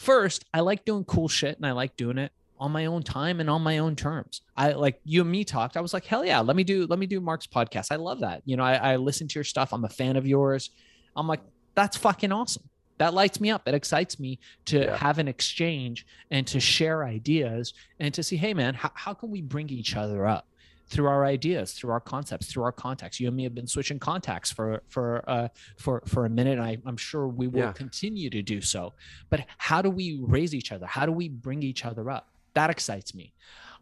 First, 0.00 0.46
I 0.54 0.60
like 0.60 0.86
doing 0.86 1.04
cool 1.04 1.28
shit 1.28 1.58
and 1.58 1.66
I 1.66 1.72
like 1.72 1.94
doing 1.94 2.16
it 2.16 2.32
on 2.58 2.72
my 2.72 2.86
own 2.86 3.02
time 3.02 3.38
and 3.38 3.50
on 3.50 3.60
my 3.60 3.76
own 3.76 3.96
terms. 3.96 4.40
I 4.56 4.72
like 4.72 4.98
you 5.04 5.20
and 5.20 5.30
me 5.30 5.44
talked. 5.44 5.76
I 5.76 5.82
was 5.82 5.92
like, 5.92 6.06
hell 6.06 6.24
yeah, 6.24 6.40
let 6.40 6.56
me 6.56 6.64
do 6.64 6.86
let 6.86 6.98
me 6.98 7.04
do 7.04 7.20
Mark's 7.20 7.46
podcast. 7.46 7.88
I 7.90 7.96
love 7.96 8.20
that. 8.20 8.40
You 8.46 8.56
know, 8.56 8.62
I, 8.62 8.92
I 8.92 8.96
listen 8.96 9.28
to 9.28 9.34
your 9.34 9.44
stuff. 9.44 9.74
I'm 9.74 9.84
a 9.84 9.90
fan 9.90 10.16
of 10.16 10.26
yours. 10.26 10.70
I'm 11.14 11.28
like, 11.28 11.42
that's 11.74 11.98
fucking 11.98 12.32
awesome. 12.32 12.62
That 12.96 13.12
lights 13.12 13.42
me 13.42 13.50
up. 13.50 13.68
It 13.68 13.74
excites 13.74 14.18
me 14.18 14.38
to 14.66 14.84
yeah. 14.84 14.96
have 14.96 15.18
an 15.18 15.28
exchange 15.28 16.06
and 16.30 16.46
to 16.46 16.60
share 16.60 17.04
ideas 17.04 17.74
and 17.98 18.14
to 18.14 18.22
see, 18.22 18.38
hey 18.38 18.54
man, 18.54 18.72
how, 18.72 18.92
how 18.94 19.12
can 19.12 19.30
we 19.30 19.42
bring 19.42 19.68
each 19.68 19.96
other 19.96 20.26
up? 20.26 20.46
Through 20.90 21.06
our 21.06 21.24
ideas, 21.24 21.72
through 21.72 21.92
our 21.92 22.00
concepts, 22.00 22.46
through 22.46 22.64
our 22.64 22.72
contacts. 22.72 23.20
You 23.20 23.28
and 23.28 23.36
me 23.36 23.44
have 23.44 23.54
been 23.54 23.66
switching 23.66 23.98
contacts 23.98 24.50
for 24.50 24.82
for 24.88 25.28
uh, 25.28 25.48
for 25.78 26.02
for 26.06 26.26
a 26.26 26.30
minute. 26.30 26.58
And 26.58 26.62
I, 26.62 26.78
am 26.86 26.96
sure 26.96 27.28
we 27.28 27.46
will 27.46 27.60
yeah. 27.60 27.72
continue 27.72 28.28
to 28.30 28.42
do 28.42 28.60
so. 28.60 28.94
But 29.30 29.46
how 29.58 29.80
do 29.82 29.90
we 29.90 30.20
raise 30.20 30.54
each 30.54 30.72
other? 30.72 30.86
How 30.86 31.06
do 31.06 31.12
we 31.12 31.28
bring 31.28 31.62
each 31.62 31.84
other 31.84 32.10
up? 32.10 32.28
That 32.54 32.70
excites 32.70 33.14
me. 33.14 33.32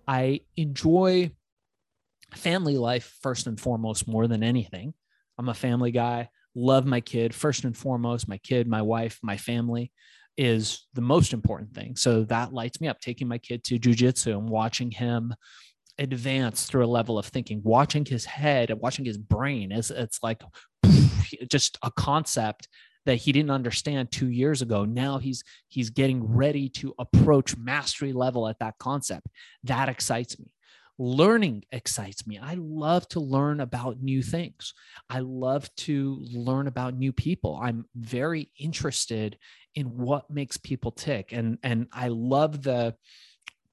I 0.07 0.41
enjoy 0.57 1.33
family 2.35 2.77
life 2.77 3.17
first 3.23 3.47
and 3.47 3.59
foremost 3.59 4.07
more 4.07 4.27
than 4.27 4.43
anything. 4.43 4.93
I'm 5.39 5.49
a 5.49 5.55
family 5.55 5.91
guy. 5.91 6.29
Love 6.55 6.85
my 6.85 7.01
kid 7.01 7.35
first 7.35 7.65
and 7.65 7.77
foremost. 7.77 8.29
My 8.29 8.39
kid, 8.39 8.69
my 8.69 8.83
wife, 8.83 9.19
my 9.23 9.37
family 9.37 9.93
is 10.37 10.87
the 10.95 11.01
most 11.01 11.33
important 11.33 11.75
thing. 11.75 11.97
So 11.97 12.25
that 12.25 12.53
lights 12.53 12.81
me 12.81 12.89
up. 12.89 13.01
Taking 13.01 13.29
my 13.29 13.39
kid 13.39 13.65
to 13.65 13.79
jujitsu 13.79 14.39
and 14.39 14.49
watching 14.49 14.91
him 14.91 15.35
advance 15.99 16.67
through 16.67 16.85
a 16.85 16.87
level 16.87 17.19
of 17.19 17.27
thinking 17.27 17.61
watching 17.65 18.05
his 18.05 18.25
head 18.25 18.71
and 18.71 18.81
watching 18.81 19.05
his 19.05 19.19
brain 19.19 19.73
is 19.73 19.91
it's 19.91 20.23
like 20.23 20.43
just 21.49 21.79
a 21.83 21.91
concept 21.91 22.69
that 23.09 23.17
he 23.17 23.33
didn't 23.33 23.51
understand 23.51 24.13
two 24.13 24.29
years 24.29 24.61
ago. 24.61 24.85
Now 24.85 25.19
he's 25.19 25.43
he's 25.69 25.91
getting 25.91 26.23
ready 26.23 26.69
to 26.71 26.95
approach 26.99 27.57
mastery 27.57 28.13
level 28.13 28.47
at 28.47 28.59
that 28.59 28.75
concept. 28.79 29.27
That 29.65 29.89
excites 29.89 30.39
me. 30.39 30.47
Learning 30.99 31.65
excites 31.73 32.27
me. 32.27 32.39
I 32.39 32.57
love 32.59 33.09
to 33.11 33.21
learn 33.21 33.61
about 33.61 34.03
new 34.03 34.21
things. 34.21 34.75
I 35.09 35.21
love 35.21 35.75
to 35.77 36.19
learn 36.21 36.67
about 36.67 36.99
new 36.99 37.13
people. 37.13 37.59
I'm 37.63 37.87
very 37.95 38.51
interested 38.59 39.39
in 39.75 39.87
what 39.97 40.29
makes 40.29 40.57
people 40.57 40.91
tick. 40.91 41.33
And 41.33 41.59
and 41.63 41.87
i 41.93 42.09
love 42.09 42.63
the 42.63 42.95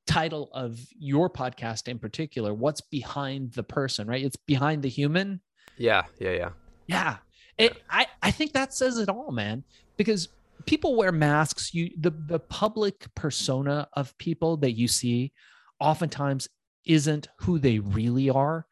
title 0.08 0.50
of 0.54 0.80
your 0.98 1.30
podcast 1.30 1.88
in 1.88 1.98
particular 1.98 2.54
what's 2.54 2.82
behind 2.82 3.52
the 3.54 3.64
person 3.64 4.08
right? 4.08 4.24
It's 4.24 4.36
behind 4.36 4.84
the 4.84 4.90
human. 4.90 5.42
Yeah 5.78 6.04
yeah 6.20 6.32
yeah. 6.32 6.50
Yeah. 6.88 7.18
It, 7.58 7.82
I, 7.90 8.06
I 8.22 8.32
think 8.32 8.54
that 8.54 8.74
says 8.74 8.98
it 8.98 9.10
all 9.10 9.32
man 9.32 9.64
because 9.98 10.30
people 10.66 10.96
wear 10.96 11.12
masks. 11.12 11.74
You 11.74 11.90
the, 11.98 12.12
the 12.12 12.40
public 12.40 13.08
persona 13.16 13.88
of 13.94 14.18
people 14.18 14.58
that 14.58 14.74
you 14.74 14.88
see 14.88 15.32
oftentimes 15.80 16.48
isn't 16.86 17.28
who 17.40 17.60
they 17.60 17.80
really 17.80 18.30
are. 18.30 18.68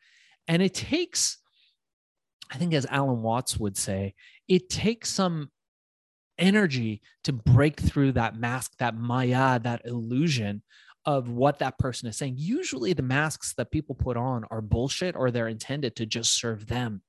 And 0.48 0.62
it 0.62 0.74
takes 0.74 1.38
i 2.52 2.58
think 2.58 2.74
as 2.74 2.86
alan 2.90 3.22
watts 3.22 3.58
would 3.58 3.78
say 3.78 4.14
it 4.48 4.70
takes 4.70 5.10
some 5.10 5.50
energy 6.38 7.02
to 7.24 7.34
break 7.34 7.80
through 7.80 8.12
that 8.12 8.38
mask 8.38 8.72
that 8.78 8.96
maya 8.96 9.60
that 9.60 9.82
illusion 9.86 10.62
of 11.06 11.30
what 11.30 11.60
that 11.60 11.78
person 11.78 12.08
is 12.08 12.18
saying. 12.18 12.36
Usually, 12.38 12.94
the 12.94 13.02
masks 13.02 13.54
that 13.56 13.72
people 13.72 13.96
put 13.96 14.18
on 14.18 14.46
are 14.50 14.62
bullshit 14.62 15.16
or 15.16 15.32
they're 15.32 15.48
intended 15.48 15.96
to 15.98 16.06
just 16.06 16.34
serve 16.34 16.68
them. 16.68 17.02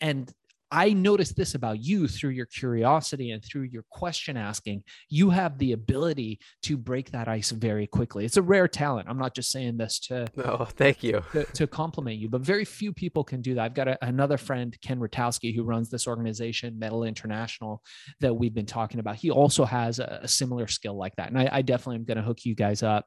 And 0.00 0.32
I 0.70 0.92
noticed 0.92 1.36
this 1.36 1.54
about 1.54 1.82
you 1.82 2.06
through 2.06 2.30
your 2.30 2.46
curiosity 2.46 3.32
and 3.32 3.44
through 3.44 3.62
your 3.62 3.84
question 3.90 4.36
asking. 4.36 4.84
You 5.08 5.30
have 5.30 5.58
the 5.58 5.72
ability 5.72 6.40
to 6.62 6.76
break 6.76 7.10
that 7.10 7.28
ice 7.28 7.50
very 7.50 7.86
quickly. 7.86 8.24
It's 8.24 8.36
a 8.36 8.42
rare 8.42 8.68
talent. 8.68 9.08
I'm 9.08 9.18
not 9.18 9.34
just 9.34 9.50
saying 9.50 9.78
this 9.78 9.98
to 10.00 10.28
no, 10.36 10.66
thank 10.76 11.02
you 11.02 11.22
to, 11.32 11.44
to 11.44 11.66
compliment 11.66 12.18
you, 12.18 12.28
but 12.28 12.40
very 12.40 12.64
few 12.64 12.92
people 12.92 13.24
can 13.24 13.42
do 13.42 13.54
that. 13.54 13.64
I've 13.64 13.74
got 13.74 13.88
a, 13.88 13.98
another 14.04 14.36
friend, 14.36 14.76
Ken 14.80 15.00
Rutkowski, 15.00 15.54
who 15.54 15.64
runs 15.64 15.90
this 15.90 16.06
organization, 16.06 16.78
Metal 16.78 17.04
International, 17.04 17.82
that 18.20 18.34
we've 18.34 18.54
been 18.54 18.66
talking 18.66 19.00
about. 19.00 19.16
He 19.16 19.30
also 19.30 19.64
has 19.64 19.98
a, 19.98 20.20
a 20.22 20.28
similar 20.28 20.68
skill 20.68 20.96
like 20.96 21.16
that, 21.16 21.28
and 21.28 21.38
I, 21.38 21.48
I 21.50 21.62
definitely 21.62 21.96
am 21.96 22.04
going 22.04 22.18
to 22.18 22.22
hook 22.22 22.44
you 22.44 22.54
guys 22.54 22.82
up 22.82 23.06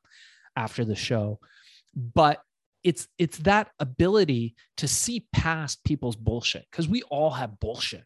after 0.56 0.84
the 0.86 0.96
show. 0.96 1.40
But 1.96 2.42
it's 2.84 3.08
it's 3.18 3.38
that 3.40 3.70
ability 3.80 4.56
to 4.78 4.88
see 4.88 5.28
past 5.34 5.84
people's 5.84 6.16
bullshit 6.16 6.66
because 6.70 6.88
we 6.88 7.02
all 7.04 7.32
have 7.32 7.60
bullshit 7.60 8.04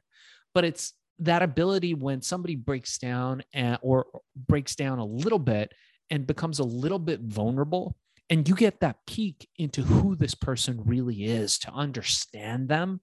but 0.54 0.64
it's 0.64 0.94
that 1.20 1.42
ability 1.42 1.94
when 1.94 2.22
somebody 2.22 2.56
breaks 2.56 2.98
down 2.98 3.42
and 3.54 3.78
or 3.82 4.06
breaks 4.36 4.76
down 4.76 5.00
a 5.00 5.06
little 5.06 5.40
bit 5.40 5.74
and 6.10 6.28
becomes 6.28 6.60
a 6.60 6.64
little 6.64 7.00
bit 7.00 7.20
vulnerable 7.22 7.96
and 8.30 8.48
you 8.48 8.56
get 8.56 8.80
that 8.82 8.98
peek 9.08 9.48
into 9.58 9.82
who 9.82 10.16
this 10.16 10.36
person 10.36 10.82
really 10.86 11.24
is 11.24 11.58
to 11.60 11.72
understand 11.72 12.70
them 12.70 13.02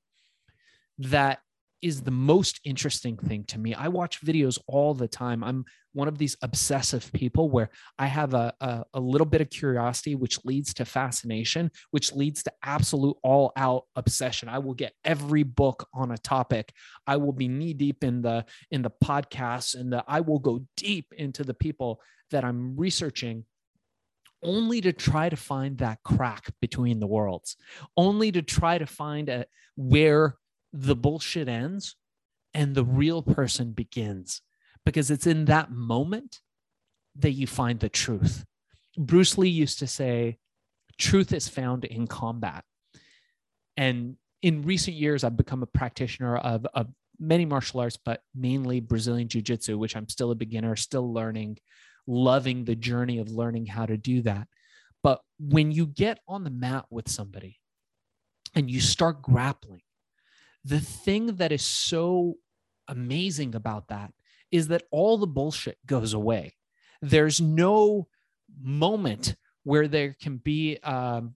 that 0.98 1.40
is 1.84 2.00
the 2.00 2.10
most 2.10 2.60
interesting 2.64 3.14
thing 3.18 3.44
to 3.44 3.58
me. 3.58 3.74
I 3.74 3.88
watch 3.88 4.22
videos 4.22 4.58
all 4.66 4.94
the 4.94 5.06
time. 5.06 5.44
I'm 5.44 5.66
one 5.92 6.08
of 6.08 6.16
these 6.16 6.34
obsessive 6.40 7.12
people 7.12 7.50
where 7.50 7.68
I 7.98 8.06
have 8.06 8.32
a, 8.32 8.54
a, 8.62 8.84
a, 8.94 9.00
little 9.00 9.26
bit 9.26 9.42
of 9.42 9.50
curiosity, 9.50 10.14
which 10.14 10.42
leads 10.46 10.72
to 10.74 10.86
fascination, 10.86 11.70
which 11.90 12.14
leads 12.14 12.42
to 12.44 12.52
absolute 12.62 13.18
all 13.22 13.52
out 13.58 13.82
obsession. 13.96 14.48
I 14.48 14.60
will 14.60 14.72
get 14.72 14.94
every 15.04 15.42
book 15.42 15.86
on 15.92 16.10
a 16.10 16.16
topic. 16.16 16.72
I 17.06 17.18
will 17.18 17.34
be 17.34 17.48
knee 17.48 17.74
deep 17.74 18.02
in 18.02 18.22
the 18.22 18.46
in 18.70 18.80
the 18.80 18.92
podcasts 19.04 19.78
and 19.78 19.92
the 19.92 20.02
I 20.08 20.20
will 20.20 20.38
go 20.38 20.64
deep 20.78 21.12
into 21.18 21.44
the 21.44 21.54
people 21.54 22.00
that 22.30 22.44
I'm 22.44 22.76
researching 22.78 23.44
only 24.42 24.80
to 24.80 24.92
try 24.94 25.28
to 25.28 25.36
find 25.36 25.76
that 25.78 25.98
crack 26.02 26.50
between 26.62 26.98
the 26.98 27.06
worlds, 27.06 27.56
only 27.94 28.32
to 28.32 28.40
try 28.40 28.78
to 28.78 28.86
find 28.86 29.28
a, 29.28 29.44
where 29.76 30.36
the 30.76 30.96
bullshit 30.96 31.48
ends 31.48 31.94
and 32.52 32.74
the 32.74 32.84
real 32.84 33.22
person 33.22 33.70
begins 33.70 34.42
because 34.84 35.08
it's 35.08 35.26
in 35.26 35.44
that 35.44 35.70
moment 35.70 36.40
that 37.16 37.30
you 37.30 37.46
find 37.46 37.78
the 37.78 37.88
truth. 37.88 38.44
Bruce 38.98 39.38
Lee 39.38 39.48
used 39.48 39.78
to 39.78 39.86
say, 39.86 40.38
truth 40.98 41.32
is 41.32 41.48
found 41.48 41.84
in 41.84 42.08
combat. 42.08 42.64
And 43.76 44.16
in 44.42 44.62
recent 44.62 44.96
years, 44.96 45.22
I've 45.22 45.36
become 45.36 45.62
a 45.62 45.66
practitioner 45.66 46.36
of, 46.36 46.66
of 46.74 46.88
many 47.20 47.44
martial 47.44 47.80
arts, 47.80 47.96
but 47.96 48.22
mainly 48.34 48.80
Brazilian 48.80 49.28
Jiu 49.28 49.42
Jitsu, 49.42 49.78
which 49.78 49.96
I'm 49.96 50.08
still 50.08 50.32
a 50.32 50.36
beginner, 50.36 50.74
still 50.74 51.12
learning, 51.12 51.58
loving 52.08 52.64
the 52.64 52.74
journey 52.74 53.20
of 53.20 53.30
learning 53.30 53.66
how 53.66 53.86
to 53.86 53.96
do 53.96 54.22
that. 54.22 54.48
But 55.04 55.20
when 55.38 55.70
you 55.70 55.86
get 55.86 56.18
on 56.26 56.42
the 56.42 56.50
mat 56.50 56.86
with 56.90 57.08
somebody 57.08 57.60
and 58.56 58.68
you 58.68 58.80
start 58.80 59.22
grappling, 59.22 59.82
the 60.64 60.80
thing 60.80 61.36
that 61.36 61.52
is 61.52 61.62
so 61.62 62.34
amazing 62.88 63.54
about 63.54 63.88
that 63.88 64.12
is 64.50 64.68
that 64.68 64.84
all 64.90 65.18
the 65.18 65.26
bullshit 65.26 65.78
goes 65.86 66.14
away. 66.14 66.56
There's 67.02 67.40
no 67.40 68.08
moment 68.62 69.36
where 69.64 69.88
there 69.88 70.16
can 70.20 70.38
be, 70.38 70.78
um, 70.82 71.34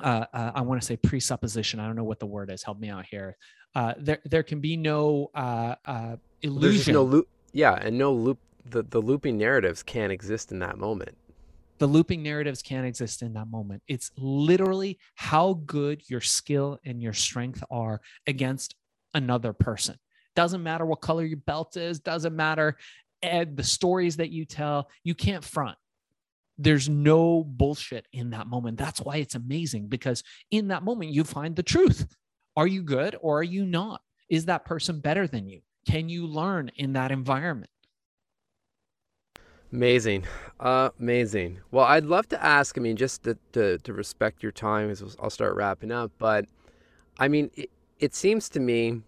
uh, 0.00 0.24
uh, 0.32 0.52
I 0.54 0.60
want 0.62 0.80
to 0.80 0.86
say 0.86 0.96
presupposition. 0.96 1.80
I 1.80 1.86
don't 1.86 1.96
know 1.96 2.04
what 2.04 2.20
the 2.20 2.26
word 2.26 2.50
is. 2.50 2.62
Help 2.62 2.78
me 2.78 2.88
out 2.88 3.06
here. 3.10 3.36
Uh, 3.74 3.94
there, 3.98 4.20
there 4.24 4.42
can 4.42 4.60
be 4.60 4.76
no 4.76 5.30
uh, 5.34 5.74
uh, 5.84 6.16
illusion. 6.42 6.94
no 6.94 7.02
loop. 7.02 7.28
Yeah, 7.52 7.74
and 7.74 7.98
no 7.98 8.12
loop. 8.12 8.38
The 8.66 8.82
the 8.82 9.00
looping 9.00 9.38
narratives 9.38 9.82
can't 9.82 10.12
exist 10.12 10.52
in 10.52 10.58
that 10.58 10.78
moment 10.78 11.16
the 11.80 11.86
looping 11.86 12.22
narratives 12.22 12.62
can't 12.62 12.86
exist 12.86 13.22
in 13.22 13.32
that 13.32 13.48
moment. 13.48 13.82
It's 13.88 14.12
literally 14.16 14.98
how 15.16 15.54
good 15.66 16.08
your 16.08 16.20
skill 16.20 16.78
and 16.84 17.02
your 17.02 17.14
strength 17.14 17.64
are 17.70 18.00
against 18.26 18.76
another 19.14 19.52
person. 19.52 19.96
Doesn't 20.36 20.62
matter 20.62 20.86
what 20.86 21.00
color 21.00 21.24
your 21.24 21.38
belt 21.38 21.76
is, 21.76 21.98
doesn't 21.98 22.36
matter 22.36 22.76
Ed, 23.22 23.56
the 23.56 23.62
stories 23.62 24.16
that 24.16 24.30
you 24.30 24.44
tell, 24.44 24.88
you 25.04 25.14
can't 25.14 25.44
front. 25.44 25.76
There's 26.58 26.88
no 26.88 27.44
bullshit 27.44 28.06
in 28.12 28.30
that 28.30 28.46
moment. 28.46 28.78
That's 28.78 29.00
why 29.00 29.16
it's 29.16 29.34
amazing 29.34 29.88
because 29.88 30.22
in 30.50 30.68
that 30.68 30.82
moment, 30.82 31.10
you 31.10 31.24
find 31.24 31.56
the 31.56 31.62
truth. 31.62 32.06
Are 32.56 32.66
you 32.66 32.82
good 32.82 33.16
or 33.20 33.38
are 33.38 33.44
you 33.44 33.64
not? 33.64 34.02
Is 34.28 34.46
that 34.46 34.64
person 34.64 35.00
better 35.00 35.26
than 35.26 35.48
you? 35.48 35.60
Can 35.86 36.08
you 36.08 36.26
learn 36.26 36.70
in 36.76 36.92
that 36.94 37.10
environment? 37.10 37.70
Amazing. 39.72 40.24
Uh, 40.58 40.90
amazing. 40.98 41.60
Well, 41.70 41.84
I'd 41.84 42.04
love 42.04 42.28
to 42.30 42.44
ask, 42.44 42.76
I 42.76 42.80
mean, 42.80 42.96
just 42.96 43.22
to, 43.22 43.38
to, 43.52 43.78
to 43.78 43.92
respect 43.92 44.42
your 44.42 44.52
time, 44.52 44.90
as 44.90 45.16
I'll 45.22 45.30
start 45.30 45.54
wrapping 45.54 45.92
up, 45.92 46.10
but 46.18 46.46
I 47.18 47.28
mean, 47.28 47.50
it, 47.54 47.70
it 47.98 48.14
seems 48.14 48.48
to 48.50 48.60
me 48.60 49.02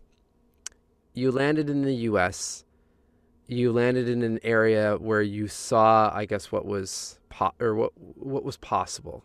you 1.15 1.31
landed 1.33 1.69
in 1.69 1.83
the 1.83 1.95
US, 2.11 2.65
you 3.47 3.73
landed 3.73 4.09
in 4.09 4.23
an 4.23 4.39
area 4.43 4.97
where 4.97 5.23
you 5.23 5.49
saw, 5.49 6.11
I 6.15 6.27
guess, 6.27 6.53
what 6.53 6.65
was 6.65 7.19
po- 7.29 7.53
or 7.61 7.75
what 7.75 7.93
what 7.97 8.45
was 8.45 8.57
possible, 8.57 9.25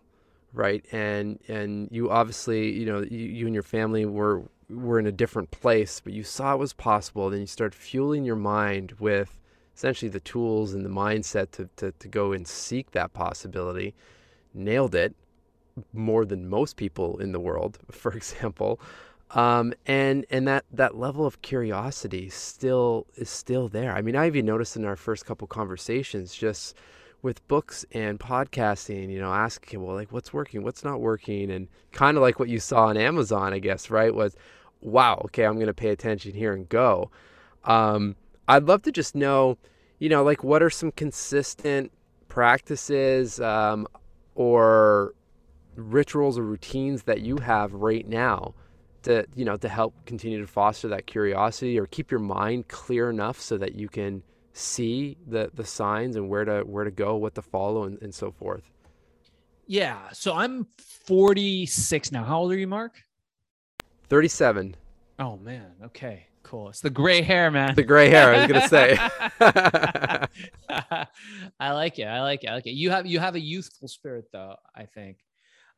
right? 0.54 0.84
And 0.92 1.40
and 1.48 1.88
you 1.92 2.10
obviously, 2.10 2.72
you 2.72 2.86
know, 2.86 3.02
you, 3.02 3.20
you 3.20 3.46
and 3.46 3.54
your 3.54 3.64
family 3.64 4.06
were 4.06 4.44
were 4.70 5.00
in 5.00 5.06
a 5.08 5.12
different 5.12 5.52
place, 5.52 6.02
but 6.04 6.14
you 6.14 6.24
saw 6.24 6.54
it 6.54 6.60
was 6.60 6.74
possible. 6.74 7.30
Then 7.30 7.42
you 7.42 7.48
started 7.48 7.76
fueling 7.76 8.26
your 8.26 8.36
mind 8.36 8.94
with 9.00 9.40
essentially 9.78 10.10
the 10.10 10.20
tools 10.20 10.74
and 10.74 10.84
the 10.84 10.90
mindset 10.90 11.52
to, 11.52 11.70
to, 11.76 11.92
to 12.00 12.08
go 12.08 12.32
and 12.34 12.48
seek 12.48 12.92
that 12.92 13.14
possibility. 13.14 13.94
Nailed 14.54 14.96
it 14.96 15.16
more 15.94 16.26
than 16.26 16.50
most 16.50 16.78
people 16.78 17.20
in 17.20 17.32
the 17.32 17.40
world, 17.40 17.78
for 17.92 18.12
example. 18.14 18.80
Um, 19.32 19.74
and 19.86 20.26
and 20.30 20.48
that 20.48 20.64
that 20.72 20.96
level 20.96 21.26
of 21.26 21.42
curiosity 21.42 22.30
still 22.30 23.06
is 23.16 23.30
still 23.30 23.68
there. 23.68 23.94
I 23.94 24.02
mean, 24.02 24.16
I 24.16 24.28
even 24.28 24.46
noticed 24.46 24.78
in 24.78 24.86
our 24.86 24.96
first 24.96 25.26
couple 25.26 25.48
conversations, 25.48 26.34
just 26.34 26.76
with 27.22 27.46
books 27.50 27.86
and 27.92 28.20
podcasting, 28.20 29.10
you 29.10 29.20
know, 29.20 29.34
asking, 29.34 29.84
well, 29.84 29.96
like, 29.96 30.14
what's 30.14 30.32
working, 30.32 30.64
what's 30.64 30.84
not 30.84 31.02
working, 31.02 31.52
and 31.52 31.68
kind 31.92 32.16
of 32.16 32.24
like 32.24 32.40
what 32.40 32.48
you 32.48 32.60
saw 32.60 32.86
on 32.86 32.96
Amazon, 32.96 33.54
I 33.54 33.60
guess, 33.60 33.90
right? 33.90 34.14
Was, 34.14 34.38
wow, 34.82 35.22
okay, 35.26 35.44
I'm 35.44 35.56
going 35.56 35.68
to 35.68 35.74
pay 35.74 35.90
attention 35.90 36.34
here 36.34 36.54
and 36.54 36.70
go. 36.70 37.12
Um, 37.66 38.16
I'd 38.48 38.64
love 38.64 38.82
to 38.84 38.92
just 38.92 39.16
know, 39.16 39.58
you 40.00 40.10
know, 40.10 40.24
like 40.24 40.44
what 40.44 40.64
are 40.64 40.70
some 40.70 40.92
consistent 40.92 41.92
practices 42.28 43.40
um, 43.42 43.88
or 44.36 45.14
rituals 45.76 46.38
or 46.38 46.44
routines 46.44 47.04
that 47.04 47.22
you 47.22 47.38
have 47.38 47.74
right 47.74 48.08
now 48.08 48.54
to, 49.04 49.26
you 49.36 49.46
know, 49.46 49.58
to 49.58 49.70
help 49.70 49.94
continue 50.06 50.40
to 50.40 50.48
foster 50.48 50.88
that 50.88 51.08
curiosity 51.08 51.80
or 51.80 51.86
keep 51.88 52.10
your 52.10 52.20
mind 52.20 52.68
clear 52.68 53.10
enough 53.10 53.40
so 53.40 53.58
that 53.58 53.76
you 53.76 53.90
can 53.90 54.24
see 54.54 55.16
the 55.28 55.52
the 55.54 55.64
signs 55.64 56.16
and 56.16 56.30
where 56.30 56.46
to 56.46 56.62
where 56.62 56.84
to 56.84 56.92
go, 56.92 57.16
what 57.16 57.36
to 57.36 57.42
follow, 57.42 57.84
and, 57.84 58.02
and 58.02 58.14
so 58.14 58.32
forth. 58.32 58.72
Yeah. 59.68 60.10
So 60.14 60.34
I'm 60.34 60.66
46 60.78 62.12
now. 62.12 62.24
How 62.24 62.40
old 62.40 62.52
are 62.54 62.58
you, 62.58 62.68
Mark? 62.68 63.04
37. 64.10 64.76
Oh 65.20 65.38
man. 65.38 65.74
Okay 65.84 66.28
cool. 66.48 66.70
It's 66.70 66.82
the 66.82 66.90
gray 66.90 67.22
hair, 67.22 67.52
man. 67.52 67.76
The 67.76 67.84
gray 67.84 68.10
hair. 68.10 68.34
I 68.34 68.40
was 68.40 68.48
gonna 68.48 68.68
say. 68.68 68.98
I 71.60 71.72
like 71.72 72.00
it. 72.00 72.06
I 72.06 72.22
like 72.22 72.44
it. 72.44 72.48
I 72.48 72.56
like 72.56 72.68
it. 72.68 72.72
You 72.72 72.90
have 72.92 73.06
you 73.06 73.20
have 73.20 73.36
a 73.36 73.40
youthful 73.40 73.88
spirit, 73.88 74.26
though. 74.32 74.56
I 74.76 74.86
think. 74.86 75.18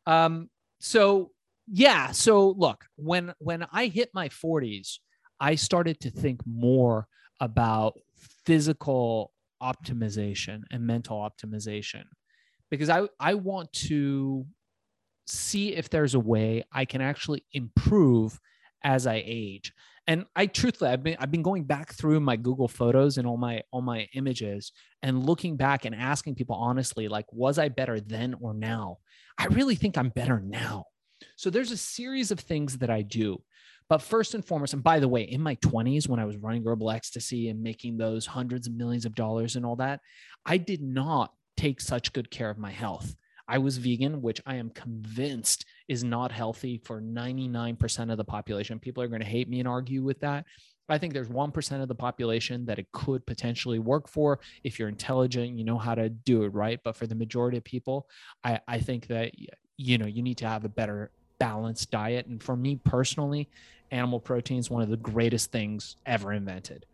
Um. 0.05 0.49
So 0.79 1.31
yeah. 1.67 2.11
So 2.11 2.51
look, 2.51 2.85
when 2.95 3.33
when 3.39 3.65
I 3.71 3.87
hit 3.87 4.09
my 4.13 4.29
forties, 4.29 4.99
I 5.39 5.55
started 5.55 5.99
to 6.01 6.11
think 6.11 6.41
more 6.45 7.07
about 7.39 7.99
physical 8.45 9.31
optimization 9.61 10.63
and 10.71 10.85
mental 10.85 11.17
optimization 11.17 12.03
because 12.69 12.89
I 12.89 13.07
I 13.19 13.33
want 13.33 13.73
to 13.73 14.45
see 15.27 15.75
if 15.75 15.89
there's 15.89 16.15
a 16.15 16.19
way 16.19 16.63
I 16.71 16.85
can 16.85 17.01
actually 17.01 17.43
improve 17.53 18.39
as 18.83 19.07
I 19.07 19.23
age. 19.25 19.73
And 20.09 20.25
I 20.35 20.47
truthfully, 20.47 20.89
I've 20.89 21.03
been 21.03 21.17
I've 21.19 21.29
been 21.29 21.43
going 21.43 21.65
back 21.65 21.93
through 21.93 22.19
my 22.19 22.35
Google 22.35 22.67
Photos 22.67 23.19
and 23.19 23.27
all 23.27 23.37
my 23.37 23.61
all 23.71 23.83
my 23.83 24.07
images 24.15 24.71
and 25.03 25.23
looking 25.23 25.55
back 25.55 25.85
and 25.85 25.93
asking 25.93 26.33
people 26.33 26.55
honestly, 26.55 27.07
like, 27.07 27.27
was 27.31 27.59
I 27.59 27.69
better 27.69 27.99
then 27.99 28.33
or 28.41 28.55
now? 28.55 28.97
I 29.37 29.45
really 29.45 29.75
think 29.75 29.99
I'm 29.99 30.09
better 30.09 30.39
now. 30.39 30.85
So 31.35 31.51
there's 31.51 31.69
a 31.69 31.77
series 31.77 32.31
of 32.31 32.39
things 32.39 32.79
that 32.79 32.89
I 32.89 33.03
do. 33.03 33.43
But 33.87 34.01
first 34.01 34.33
and 34.33 34.43
foremost, 34.43 34.73
and 34.73 34.83
by 34.83 34.99
the 34.99 35.07
way, 35.07 35.21
in 35.21 35.41
my 35.41 35.55
20s, 35.57 36.09
when 36.09 36.19
I 36.19 36.25
was 36.25 36.37
running 36.37 36.63
herbal 36.65 36.89
ecstasy 36.89 37.49
and 37.49 37.61
making 37.61 37.97
those 37.97 38.25
hundreds 38.25 38.65
of 38.65 38.73
millions 38.73 39.05
of 39.05 39.13
dollars 39.13 39.55
and 39.55 39.65
all 39.65 39.75
that, 39.75 39.99
I 40.43 40.57
did 40.57 40.81
not 40.81 41.33
take 41.55 41.81
such 41.81 42.13
good 42.13 42.31
care 42.31 42.49
of 42.49 42.57
my 42.57 42.71
health. 42.71 43.15
I 43.47 43.59
was 43.59 43.77
vegan, 43.77 44.23
which 44.23 44.41
I 44.45 44.55
am 44.55 44.71
convinced 44.71 45.65
is 45.89 46.03
not 46.03 46.31
healthy 46.31 46.79
for 46.85 47.01
99% 47.01 48.11
of 48.11 48.17
the 48.17 48.23
population. 48.23 48.79
People 48.79 49.03
are 49.03 49.07
going 49.07 49.21
to 49.21 49.27
hate 49.27 49.49
me 49.49 49.59
and 49.59 49.67
argue 49.67 50.03
with 50.03 50.19
that. 50.21 50.45
I 50.87 50.97
think 50.97 51.13
there's 51.13 51.29
1% 51.29 51.81
of 51.81 51.87
the 51.87 51.95
population 51.95 52.65
that 52.65 52.79
it 52.79 52.91
could 52.91 53.25
potentially 53.25 53.79
work 53.79 54.07
for 54.07 54.39
if 54.63 54.79
you're 54.79 54.89
intelligent, 54.89 55.57
you 55.57 55.63
know 55.63 55.77
how 55.77 55.93
to 55.93 56.09
do 56.09 56.43
it 56.43 56.53
right. 56.53 56.79
But 56.83 56.95
for 56.95 57.05
the 57.05 57.15
majority 57.15 57.57
of 57.57 57.63
people, 57.63 58.07
I, 58.43 58.59
I 58.67 58.79
think 58.79 59.07
that, 59.07 59.33
you 59.77 59.97
know, 59.97 60.07
you 60.07 60.23
need 60.23 60.37
to 60.37 60.47
have 60.47 60.65
a 60.65 60.69
better 60.69 61.11
balanced 61.39 61.91
diet. 61.91 62.25
And 62.25 62.41
for 62.41 62.55
me 62.55 62.79
personally, 62.83 63.49
animal 63.91 64.19
protein 64.19 64.59
is 64.59 64.69
one 64.69 64.81
of 64.81 64.89
the 64.89 64.97
greatest 64.97 65.51
things 65.51 65.95
ever 66.05 66.33
invented. 66.33 66.85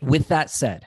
With 0.00 0.28
that 0.28 0.50
said, 0.50 0.86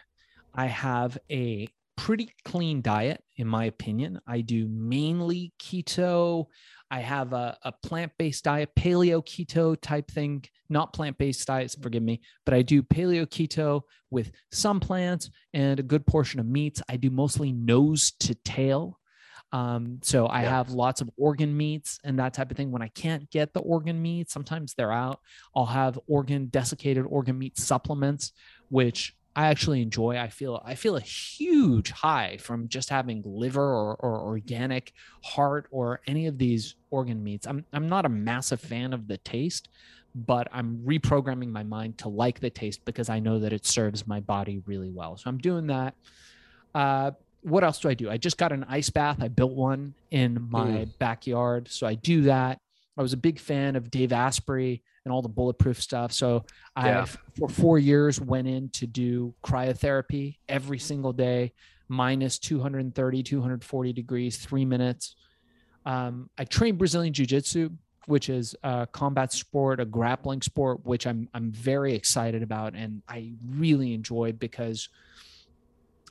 I 0.53 0.67
have 0.67 1.17
a 1.29 1.67
pretty 1.99 2.33
clean 2.45 2.81
diet, 2.81 3.21
in 3.35 3.45
my 3.45 3.65
opinion. 3.65 4.21
I 4.25 4.39
do 4.39 4.67
mainly 4.67 5.51
keto. 5.59 6.47
I 6.91 7.01
have 7.01 7.33
a, 7.33 7.57
a 7.63 7.71
plant 7.71 8.11
based 8.17 8.43
diet, 8.43 8.69
paleo 8.75 9.23
keto 9.23 9.79
type 9.79 10.09
thing, 10.09 10.43
not 10.69 10.93
plant 10.93 11.17
based 11.17 11.45
diets, 11.47 11.75
forgive 11.75 12.03
me, 12.03 12.21
but 12.45 12.53
I 12.53 12.61
do 12.61 12.81
paleo 12.81 13.25
keto 13.25 13.81
with 14.09 14.31
some 14.51 14.79
plants 14.79 15.29
and 15.53 15.79
a 15.79 15.83
good 15.83 16.05
portion 16.05 16.39
of 16.39 16.45
meats. 16.45 16.81
I 16.89 16.97
do 16.97 17.09
mostly 17.09 17.51
nose 17.51 18.11
to 18.21 18.35
tail. 18.35 18.99
Um, 19.51 19.99
so 20.03 20.27
I 20.27 20.43
yeah. 20.43 20.49
have 20.49 20.69
lots 20.71 21.01
of 21.01 21.09
organ 21.17 21.55
meats 21.55 21.99
and 22.03 22.19
that 22.19 22.33
type 22.33 22.51
of 22.51 22.57
thing. 22.57 22.71
When 22.71 22.83
I 22.83 22.89
can't 22.89 23.29
get 23.31 23.53
the 23.53 23.61
organ 23.61 24.01
meat, 24.01 24.29
sometimes 24.29 24.73
they're 24.73 24.91
out. 24.91 25.19
I'll 25.55 25.65
have 25.65 25.99
organ 26.07 26.49
desiccated 26.49 27.05
organ 27.07 27.37
meat 27.37 27.57
supplements, 27.57 28.33
which 28.69 29.15
I 29.39 29.47
actually 29.47 29.81
enjoy. 29.81 30.17
I 30.17 30.27
feel 30.27 30.61
I 30.65 30.75
feel 30.75 30.97
a 30.97 31.01
huge 31.01 31.91
high 31.91 32.35
from 32.41 32.67
just 32.67 32.89
having 32.89 33.23
liver 33.25 33.63
or, 33.63 33.95
or 33.95 34.19
organic 34.19 34.91
heart 35.23 35.65
or 35.71 36.01
any 36.05 36.27
of 36.27 36.37
these 36.37 36.75
organ 36.89 37.23
meats. 37.23 37.47
I'm 37.47 37.63
I'm 37.71 37.87
not 37.87 38.05
a 38.05 38.09
massive 38.09 38.59
fan 38.59 38.91
of 38.91 39.07
the 39.07 39.15
taste, 39.15 39.69
but 40.13 40.49
I'm 40.51 40.79
reprogramming 40.85 41.51
my 41.51 41.63
mind 41.63 41.99
to 41.99 42.09
like 42.09 42.41
the 42.41 42.49
taste 42.49 42.83
because 42.83 43.07
I 43.07 43.19
know 43.19 43.39
that 43.39 43.53
it 43.53 43.65
serves 43.65 44.05
my 44.05 44.19
body 44.19 44.61
really 44.65 44.89
well. 44.89 45.15
So 45.15 45.29
I'm 45.29 45.37
doing 45.37 45.67
that. 45.67 45.95
Uh, 46.75 47.11
what 47.41 47.63
else 47.63 47.79
do 47.79 47.87
I 47.87 47.93
do? 47.93 48.09
I 48.09 48.17
just 48.17 48.37
got 48.37 48.51
an 48.51 48.65
ice 48.67 48.89
bath. 48.89 49.19
I 49.21 49.29
built 49.29 49.53
one 49.53 49.93
in 50.11 50.49
my 50.49 50.67
mm. 50.67 50.97
backyard. 50.99 51.69
So 51.71 51.87
I 51.87 51.95
do 51.95 52.23
that. 52.23 52.59
I 52.97 53.01
was 53.01 53.13
a 53.13 53.17
big 53.17 53.39
fan 53.39 53.77
of 53.77 53.89
Dave 53.89 54.11
Asprey 54.11 54.83
and 55.05 55.13
all 55.13 55.21
the 55.21 55.29
bulletproof 55.29 55.81
stuff. 55.81 56.11
So 56.11 56.45
yeah. 56.77 57.03
I, 57.03 57.05
for 57.37 57.49
four 57.49 57.79
years, 57.79 58.19
went 58.19 58.47
in 58.47 58.69
to 58.69 58.87
do 58.87 59.33
cryotherapy 59.43 60.37
every 60.47 60.79
single 60.79 61.13
day, 61.13 61.53
minus 61.87 62.39
230, 62.39 63.23
240 63.23 63.93
degrees, 63.93 64.37
three 64.37 64.65
minutes. 64.65 65.15
Um, 65.85 66.29
I 66.37 66.43
trained 66.43 66.77
Brazilian 66.77 67.13
Jiu 67.13 67.25
Jitsu, 67.25 67.69
which 68.05 68.29
is 68.29 68.55
a 68.63 68.87
combat 68.91 69.31
sport, 69.31 69.79
a 69.79 69.85
grappling 69.85 70.41
sport, 70.41 70.85
which 70.85 71.07
I'm, 71.07 71.29
I'm 71.33 71.51
very 71.51 71.93
excited 71.93 72.43
about 72.43 72.73
and 72.73 73.01
I 73.07 73.33
really 73.47 73.93
enjoy 73.93 74.33
because 74.33 74.89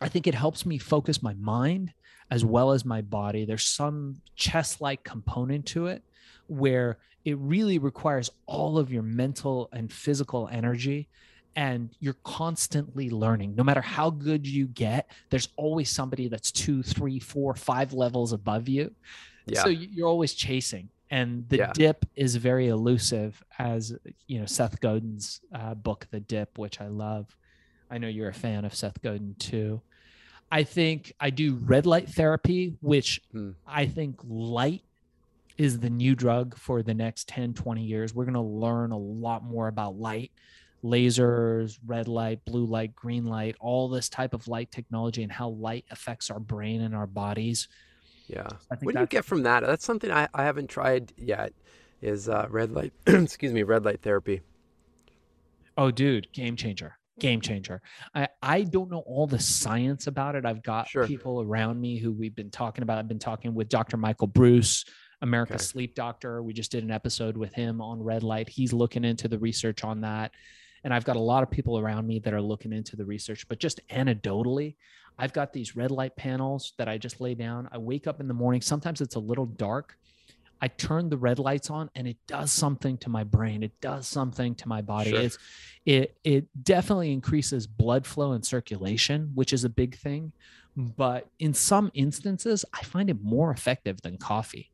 I 0.01 0.09
think 0.09 0.27
it 0.27 0.35
helps 0.35 0.65
me 0.65 0.79
focus 0.79 1.23
my 1.23 1.35
mind 1.35 1.93
as 2.31 2.45
well 2.45 2.73
as 2.73 2.85
my 2.85 3.03
body. 3.03 3.45
There's 3.45 3.67
some 3.67 4.21
chess 4.37 4.81
like 4.81 5.03
component 5.03 5.67
to 5.67 5.87
it 5.87 6.03
where 6.49 6.99
it 7.25 7.37
really 7.39 7.79
requires 7.79 8.31
all 8.47 8.79
of 8.79 8.93
your 8.93 9.03
mental 9.03 9.69
and 9.73 9.93
physical 9.93 10.49
energy 10.51 11.09
and 11.57 11.91
you're 12.01 12.17
constantly 12.25 13.11
learning 13.11 13.55
no 13.55 13.65
matter 13.65 13.81
how 13.81 14.11
good 14.11 14.47
you 14.47 14.67
get 14.69 15.11
there's 15.31 15.49
always 15.57 15.91
somebody 15.91 16.29
that's 16.29 16.53
two 16.53 16.83
three 16.83 17.19
four 17.19 17.55
five 17.55 17.93
levels 17.93 18.33
above 18.33 18.69
you 18.69 18.95
yeah. 19.47 19.63
so 19.63 19.69
you're 19.69 20.09
always 20.09 20.35
chasing 20.35 20.89
and 21.11 21.49
the 21.49 21.57
yeah. 21.57 21.73
dip 21.73 22.05
is 22.17 22.37
very 22.37 22.69
elusive 22.69 23.43
as 23.59 23.95
you 24.27 24.39
know 24.39 24.47
seth 24.47 24.81
godin's 24.81 25.41
uh, 25.55 25.75
book 25.75 26.07
the 26.11 26.21
dip 26.21 26.59
which 26.59 26.81
i 26.81 26.87
love 26.87 27.37
i 27.91 27.99
know 27.99 28.09
you're 28.09 28.29
a 28.29 28.35
fan 28.35 28.65
of 28.65 28.75
seth 28.75 29.01
godin 29.03 29.35
too 29.39 29.81
I 30.51 30.63
think 30.63 31.13
I 31.21 31.31
do 31.31 31.57
red 31.57 31.85
light 31.85 32.09
therapy, 32.09 32.75
which 32.81 33.21
hmm. 33.33 33.51
I 33.67 33.87
think 33.87 34.19
light 34.25 34.83
is 35.59 35.81
the 35.81 35.91
new 35.91 36.15
drug 36.15 36.57
for 36.57 36.83
the 36.83 36.95
next 36.95 37.29
10, 37.29 37.53
20 37.53 37.83
years. 37.83 38.15
We're 38.15 38.25
going 38.25 38.35
to 38.35 38.41
learn 38.41 38.93
a 38.93 38.99
lot 38.99 39.45
more 39.45 39.67
about 39.69 39.99
light, 39.99 40.31
lasers, 40.85 41.79
red 41.85 42.07
light, 42.09 42.45
blue 42.45 42.65
light, 42.65 42.95
green 42.95 43.27
light, 43.27 43.57
all 43.61 43.89
this 43.89 44.09
type 44.09 44.33
of 44.33 44.47
light 44.47 44.71
technology 44.71 45.23
and 45.25 45.33
how 45.33 45.49
light 45.51 45.85
affects 45.91 46.31
our 46.31 46.41
brain 46.41 46.81
and 46.83 46.95
our 46.95 47.09
bodies. 47.09 47.69
Yeah. 48.29 48.47
what 48.83 48.95
do 48.95 49.01
you 49.01 49.07
get 49.07 49.25
from 49.25 49.43
that? 49.43 49.65
That's 49.65 49.85
something 49.85 50.11
I, 50.11 50.29
I 50.33 50.45
haven't 50.45 50.69
tried 50.69 51.13
yet 51.17 51.53
is 52.01 52.29
uh, 52.29 52.47
red 52.49 52.71
light, 52.71 52.93
excuse 53.07 53.53
me, 53.53 53.65
red 53.65 53.85
light 53.85 54.01
therapy. 54.03 54.43
Oh, 55.77 55.91
dude, 55.91 56.33
game 56.33 56.57
changer 56.57 56.99
game 57.19 57.41
changer. 57.41 57.83
I, 58.15 58.29
I 58.43 58.63
don't 58.63 58.91
know 58.91 59.01
all 59.01 59.27
the 59.27 59.39
science 59.39 60.07
about 60.07 60.37
it. 60.37 60.47
I've 60.47 60.63
got 60.63 60.89
sure. 60.89 61.07
people 61.07 61.43
around 61.43 61.81
me 61.81 61.99
who 61.99 62.13
we've 62.13 62.35
been 62.35 62.51
talking 62.51 62.83
about. 62.83 62.99
I've 62.99 63.09
been 63.09 63.19
talking 63.19 63.55
with 63.55 63.69
Dr. 63.69 63.97
Michael 63.97 64.29
Breus, 64.29 64.87
America's 65.23 65.57
okay. 65.57 65.65
sleep 65.65 65.95
doctor. 65.95 66.43
We 66.43 66.53
just 66.53 66.71
did 66.71 66.85
an 66.85 66.91
episode 66.91 67.37
with 67.37 67.53
him 67.55 67.81
on 67.81 68.03
red 68.03 68.23
light. 68.23 68.49
He's 68.49 68.73
looking 68.73 69.05
into 69.05 69.29
the 69.29 69.39
research 69.39 69.85
on 69.85 70.01
that. 70.03 70.33
And 70.85 70.95
I've 70.95 71.05
got 71.05 71.17
a 71.17 71.21
lot 71.21 71.43
of 71.43 71.51
people 71.51 71.79
around 71.79 72.07
me 72.07 72.21
that 72.21 72.33
are 72.33 72.41
looking 72.41 72.73
into 72.73 72.95
the 72.95 73.05
research, 73.05 73.49
but 73.49 73.59
just 73.59 73.81
anecdotally, 73.89 74.77
I've 75.19 75.33
got 75.33 75.53
these 75.53 75.75
red 75.75 75.91
light 75.91 76.15
panels 76.15 76.73
that 76.79 76.89
I 76.89 76.99
just 76.99 77.21
lay 77.21 77.35
down. 77.35 77.69
I 77.73 77.79
wake 77.79 78.07
up 78.07 78.21
in 78.21 78.29
the 78.29 78.35
morning. 78.35 78.61
Sometimes 78.61 79.01
it's 79.01 79.17
a 79.17 79.21
little 79.21 79.47
dark 79.47 79.97
I 80.61 80.69
turn 80.69 81.09
the 81.09 81.17
red 81.17 81.39
lights 81.39 81.71
on 81.71 81.91
and 81.95 82.07
it 82.07 82.17
does 82.27 82.51
something 82.51 82.99
to 82.99 83.11
my 83.11 83.25
brain. 83.25 83.63
It 83.63 83.81
does 83.81 84.07
something 84.07 84.55
to 84.57 84.69
my 84.69 84.83
body. 84.83 85.11
Sure. 85.11 85.21
It's 85.21 85.39
it 85.87 86.17
it 86.25 86.65
definitely 86.65 87.13
increases 87.13 87.67
blood 87.67 88.07
flow 88.07 88.33
and 88.33 88.45
circulation, 88.45 89.31
which 89.35 89.53
is 89.53 89.65
a 89.65 89.69
big 89.69 89.97
thing. 89.97 90.33
But 90.77 91.29
in 91.39 91.55
some 91.55 91.91
instances, 91.95 92.65
I 92.73 92.83
find 92.83 93.11
it 93.11 93.21
more 93.21 93.51
effective 93.51 94.01
than 94.03 94.17
coffee. 94.17 94.71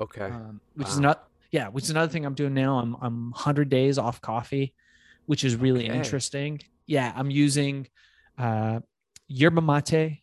Okay. 0.00 0.22
Um, 0.22 0.60
which 0.74 0.86
wow. 0.86 0.92
is 0.92 1.00
not 1.00 1.28
yeah, 1.50 1.68
which 1.68 1.84
is 1.84 1.90
another 1.90 2.10
thing 2.10 2.24
I'm 2.24 2.34
doing 2.34 2.54
now. 2.54 2.78
I'm 2.78 2.96
I'm 3.00 3.30
100 3.32 3.68
days 3.68 3.98
off 3.98 4.20
coffee, 4.20 4.74
which 5.26 5.44
is 5.44 5.56
really 5.56 5.88
okay. 5.88 5.96
interesting. 5.96 6.60
Yeah, 6.86 7.12
I'm 7.14 7.30
using 7.30 7.88
uh 8.38 8.80
yerba 9.26 9.60
mate, 9.60 10.22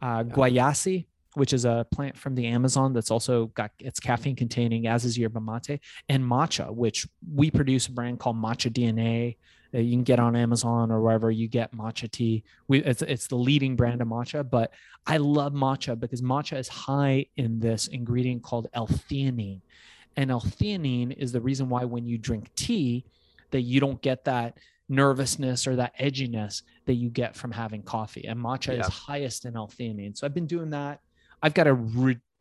uh, 0.00 0.22
guayusa, 0.24 1.06
which 1.34 1.52
is 1.52 1.64
a 1.64 1.86
plant 1.92 2.16
from 2.16 2.34
the 2.34 2.46
Amazon 2.46 2.92
that's 2.92 3.10
also 3.10 3.46
got 3.46 3.70
it's 3.78 4.00
caffeine 4.00 4.36
containing, 4.36 4.86
as 4.86 5.04
is 5.04 5.18
yerba 5.18 5.40
mate, 5.40 5.80
and 6.08 6.22
matcha, 6.24 6.72
which 6.72 7.06
we 7.32 7.50
produce 7.50 7.86
a 7.86 7.92
brand 7.92 8.18
called 8.18 8.36
Matcha 8.36 8.70
DNA. 8.72 9.36
You 9.82 9.90
can 9.92 10.04
get 10.04 10.18
on 10.20 10.36
Amazon 10.36 10.90
or 10.90 11.00
wherever 11.00 11.30
you 11.30 11.48
get 11.48 11.74
matcha 11.76 12.10
tea. 12.10 12.44
We, 12.68 12.82
it's, 12.82 13.02
it's 13.02 13.26
the 13.26 13.36
leading 13.36 13.76
brand 13.76 14.00
of 14.02 14.08
matcha, 14.08 14.48
but 14.48 14.72
I 15.06 15.16
love 15.16 15.52
matcha 15.52 15.98
because 15.98 16.22
matcha 16.22 16.58
is 16.58 16.68
high 16.68 17.26
in 17.36 17.60
this 17.60 17.88
ingredient 17.88 18.42
called 18.42 18.68
L-theanine, 18.72 19.60
and 20.16 20.30
L-theanine 20.30 21.16
is 21.16 21.32
the 21.32 21.40
reason 21.40 21.68
why 21.68 21.84
when 21.84 22.06
you 22.06 22.18
drink 22.18 22.54
tea, 22.54 23.04
that 23.50 23.62
you 23.62 23.80
don't 23.80 24.00
get 24.00 24.24
that 24.24 24.58
nervousness 24.88 25.66
or 25.66 25.76
that 25.76 25.98
edginess 25.98 26.62
that 26.86 26.94
you 26.94 27.08
get 27.08 27.34
from 27.34 27.50
having 27.50 27.82
coffee. 27.82 28.26
And 28.26 28.38
matcha 28.38 28.74
yeah. 28.74 28.80
is 28.80 28.86
highest 28.86 29.44
in 29.44 29.56
L-theanine. 29.56 30.16
So 30.16 30.26
I've 30.26 30.34
been 30.34 30.46
doing 30.46 30.70
that 30.70 31.00
I've 31.44 31.52
got 31.52 31.66
a 31.66 31.74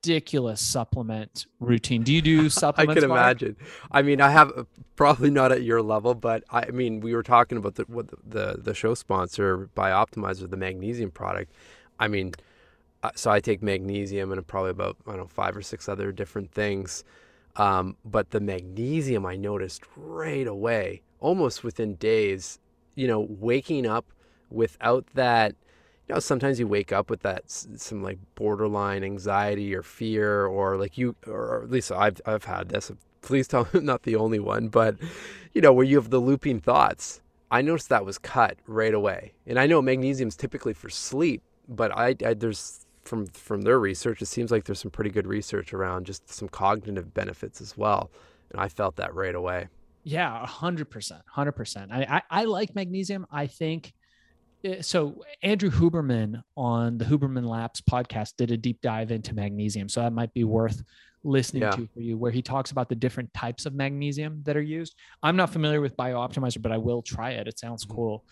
ridiculous 0.03 0.59
supplement 0.59 1.45
routine. 1.59 2.03
Do 2.03 2.13
you 2.13 2.21
do 2.21 2.49
supplements? 2.49 2.91
I 2.97 3.01
can 3.01 3.09
imagine. 3.09 3.55
I 3.91 4.01
mean, 4.01 4.19
I 4.21 4.29
have 4.31 4.51
probably 4.95 5.29
not 5.29 5.51
at 5.51 5.63
your 5.63 5.81
level, 5.81 6.13
but 6.13 6.43
I, 6.51 6.69
mean, 6.71 6.99
we 6.99 7.15
were 7.15 7.23
talking 7.23 7.57
about 7.57 7.75
the 7.75 7.83
what 7.83 8.09
the 8.29 8.59
the 8.61 8.73
show 8.73 8.93
sponsor 8.93 9.69
Bioptimizer, 9.75 10.49
the 10.49 10.57
magnesium 10.57 11.11
product. 11.11 11.53
I 11.99 12.07
mean, 12.07 12.33
uh, 13.01 13.11
so 13.15 13.31
I 13.31 13.39
take 13.39 13.61
magnesium 13.63 14.31
and 14.31 14.45
probably 14.45 14.71
about 14.71 14.97
I 15.07 15.11
don't 15.11 15.19
know 15.21 15.27
five 15.27 15.55
or 15.55 15.61
six 15.61 15.87
other 15.87 16.11
different 16.11 16.51
things. 16.51 17.03
Um, 17.55 17.97
but 18.03 18.31
the 18.31 18.39
magnesium 18.39 19.25
I 19.25 19.35
noticed 19.35 19.83
right 19.95 20.47
away, 20.47 21.01
almost 21.19 21.63
within 21.63 21.95
days. 21.95 22.59
You 22.95 23.07
know, 23.07 23.25
waking 23.27 23.87
up 23.87 24.05
without 24.51 25.07
that 25.15 25.55
you 26.07 26.13
know 26.13 26.19
sometimes 26.19 26.59
you 26.59 26.67
wake 26.67 26.91
up 26.91 27.09
with 27.09 27.21
that 27.21 27.43
some 27.49 28.03
like 28.03 28.19
borderline 28.35 29.03
anxiety 29.03 29.73
or 29.75 29.83
fear 29.83 30.45
or 30.45 30.77
like 30.77 30.97
you 30.97 31.15
or 31.27 31.63
at 31.63 31.71
least 31.71 31.91
I've 31.91 32.21
I've 32.25 32.45
had 32.45 32.69
this 32.69 32.91
please 33.21 33.47
tell 33.47 33.63
me 33.63 33.69
I'm 33.79 33.85
not 33.85 34.03
the 34.03 34.15
only 34.15 34.39
one 34.39 34.67
but 34.67 34.97
you 35.53 35.61
know 35.61 35.73
where 35.73 35.85
you 35.85 35.97
have 35.97 36.09
the 36.09 36.19
looping 36.19 36.59
thoughts 36.59 37.21
I 37.53 37.61
noticed 37.61 37.89
that 37.89 38.03
was 38.03 38.17
cut 38.17 38.57
right 38.65 38.95
away. 38.95 39.33
And 39.45 39.59
I 39.59 39.67
know 39.67 39.79
magnesium 39.79 40.27
is 40.27 40.35
typically 40.35 40.73
for 40.73 40.89
sleep 40.89 41.43
but 41.69 41.95
I, 41.95 42.15
I 42.25 42.33
there's 42.33 42.85
from 43.03 43.27
from 43.27 43.61
their 43.61 43.79
research 43.79 44.21
it 44.21 44.25
seems 44.25 44.49
like 44.51 44.63
there's 44.63 44.79
some 44.79 44.91
pretty 44.91 45.09
good 45.09 45.27
research 45.27 45.73
around 45.73 46.05
just 46.05 46.29
some 46.29 46.47
cognitive 46.49 47.13
benefits 47.13 47.61
as 47.61 47.77
well 47.77 48.09
and 48.51 48.59
I 48.59 48.69
felt 48.69 48.95
that 48.97 49.13
right 49.13 49.35
away. 49.35 49.67
Yeah 50.03 50.45
100% 50.45 51.21
100% 51.35 51.91
I, 51.91 52.17
I, 52.17 52.41
I 52.41 52.43
like 52.45 52.75
magnesium. 52.75 53.27
I 53.31 53.47
think 53.47 53.93
so 54.81 55.23
Andrew 55.41 55.69
Huberman 55.69 56.41
on 56.55 56.97
the 56.97 57.05
Huberman 57.05 57.45
Labs 57.45 57.81
podcast 57.81 58.35
did 58.37 58.51
a 58.51 58.57
deep 58.57 58.81
dive 58.81 59.11
into 59.11 59.33
magnesium. 59.33 59.89
So 59.89 60.01
that 60.01 60.13
might 60.13 60.33
be 60.33 60.43
worth 60.43 60.83
listening 61.23 61.63
Yeah. 61.63 61.71
to 61.71 61.87
for 61.87 62.01
you, 62.01 62.17
where 62.17 62.31
he 62.31 62.41
talks 62.41 62.71
about 62.71 62.89
the 62.89 62.95
different 62.95 63.33
types 63.33 63.65
of 63.65 63.73
magnesium 63.73 64.41
that 64.43 64.57
are 64.57 64.61
used. 64.61 64.95
I'm 65.21 65.35
not 65.35 65.51
familiar 65.51 65.79
with 65.81 65.95
BioOptimizer, 65.95 66.61
but 66.61 66.71
I 66.71 66.77
will 66.77 67.01
try 67.01 67.31
it. 67.31 67.47
It 67.47 67.57
sounds 67.59 67.85
Mhm. 67.85 67.95
cool. 67.95 68.25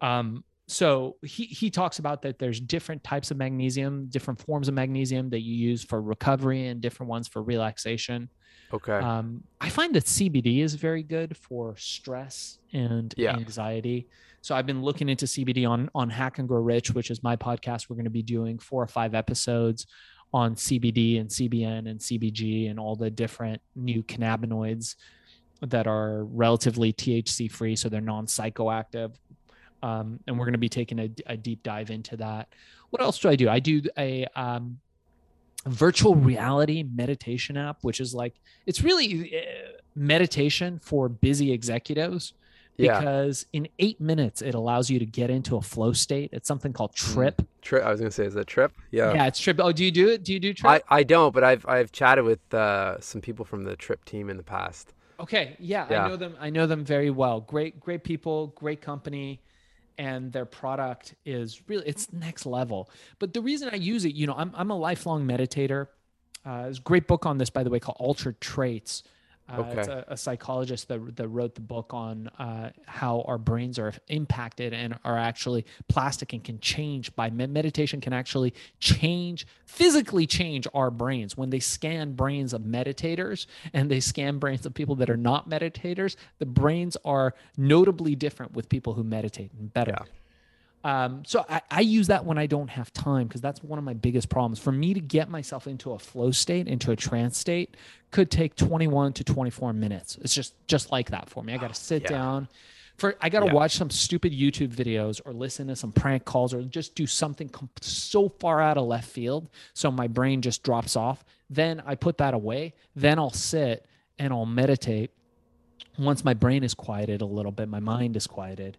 Um, 0.00 0.44
so 0.66 1.16
he 1.22 1.44
he 1.44 1.70
talks 1.70 1.98
about 1.98 2.22
that 2.22 2.38
there's 2.38 2.60
different 2.60 3.02
types 3.04 3.30
of 3.30 3.36
magnesium, 3.38 4.06
different 4.10 4.40
forms 4.40 4.68
of 4.68 4.74
magnesium 4.74 5.30
that 5.30 5.40
you 5.40 5.54
use 5.54 5.82
for 5.84 6.00
recovery 6.00 6.66
and 6.66 6.80
different 6.80 7.08
ones 7.08 7.26
for 7.28 7.42
relaxation. 7.42 8.28
Okay. 8.72 8.92
Um, 8.92 9.44
I 9.62 9.70
find 9.70 9.94
that 9.94 10.06
CBD 10.06 10.60
is 10.60 10.74
very 10.74 11.02
good 11.02 11.36
for 11.36 11.74
stress 11.76 12.58
and 12.74 13.14
Yeah. 13.16 13.36
anxiety. 13.36 14.08
So 14.48 14.56
I've 14.56 14.64
been 14.64 14.80
looking 14.80 15.10
into 15.10 15.26
CBD 15.26 15.68
on 15.68 15.90
on 15.94 16.08
Hack 16.08 16.38
and 16.38 16.48
Grow 16.48 16.62
Rich, 16.62 16.94
which 16.94 17.10
is 17.10 17.22
my 17.22 17.36
podcast. 17.36 17.90
We're 17.90 17.96
going 17.96 18.04
to 18.04 18.10
be 18.10 18.22
doing 18.22 18.58
four 18.58 18.82
or 18.82 18.86
five 18.86 19.14
episodes 19.14 19.86
on 20.32 20.54
CBD 20.54 21.20
and 21.20 21.28
CBN 21.28 21.86
and 21.86 22.00
CBG 22.00 22.70
and 22.70 22.80
all 22.80 22.96
the 22.96 23.10
different 23.10 23.60
new 23.76 24.02
cannabinoids 24.02 24.94
that 25.60 25.86
are 25.86 26.24
relatively 26.24 26.94
THC 26.94 27.52
free, 27.52 27.76
so 27.76 27.90
they're 27.90 28.00
non 28.00 28.24
psychoactive. 28.24 29.16
Um, 29.82 30.18
and 30.26 30.38
we're 30.38 30.46
going 30.46 30.54
to 30.54 30.58
be 30.58 30.70
taking 30.70 30.98
a, 30.98 31.10
a 31.26 31.36
deep 31.36 31.62
dive 31.62 31.90
into 31.90 32.16
that. 32.16 32.48
What 32.88 33.02
else 33.02 33.18
do 33.18 33.28
I 33.28 33.36
do? 33.36 33.50
I 33.50 33.58
do 33.58 33.82
a 33.98 34.24
um, 34.34 34.78
virtual 35.66 36.14
reality 36.14 36.84
meditation 36.84 37.58
app, 37.58 37.84
which 37.84 38.00
is 38.00 38.14
like 38.14 38.40
it's 38.64 38.82
really 38.82 39.30
uh, 39.36 39.72
meditation 39.94 40.80
for 40.82 41.10
busy 41.10 41.52
executives 41.52 42.32
yeah. 42.78 42.98
because 42.98 43.46
in 43.52 43.68
eight 43.78 44.00
minutes 44.00 44.40
it 44.40 44.54
allows 44.54 44.88
you 44.88 44.98
to 44.98 45.06
get 45.06 45.30
into 45.30 45.56
a 45.56 45.62
flow 45.62 45.92
state. 45.92 46.30
It's 46.32 46.48
something 46.48 46.72
called 46.72 46.94
Trip. 46.94 47.42
Trip. 47.60 47.84
I 47.84 47.90
was 47.90 48.00
gonna 48.00 48.10
say, 48.10 48.24
is 48.24 48.34
that 48.34 48.46
Trip? 48.46 48.72
Yeah. 48.90 49.12
Yeah, 49.12 49.26
it's 49.26 49.40
Trip. 49.40 49.58
Oh, 49.60 49.72
do 49.72 49.84
you 49.84 49.90
do 49.90 50.08
it? 50.08 50.24
Do 50.24 50.32
you 50.32 50.40
do 50.40 50.54
Trip? 50.54 50.84
I, 50.88 50.98
I 50.98 51.02
don't, 51.02 51.34
but 51.34 51.44
I've 51.44 51.66
I've 51.66 51.92
chatted 51.92 52.24
with 52.24 52.54
uh, 52.54 53.00
some 53.00 53.20
people 53.20 53.44
from 53.44 53.64
the 53.64 53.76
Trip 53.76 54.04
team 54.04 54.30
in 54.30 54.36
the 54.36 54.42
past. 54.42 54.94
Okay, 55.20 55.56
yeah, 55.58 55.86
Yeah. 55.90 56.04
I 56.04 56.08
know 56.08 56.16
them. 56.16 56.36
I 56.38 56.50
know 56.50 56.66
them 56.66 56.84
very 56.84 57.10
well. 57.10 57.40
Great, 57.40 57.80
great 57.80 58.04
people, 58.04 58.48
great 58.48 58.80
company, 58.80 59.40
and 59.98 60.32
their 60.32 60.44
product 60.44 61.16
is 61.26 61.60
really 61.66 61.86
it's 61.86 62.12
next 62.12 62.46
level. 62.46 62.88
But 63.18 63.34
the 63.34 63.40
reason 63.40 63.68
I 63.72 63.76
use 63.76 64.04
it, 64.04 64.14
you 64.14 64.26
know, 64.28 64.34
I'm 64.36 64.52
I'm 64.54 64.70
a 64.70 64.78
lifelong 64.78 65.26
meditator. 65.26 65.88
Uh, 66.46 66.62
there's 66.62 66.78
a 66.78 66.82
great 66.82 67.08
book 67.08 67.26
on 67.26 67.38
this, 67.38 67.50
by 67.50 67.64
the 67.64 67.70
way, 67.70 67.80
called 67.80 67.96
Altered 67.98 68.40
Traits. 68.40 69.02
Uh, 69.48 69.64
It's 69.76 69.88
a, 69.88 70.04
a 70.08 70.16
psychologist 70.16 70.88
that, 70.88 71.16
that 71.16 71.28
wrote 71.28 71.54
the 71.54 71.60
book 71.60 71.94
on 71.94 72.28
uh, 72.38 72.70
how 72.86 73.22
our 73.22 73.38
brains 73.38 73.78
are 73.78 73.94
impacted 74.08 74.72
and 74.72 74.98
are 75.04 75.18
actually 75.18 75.64
plastic 75.88 76.32
and 76.32 76.44
can 76.44 76.60
change 76.60 77.14
by 77.16 77.30
med- 77.30 77.50
meditation 77.50 78.00
can 78.00 78.12
actually 78.12 78.52
change 78.80 79.46
physically 79.64 80.26
change 80.26 80.66
our 80.74 80.90
brains. 80.90 81.36
When 81.36 81.50
they 81.50 81.60
scan 81.60 82.12
brains 82.12 82.52
of 82.52 82.62
meditators 82.62 83.46
and 83.72 83.90
they 83.90 84.00
scan 84.00 84.38
brains 84.38 84.66
of 84.66 84.74
people 84.74 84.94
that 84.96 85.10
are 85.10 85.16
not 85.16 85.48
meditators 85.48 86.16
the 86.38 86.46
brains 86.46 86.96
are 87.04 87.34
notably 87.56 88.14
different 88.14 88.52
with 88.52 88.68
people 88.68 88.94
who 88.94 89.04
meditate 89.04 89.52
and 89.58 89.72
better. 89.72 89.94
Yeah. 89.98 90.04
Um, 90.84 91.22
so 91.26 91.44
I, 91.48 91.60
I 91.70 91.80
use 91.80 92.06
that 92.06 92.24
when 92.24 92.38
I 92.38 92.46
don't 92.46 92.68
have 92.68 92.92
time 92.92 93.26
because 93.26 93.40
that's 93.40 93.62
one 93.62 93.78
of 93.78 93.84
my 93.84 93.94
biggest 93.94 94.28
problems. 94.28 94.58
For 94.58 94.72
me 94.72 94.94
to 94.94 95.00
get 95.00 95.28
myself 95.28 95.66
into 95.66 95.92
a 95.92 95.98
flow 95.98 96.30
state, 96.30 96.68
into 96.68 96.90
a 96.92 96.96
trance 96.96 97.36
state, 97.36 97.76
could 98.10 98.30
take 98.30 98.54
21 98.54 99.12
to 99.14 99.24
24 99.24 99.72
minutes. 99.72 100.16
It's 100.22 100.34
just 100.34 100.54
just 100.68 100.92
like 100.92 101.10
that 101.10 101.28
for 101.28 101.42
me. 101.42 101.52
I 101.52 101.58
got 101.58 101.74
to 101.74 101.80
sit 101.80 102.02
Yeah. 102.02 102.08
down. 102.10 102.48
For 102.96 103.14
I 103.20 103.28
got 103.28 103.40
to 103.40 103.46
Yeah. 103.46 103.52
watch 103.52 103.76
some 103.76 103.90
stupid 103.90 104.32
YouTube 104.32 104.74
videos 104.74 105.20
or 105.24 105.32
listen 105.32 105.68
to 105.68 105.76
some 105.76 105.92
prank 105.92 106.24
calls 106.24 106.52
or 106.54 106.62
just 106.62 106.94
do 106.94 107.06
something 107.06 107.48
com- 107.48 107.70
so 107.80 108.28
far 108.28 108.60
out 108.60 108.76
of 108.76 108.86
left 108.86 109.08
field, 109.08 109.50
so 109.74 109.90
my 109.90 110.06
brain 110.08 110.42
just 110.42 110.62
drops 110.64 110.96
off. 110.96 111.24
Then 111.50 111.82
I 111.86 111.94
put 111.94 112.18
that 112.18 112.34
away. 112.34 112.74
Then 112.96 113.18
I'll 113.18 113.30
sit 113.30 113.86
and 114.18 114.32
I'll 114.32 114.46
meditate. 114.46 115.10
Once 115.98 116.24
my 116.24 116.34
brain 116.34 116.62
is 116.64 116.74
quieted 116.74 117.20
a 117.20 117.24
little 117.26 117.52
bit, 117.52 117.68
my 117.68 117.80
mind 117.80 118.16
is 118.16 118.26
quieted 118.26 118.78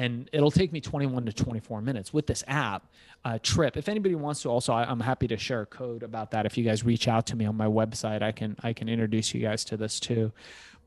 and 0.00 0.30
it'll 0.32 0.50
take 0.50 0.72
me 0.72 0.80
21 0.80 1.26
to 1.26 1.32
24 1.32 1.82
minutes 1.82 2.12
with 2.12 2.26
this 2.26 2.44
app 2.46 2.86
uh, 3.24 3.38
trip 3.42 3.76
if 3.76 3.88
anybody 3.88 4.14
wants 4.14 4.42
to 4.42 4.48
also 4.48 4.72
I, 4.72 4.84
i'm 4.84 5.00
happy 5.00 5.28
to 5.28 5.36
share 5.36 5.62
a 5.62 5.66
code 5.66 6.02
about 6.02 6.30
that 6.32 6.46
if 6.46 6.56
you 6.56 6.64
guys 6.64 6.84
reach 6.84 7.08
out 7.08 7.26
to 7.26 7.36
me 7.36 7.44
on 7.44 7.56
my 7.56 7.66
website 7.66 8.22
i 8.22 8.32
can 8.32 8.56
i 8.62 8.72
can 8.72 8.88
introduce 8.88 9.34
you 9.34 9.40
guys 9.40 9.64
to 9.66 9.76
this 9.76 10.00
too 10.00 10.32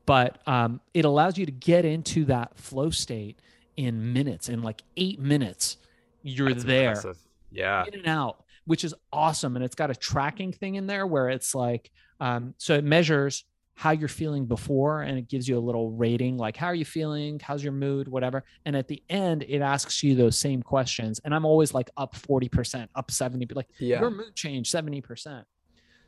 but 0.06 0.46
um, 0.46 0.82
it 0.92 1.06
allows 1.06 1.38
you 1.38 1.46
to 1.46 1.52
get 1.52 1.86
into 1.86 2.26
that 2.26 2.58
flow 2.58 2.90
state 2.90 3.38
in 3.76 4.12
minutes 4.12 4.50
in 4.50 4.62
like 4.62 4.82
eight 4.96 5.18
minutes 5.18 5.78
you're 6.24 6.48
That's 6.48 6.64
there 6.64 6.88
impressive. 6.88 7.18
Yeah. 7.52 7.84
in 7.86 7.94
and 7.94 8.08
out, 8.08 8.42
which 8.64 8.82
is 8.82 8.94
awesome. 9.12 9.56
And 9.56 9.64
it's 9.64 9.76
got 9.76 9.90
a 9.90 9.94
tracking 9.94 10.52
thing 10.52 10.74
in 10.74 10.86
there 10.86 11.06
where 11.06 11.28
it's 11.28 11.54
like, 11.54 11.90
um, 12.18 12.54
so 12.58 12.74
it 12.74 12.82
measures 12.82 13.44
how 13.76 13.90
you're 13.90 14.08
feeling 14.08 14.46
before 14.46 15.02
and 15.02 15.18
it 15.18 15.28
gives 15.28 15.48
you 15.48 15.58
a 15.58 15.60
little 15.60 15.90
rating 15.90 16.36
like, 16.36 16.56
how 16.56 16.66
are 16.68 16.74
you 16.74 16.84
feeling? 16.84 17.40
How's 17.42 17.62
your 17.62 17.72
mood? 17.72 18.06
Whatever. 18.08 18.44
And 18.64 18.76
at 18.76 18.86
the 18.86 19.02
end, 19.08 19.44
it 19.48 19.60
asks 19.62 20.02
you 20.02 20.14
those 20.14 20.38
same 20.38 20.62
questions. 20.62 21.20
And 21.24 21.34
I'm 21.34 21.44
always 21.44 21.74
like 21.74 21.90
up 21.96 22.14
40%, 22.14 22.88
up 22.94 23.10
70, 23.10 23.48
like 23.54 23.68
Yeah. 23.78 24.00
your 24.00 24.10
mood 24.10 24.34
change 24.36 24.70
70%. 24.70 25.44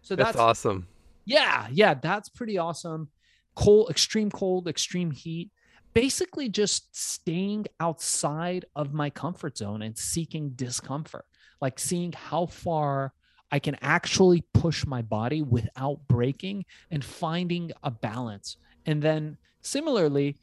So 0.02 0.14
That's, 0.14 0.28
that's, 0.28 0.38
awesome. 0.38 0.86
yeah, 1.24 1.66
yeah, 1.72 1.94
that's 1.94 2.28
pretty 2.28 2.56
awesome. 2.56 3.08
Cold, 3.56 3.90
extreme 3.90 4.30
cold, 4.30 4.68
extreme 4.68 5.10
heat. 5.10 5.50
Basically, 5.92 6.48
just 6.48 6.94
staying 6.94 7.64
outside 7.80 8.66
of 8.76 8.92
my 8.92 9.10
comfort 9.10 9.56
zone 9.56 9.80
and 9.82 9.96
seeking 9.96 10.50
discomfort, 10.50 11.24
like 11.60 11.78
seeing 11.80 12.12
how 12.12 12.46
far 12.46 13.12
I 13.50 13.58
can 13.58 13.76
actually 13.80 14.42
push 14.52 14.84
my 14.86 15.02
body 15.02 15.42
without 15.42 16.00
breaking 16.08 16.64
and 16.90 17.04
finding 17.04 17.72
a 17.82 17.90
balance. 17.90 18.56
And 18.84 19.02
then 19.02 19.38
similarly, 19.60 20.36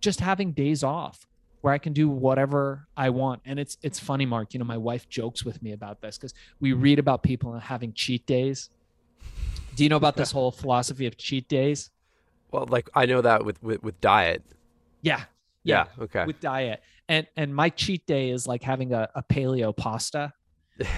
just 0.00 0.20
having 0.20 0.52
days 0.52 0.82
off 0.82 1.26
where 1.60 1.72
I 1.72 1.78
can 1.78 1.92
do 1.92 2.08
whatever 2.08 2.86
I 2.96 3.10
want. 3.10 3.42
And 3.44 3.58
it's 3.58 3.76
it's 3.82 3.98
funny, 3.98 4.26
Mark. 4.26 4.54
You 4.54 4.58
know, 4.58 4.64
my 4.64 4.76
wife 4.76 5.08
jokes 5.08 5.44
with 5.44 5.62
me 5.62 5.72
about 5.72 6.00
this 6.00 6.16
because 6.16 6.34
we 6.60 6.72
read 6.72 6.98
about 6.98 7.22
people 7.22 7.58
having 7.58 7.92
cheat 7.92 8.26
days. 8.26 8.70
Do 9.74 9.82
you 9.82 9.88
know 9.88 9.96
about 9.96 10.16
this 10.16 10.32
whole 10.32 10.50
philosophy 10.50 11.06
of 11.06 11.16
cheat 11.16 11.48
days? 11.48 11.90
Well, 12.50 12.66
like 12.68 12.88
I 12.94 13.06
know 13.06 13.20
that 13.20 13.44
with 13.44 13.62
with, 13.62 13.82
with 13.82 14.00
diet. 14.00 14.42
Yeah. 15.02 15.24
Yeah. 15.64 15.86
Okay. 16.00 16.24
With 16.24 16.40
diet. 16.40 16.82
And 17.08 17.26
and 17.36 17.54
my 17.54 17.70
cheat 17.70 18.06
day 18.06 18.30
is 18.30 18.46
like 18.46 18.62
having 18.62 18.92
a, 18.92 19.08
a 19.14 19.22
paleo 19.22 19.76
pasta 19.76 20.32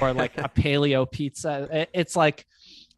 or 0.00 0.12
like 0.12 0.36
a 0.38 0.48
paleo 0.48 1.10
pizza. 1.10 1.86
It's 1.92 2.16
like 2.16 2.46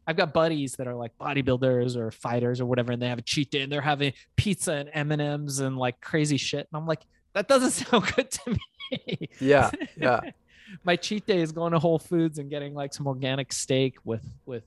I've 0.07 0.17
got 0.17 0.33
buddies 0.33 0.73
that 0.73 0.87
are 0.87 0.95
like 0.95 1.17
bodybuilders 1.19 1.95
or 1.95 2.11
fighters 2.11 2.59
or 2.59 2.65
whatever, 2.65 2.91
and 2.91 3.01
they 3.01 3.07
have 3.07 3.19
a 3.19 3.23
cheat 3.23 3.51
day 3.51 3.61
and 3.61 3.71
they're 3.71 3.81
having 3.81 4.13
pizza 4.35 4.73
and 4.73 4.89
M 4.93 5.11
and 5.11 5.21
M's 5.21 5.59
and 5.59 5.77
like 5.77 6.01
crazy 6.01 6.37
shit. 6.37 6.67
And 6.71 6.81
I'm 6.81 6.87
like, 6.87 7.01
that 7.33 7.47
doesn't 7.47 7.71
sound 7.85 8.11
good 8.15 8.31
to 8.31 8.51
me. 8.51 9.29
yeah. 9.39 9.71
Yeah. 9.95 10.19
My 10.83 10.95
cheat 10.95 11.25
day 11.25 11.41
is 11.41 11.51
going 11.51 11.73
to 11.73 11.79
Whole 11.79 11.99
Foods 11.99 12.39
and 12.39 12.49
getting 12.49 12.73
like 12.73 12.93
some 12.93 13.05
organic 13.05 13.51
steak 13.51 13.97
with 14.05 14.25
with 14.45 14.63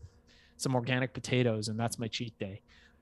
some 0.57 0.75
organic 0.75 1.13
potatoes, 1.15 1.69
and 1.69 1.81
that's 1.81 1.99
my 1.99 2.09
cheat 2.09 2.39
day. 2.39 2.61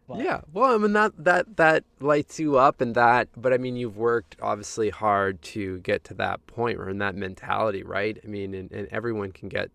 But- 0.08 0.18
Yeah. 0.18 0.40
Well, 0.52 0.74
I 0.74 0.78
mean 0.78 0.92
that 0.94 1.12
that 1.18 1.56
that 1.56 1.84
lights 2.00 2.38
you 2.40 2.58
up 2.58 2.80
and 2.80 2.94
that 2.94 3.28
but 3.36 3.52
I 3.52 3.58
mean 3.58 3.76
you've 3.76 3.96
worked 3.96 4.36
obviously 4.42 4.90
hard 4.90 5.40
to 5.42 5.78
get 5.80 6.04
to 6.04 6.14
that 6.14 6.46
point 6.46 6.78
or 6.78 6.88
in 6.88 6.98
that 6.98 7.14
mentality, 7.14 7.82
right? 7.82 8.18
I 8.22 8.26
mean 8.26 8.54
and, 8.54 8.70
and 8.72 8.88
everyone 8.90 9.32
can 9.32 9.48
get 9.48 9.70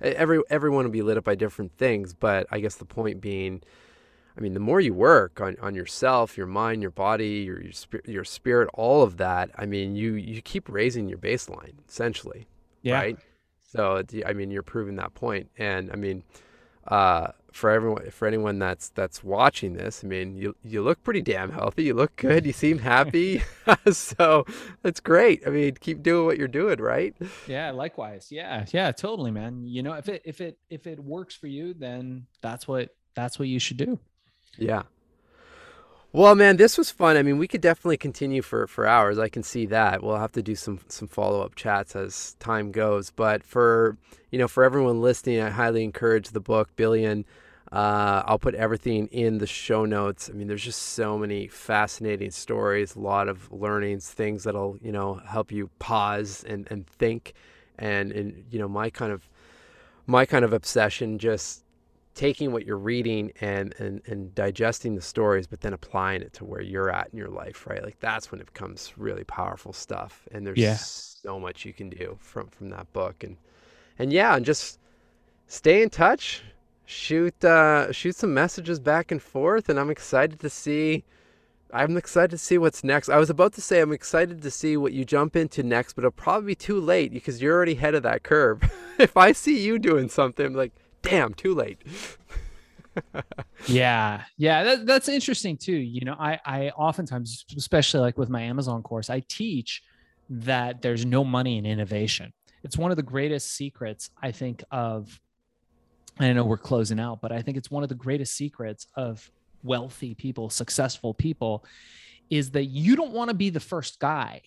every 0.00 0.40
everyone 0.50 0.84
will 0.84 0.92
be 0.92 1.02
lit 1.02 1.16
up 1.16 1.24
by 1.24 1.34
different 1.34 1.72
things, 1.78 2.14
but 2.14 2.46
I 2.50 2.60
guess 2.60 2.76
the 2.76 2.84
point 2.84 3.20
being 3.20 3.62
I 4.36 4.40
mean, 4.42 4.54
the 4.54 4.60
more 4.60 4.80
you 4.80 4.94
work 4.94 5.40
on, 5.40 5.56
on 5.60 5.74
yourself, 5.74 6.38
your 6.38 6.46
mind, 6.46 6.82
your 6.82 6.92
body, 6.92 7.40
your 7.46 7.60
your, 7.60 7.72
spir- 7.72 8.00
your 8.06 8.24
spirit, 8.24 8.70
all 8.74 9.02
of 9.02 9.16
that. 9.16 9.50
I 9.58 9.66
mean, 9.66 9.96
you 9.96 10.14
you 10.14 10.40
keep 10.40 10.68
raising 10.68 11.08
your 11.08 11.18
baseline 11.18 11.72
essentially, 11.88 12.46
Yeah. 12.82 12.94
right? 12.94 13.18
So 13.72 14.02
I 14.24 14.32
mean, 14.32 14.50
you're 14.50 14.62
proving 14.62 14.96
that 14.96 15.14
point, 15.14 15.50
and 15.58 15.90
I 15.92 15.96
mean, 15.96 16.22
uh, 16.86 17.28
for 17.52 17.70
everyone, 17.70 18.10
for 18.10 18.28
anyone 18.28 18.58
that's 18.58 18.90
that's 18.90 19.24
watching 19.24 19.74
this, 19.74 20.02
I 20.04 20.06
mean, 20.06 20.36
you 20.36 20.56
you 20.62 20.82
look 20.82 21.02
pretty 21.02 21.22
damn 21.22 21.50
healthy. 21.50 21.84
You 21.84 21.94
look 21.94 22.16
good. 22.16 22.46
You 22.46 22.52
seem 22.52 22.78
happy. 22.78 23.42
so 23.92 24.44
that's 24.82 25.00
great. 25.00 25.42
I 25.46 25.50
mean, 25.50 25.74
keep 25.80 26.02
doing 26.02 26.26
what 26.26 26.38
you're 26.38 26.48
doing, 26.48 26.80
right? 26.80 27.14
Yeah, 27.46 27.70
likewise. 27.70 28.28
Yeah, 28.30 28.64
yeah, 28.72 28.92
totally, 28.92 29.30
man. 29.30 29.66
You 29.66 29.82
know, 29.82 29.94
if 29.94 30.08
it 30.08 30.22
if 30.24 30.40
it 30.40 30.58
if 30.68 30.86
it 30.86 30.98
works 30.98 31.34
for 31.34 31.46
you, 31.46 31.74
then 31.74 32.26
that's 32.40 32.66
what 32.66 32.90
that's 33.14 33.38
what 33.38 33.48
you 33.48 33.58
should 33.58 33.76
do. 33.76 33.98
Yeah. 34.58 34.82
Well, 36.12 36.34
man, 36.34 36.56
this 36.56 36.76
was 36.76 36.90
fun. 36.90 37.16
I 37.16 37.22
mean, 37.22 37.38
we 37.38 37.46
could 37.46 37.60
definitely 37.60 37.96
continue 37.96 38.42
for, 38.42 38.66
for 38.66 38.84
hours. 38.84 39.16
I 39.16 39.28
can 39.28 39.44
see 39.44 39.64
that. 39.66 40.02
We'll 40.02 40.16
have 40.16 40.32
to 40.32 40.42
do 40.42 40.56
some 40.56 40.80
some 40.88 41.06
follow 41.06 41.42
up 41.42 41.54
chats 41.54 41.94
as 41.94 42.34
time 42.40 42.72
goes. 42.72 43.10
But 43.10 43.44
for 43.44 43.96
you 44.32 44.38
know, 44.38 44.48
for 44.48 44.64
everyone 44.64 45.00
listening, 45.00 45.40
I 45.40 45.50
highly 45.50 45.84
encourage 45.84 46.30
the 46.30 46.40
book 46.40 46.74
Billion. 46.74 47.24
Uh, 47.70 48.24
I'll 48.26 48.40
put 48.40 48.56
everything 48.56 49.06
in 49.12 49.38
the 49.38 49.46
show 49.46 49.84
notes. 49.84 50.28
I 50.28 50.32
mean, 50.32 50.48
there's 50.48 50.64
just 50.64 50.82
so 50.82 51.16
many 51.16 51.46
fascinating 51.46 52.32
stories, 52.32 52.96
a 52.96 52.98
lot 52.98 53.28
of 53.28 53.50
learnings, 53.52 54.10
things 54.10 54.42
that'll 54.42 54.78
you 54.82 54.90
know 54.90 55.20
help 55.28 55.52
you 55.52 55.70
pause 55.78 56.44
and, 56.48 56.66
and 56.72 56.88
think, 56.88 57.34
and 57.78 58.10
and 58.10 58.46
you 58.50 58.58
know 58.58 58.68
my 58.68 58.90
kind 58.90 59.12
of 59.12 59.28
my 60.08 60.26
kind 60.26 60.44
of 60.44 60.52
obsession 60.52 61.20
just 61.20 61.62
taking 62.26 62.48
what 62.54 62.62
you're 62.66 62.84
reading 62.92 63.24
and, 63.40 63.66
and 63.82 63.94
and 64.10 64.20
digesting 64.34 64.92
the 64.94 65.00
stories 65.14 65.46
but 65.52 65.58
then 65.62 65.72
applying 65.80 66.20
it 66.26 66.32
to 66.38 66.44
where 66.50 66.60
you're 66.72 66.90
at 67.00 67.06
in 67.12 67.16
your 67.22 67.32
life 67.42 67.58
right? 67.70 67.82
Like 67.88 67.98
that's 68.08 68.26
when 68.30 68.40
it 68.42 68.46
becomes 68.52 68.92
really 69.06 69.24
powerful 69.24 69.72
stuff 69.72 70.12
and 70.32 70.40
there's 70.46 70.58
Yeah. 70.68 70.76
so 71.26 71.34
much 71.46 71.64
you 71.68 71.72
can 71.80 71.88
do 72.02 72.06
from 72.20 72.44
from 72.56 72.68
that 72.76 72.86
book. 72.92 73.16
And 73.26 73.34
and 73.98 74.12
yeah 74.12 74.36
and 74.36 74.44
just 74.52 74.78
stay 75.46 75.82
in 75.84 75.90
touch 75.90 76.42
shoot 76.84 77.38
uh 77.44 77.90
shoot 77.92 78.14
some 78.22 78.32
messages 78.42 78.78
back 78.92 79.06
and 79.12 79.22
forth 79.34 79.68
and 79.70 79.76
i'm 79.80 79.90
excited 79.98 80.38
to 80.40 80.50
see 80.62 81.04
i'm 81.72 81.96
excited 81.96 82.30
to 82.32 82.38
see 82.48 82.58
what's 82.58 82.82
next. 82.92 83.08
I 83.08 83.18
was 83.24 83.30
about 83.30 83.52
to 83.58 83.62
say 83.68 83.76
i'm 83.80 83.92
excited 84.00 84.42
to 84.42 84.50
see 84.50 84.74
what 84.82 84.92
you 84.92 85.04
jump 85.16 85.32
into 85.42 85.62
next 85.62 85.90
but 85.94 86.02
it'll 86.02 86.24
probably 86.26 86.48
be 86.54 86.54
too 86.70 86.80
late 86.92 87.10
because 87.18 87.40
you're 87.40 87.54
already 87.56 87.76
ahead 87.80 87.94
of 87.94 88.02
that 88.02 88.22
curve. 88.32 88.58
If 89.08 89.16
i 89.16 89.32
see 89.32 89.58
you 89.66 89.78
doing 89.78 90.08
something 90.10 90.44
I'm 90.46 90.54
like 90.64 90.74
damn 91.02 91.34
too 91.34 91.54
late. 91.54 91.78
Yeah. 93.66 94.24
Yeah 94.36 94.64
that, 94.64 94.86
that's 94.86 95.08
interesting 95.08 95.56
too 95.56 95.76
you 95.76 96.00
know 96.04 96.16
i 96.18 96.38
i 96.44 96.68
oftentimes 96.70 97.44
especially 97.56 98.00
like 98.00 98.18
with 98.18 98.28
my 98.28 98.42
amazon 98.42 98.82
course 98.82 99.08
i 99.10 99.22
teach 99.28 99.82
that 100.28 100.82
there's 100.82 101.04
no 101.04 101.24
money 101.24 101.58
in 101.58 101.66
innovation. 101.66 102.32
It's 102.62 102.76
one 102.76 102.90
of 102.90 102.96
the 102.96 103.02
greatest 103.02 103.52
secrets 103.54 104.10
i 104.20 104.32
think 104.32 104.64
of 104.70 105.20
i 106.18 106.32
know 106.32 106.44
we're 106.44 106.58
closing 106.58 106.98
out 106.98 107.20
but 107.20 107.32
i 107.32 107.40
think 107.42 107.56
it's 107.56 107.70
one 107.70 107.82
of 107.82 107.88
the 107.88 107.94
greatest 107.94 108.34
secrets 108.34 108.86
of 108.96 109.30
wealthy 109.62 110.14
people 110.14 110.50
successful 110.50 111.14
people 111.14 111.64
is 112.28 112.50
that 112.52 112.64
you 112.66 112.96
don't 112.96 113.12
want 113.12 113.28
to 113.28 113.34
be 113.34 113.50
the 113.50 113.60
first 113.60 113.98
guy 114.00 114.40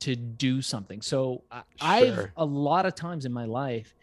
to 0.00 0.14
do 0.14 0.62
something. 0.62 1.02
So 1.02 1.42
I- 1.50 1.62
i've 1.80 2.30
a 2.36 2.44
lot 2.44 2.86
of 2.86 2.94
times 2.94 3.24
in 3.24 3.32
my 3.32 3.44
life 3.46 3.94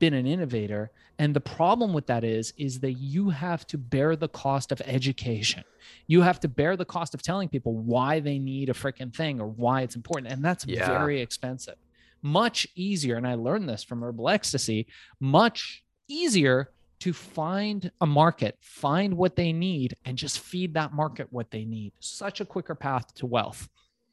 been 0.00 0.14
an 0.14 0.26
innovator. 0.26 0.90
And 1.20 1.36
the 1.36 1.40
problem 1.40 1.92
with 1.92 2.06
that 2.06 2.24
is 2.24 2.52
is 2.56 2.80
that 2.80 2.94
you 2.94 3.30
have 3.30 3.64
to 3.68 3.78
bear 3.78 4.16
the 4.16 4.28
cost 4.28 4.72
of 4.72 4.80
education. 4.84 5.62
You 6.08 6.22
have 6.22 6.40
to 6.40 6.48
bear 6.48 6.76
the 6.76 6.84
cost 6.84 7.14
of 7.14 7.22
telling 7.22 7.48
people 7.48 7.74
why 7.76 8.18
they 8.18 8.38
need 8.38 8.68
a 8.70 8.72
freaking 8.72 9.14
thing 9.14 9.40
or 9.40 9.46
why 9.46 9.82
it's 9.82 9.94
important. 9.94 10.32
And 10.32 10.44
that's 10.44 10.66
Yeah. 10.66 10.88
very 10.88 11.20
expensive. 11.20 11.76
Much 12.22 12.66
easier 12.74 13.16
and 13.16 13.26
i 13.26 13.34
learned 13.34 13.66
this 13.68 13.82
from 13.82 14.02
herbal 14.02 14.28
ecstasy 14.28 14.86
much 15.20 15.82
easier 16.06 16.70
to 16.98 17.14
find 17.14 17.90
a 18.02 18.06
market 18.06 18.58
find 18.60 19.14
what 19.16 19.36
they 19.36 19.52
need 19.54 19.94
and 20.04 20.18
just 20.18 20.38
feed 20.40 20.74
that 20.74 20.92
market 20.92 21.28
what 21.30 21.50
they 21.50 21.64
need. 21.64 21.92
Such 22.00 22.40
a 22.40 22.44
quicker 22.44 22.74
path 22.74 23.14
to 23.14 23.24
wealth. 23.26 23.68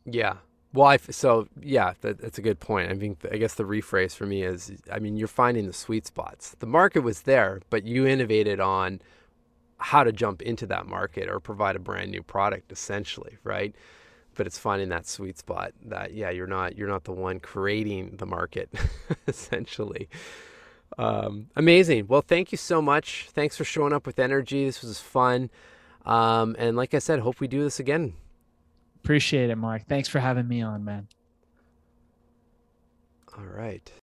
Yeah. 0.06 0.38
Well, 0.78 0.95
so 1.09 1.47
yeah, 1.59 1.93
that, 2.01 2.19
that's 2.19 2.38
a 2.38 2.41
good 2.43 2.59
point. 2.59 2.91
I 2.91 2.93
mean, 2.93 3.17
I 3.32 3.38
guess 3.38 3.55
the 3.55 3.63
rephrase 3.63 4.15
for 4.15 4.28
me 4.28 4.43
is, 4.43 4.71
I 4.91 4.99
mean, 4.99 5.17
you're 5.17 5.28
finding 5.28 5.65
the 5.65 5.73
sweet 5.73 6.05
spots. 6.05 6.55
The 6.59 6.67
market 6.67 6.99
was 6.99 7.23
there, 7.23 7.61
but 7.71 7.86
you 7.86 8.05
innovated 8.05 8.59
on 8.59 9.01
how 9.80 10.03
to 10.03 10.11
jump 10.11 10.39
into 10.43 10.67
that 10.67 10.86
market 10.86 11.30
or 11.30 11.39
provide 11.39 11.75
a 11.75 11.80
brand 11.80 12.11
new 12.11 12.21
product, 12.21 12.71
essentially, 12.71 13.39
right? 13.43 13.73
But 14.36 14.45
it's 14.45 14.59
finding 14.59 14.89
that 14.89 15.07
sweet 15.07 15.39
spot 15.39 15.73
that 15.84 16.13
yeah, 16.13 16.30
you're 16.30 16.45
not 16.45 16.78
you're 16.78 16.88
not 16.88 17.05
the 17.05 17.11
one 17.11 17.39
creating 17.39 18.17
the 18.17 18.28
market, 18.28 18.69
essentially. 19.28 20.07
Um, 20.99 21.47
amazing. 21.55 22.05
Well, 22.07 22.21
thank 22.21 22.51
you 22.51 22.57
so 22.59 22.84
much. 22.84 23.30
Thanks 23.32 23.57
for 23.57 23.63
showing 23.63 23.93
up 23.93 24.05
with 24.05 24.19
energy. 24.19 24.65
This 24.65 24.84
was 24.84 24.99
fun. 24.99 25.49
Um, 26.05 26.55
and 26.59 26.78
like 26.78 26.93
I 26.93 26.99
said, 26.99 27.21
hope 27.21 27.39
we 27.39 27.47
do 27.47 27.63
this 27.63 27.80
again. 27.80 28.13
Appreciate 29.08 29.49
it 29.49 29.55
mark 29.55 29.88
thanks 29.88 30.10
for 30.10 30.20
having 30.20 30.47
me 30.47 30.62
on 30.62 30.84
man 30.84 31.08
All 33.38 33.45
right. 33.45 33.91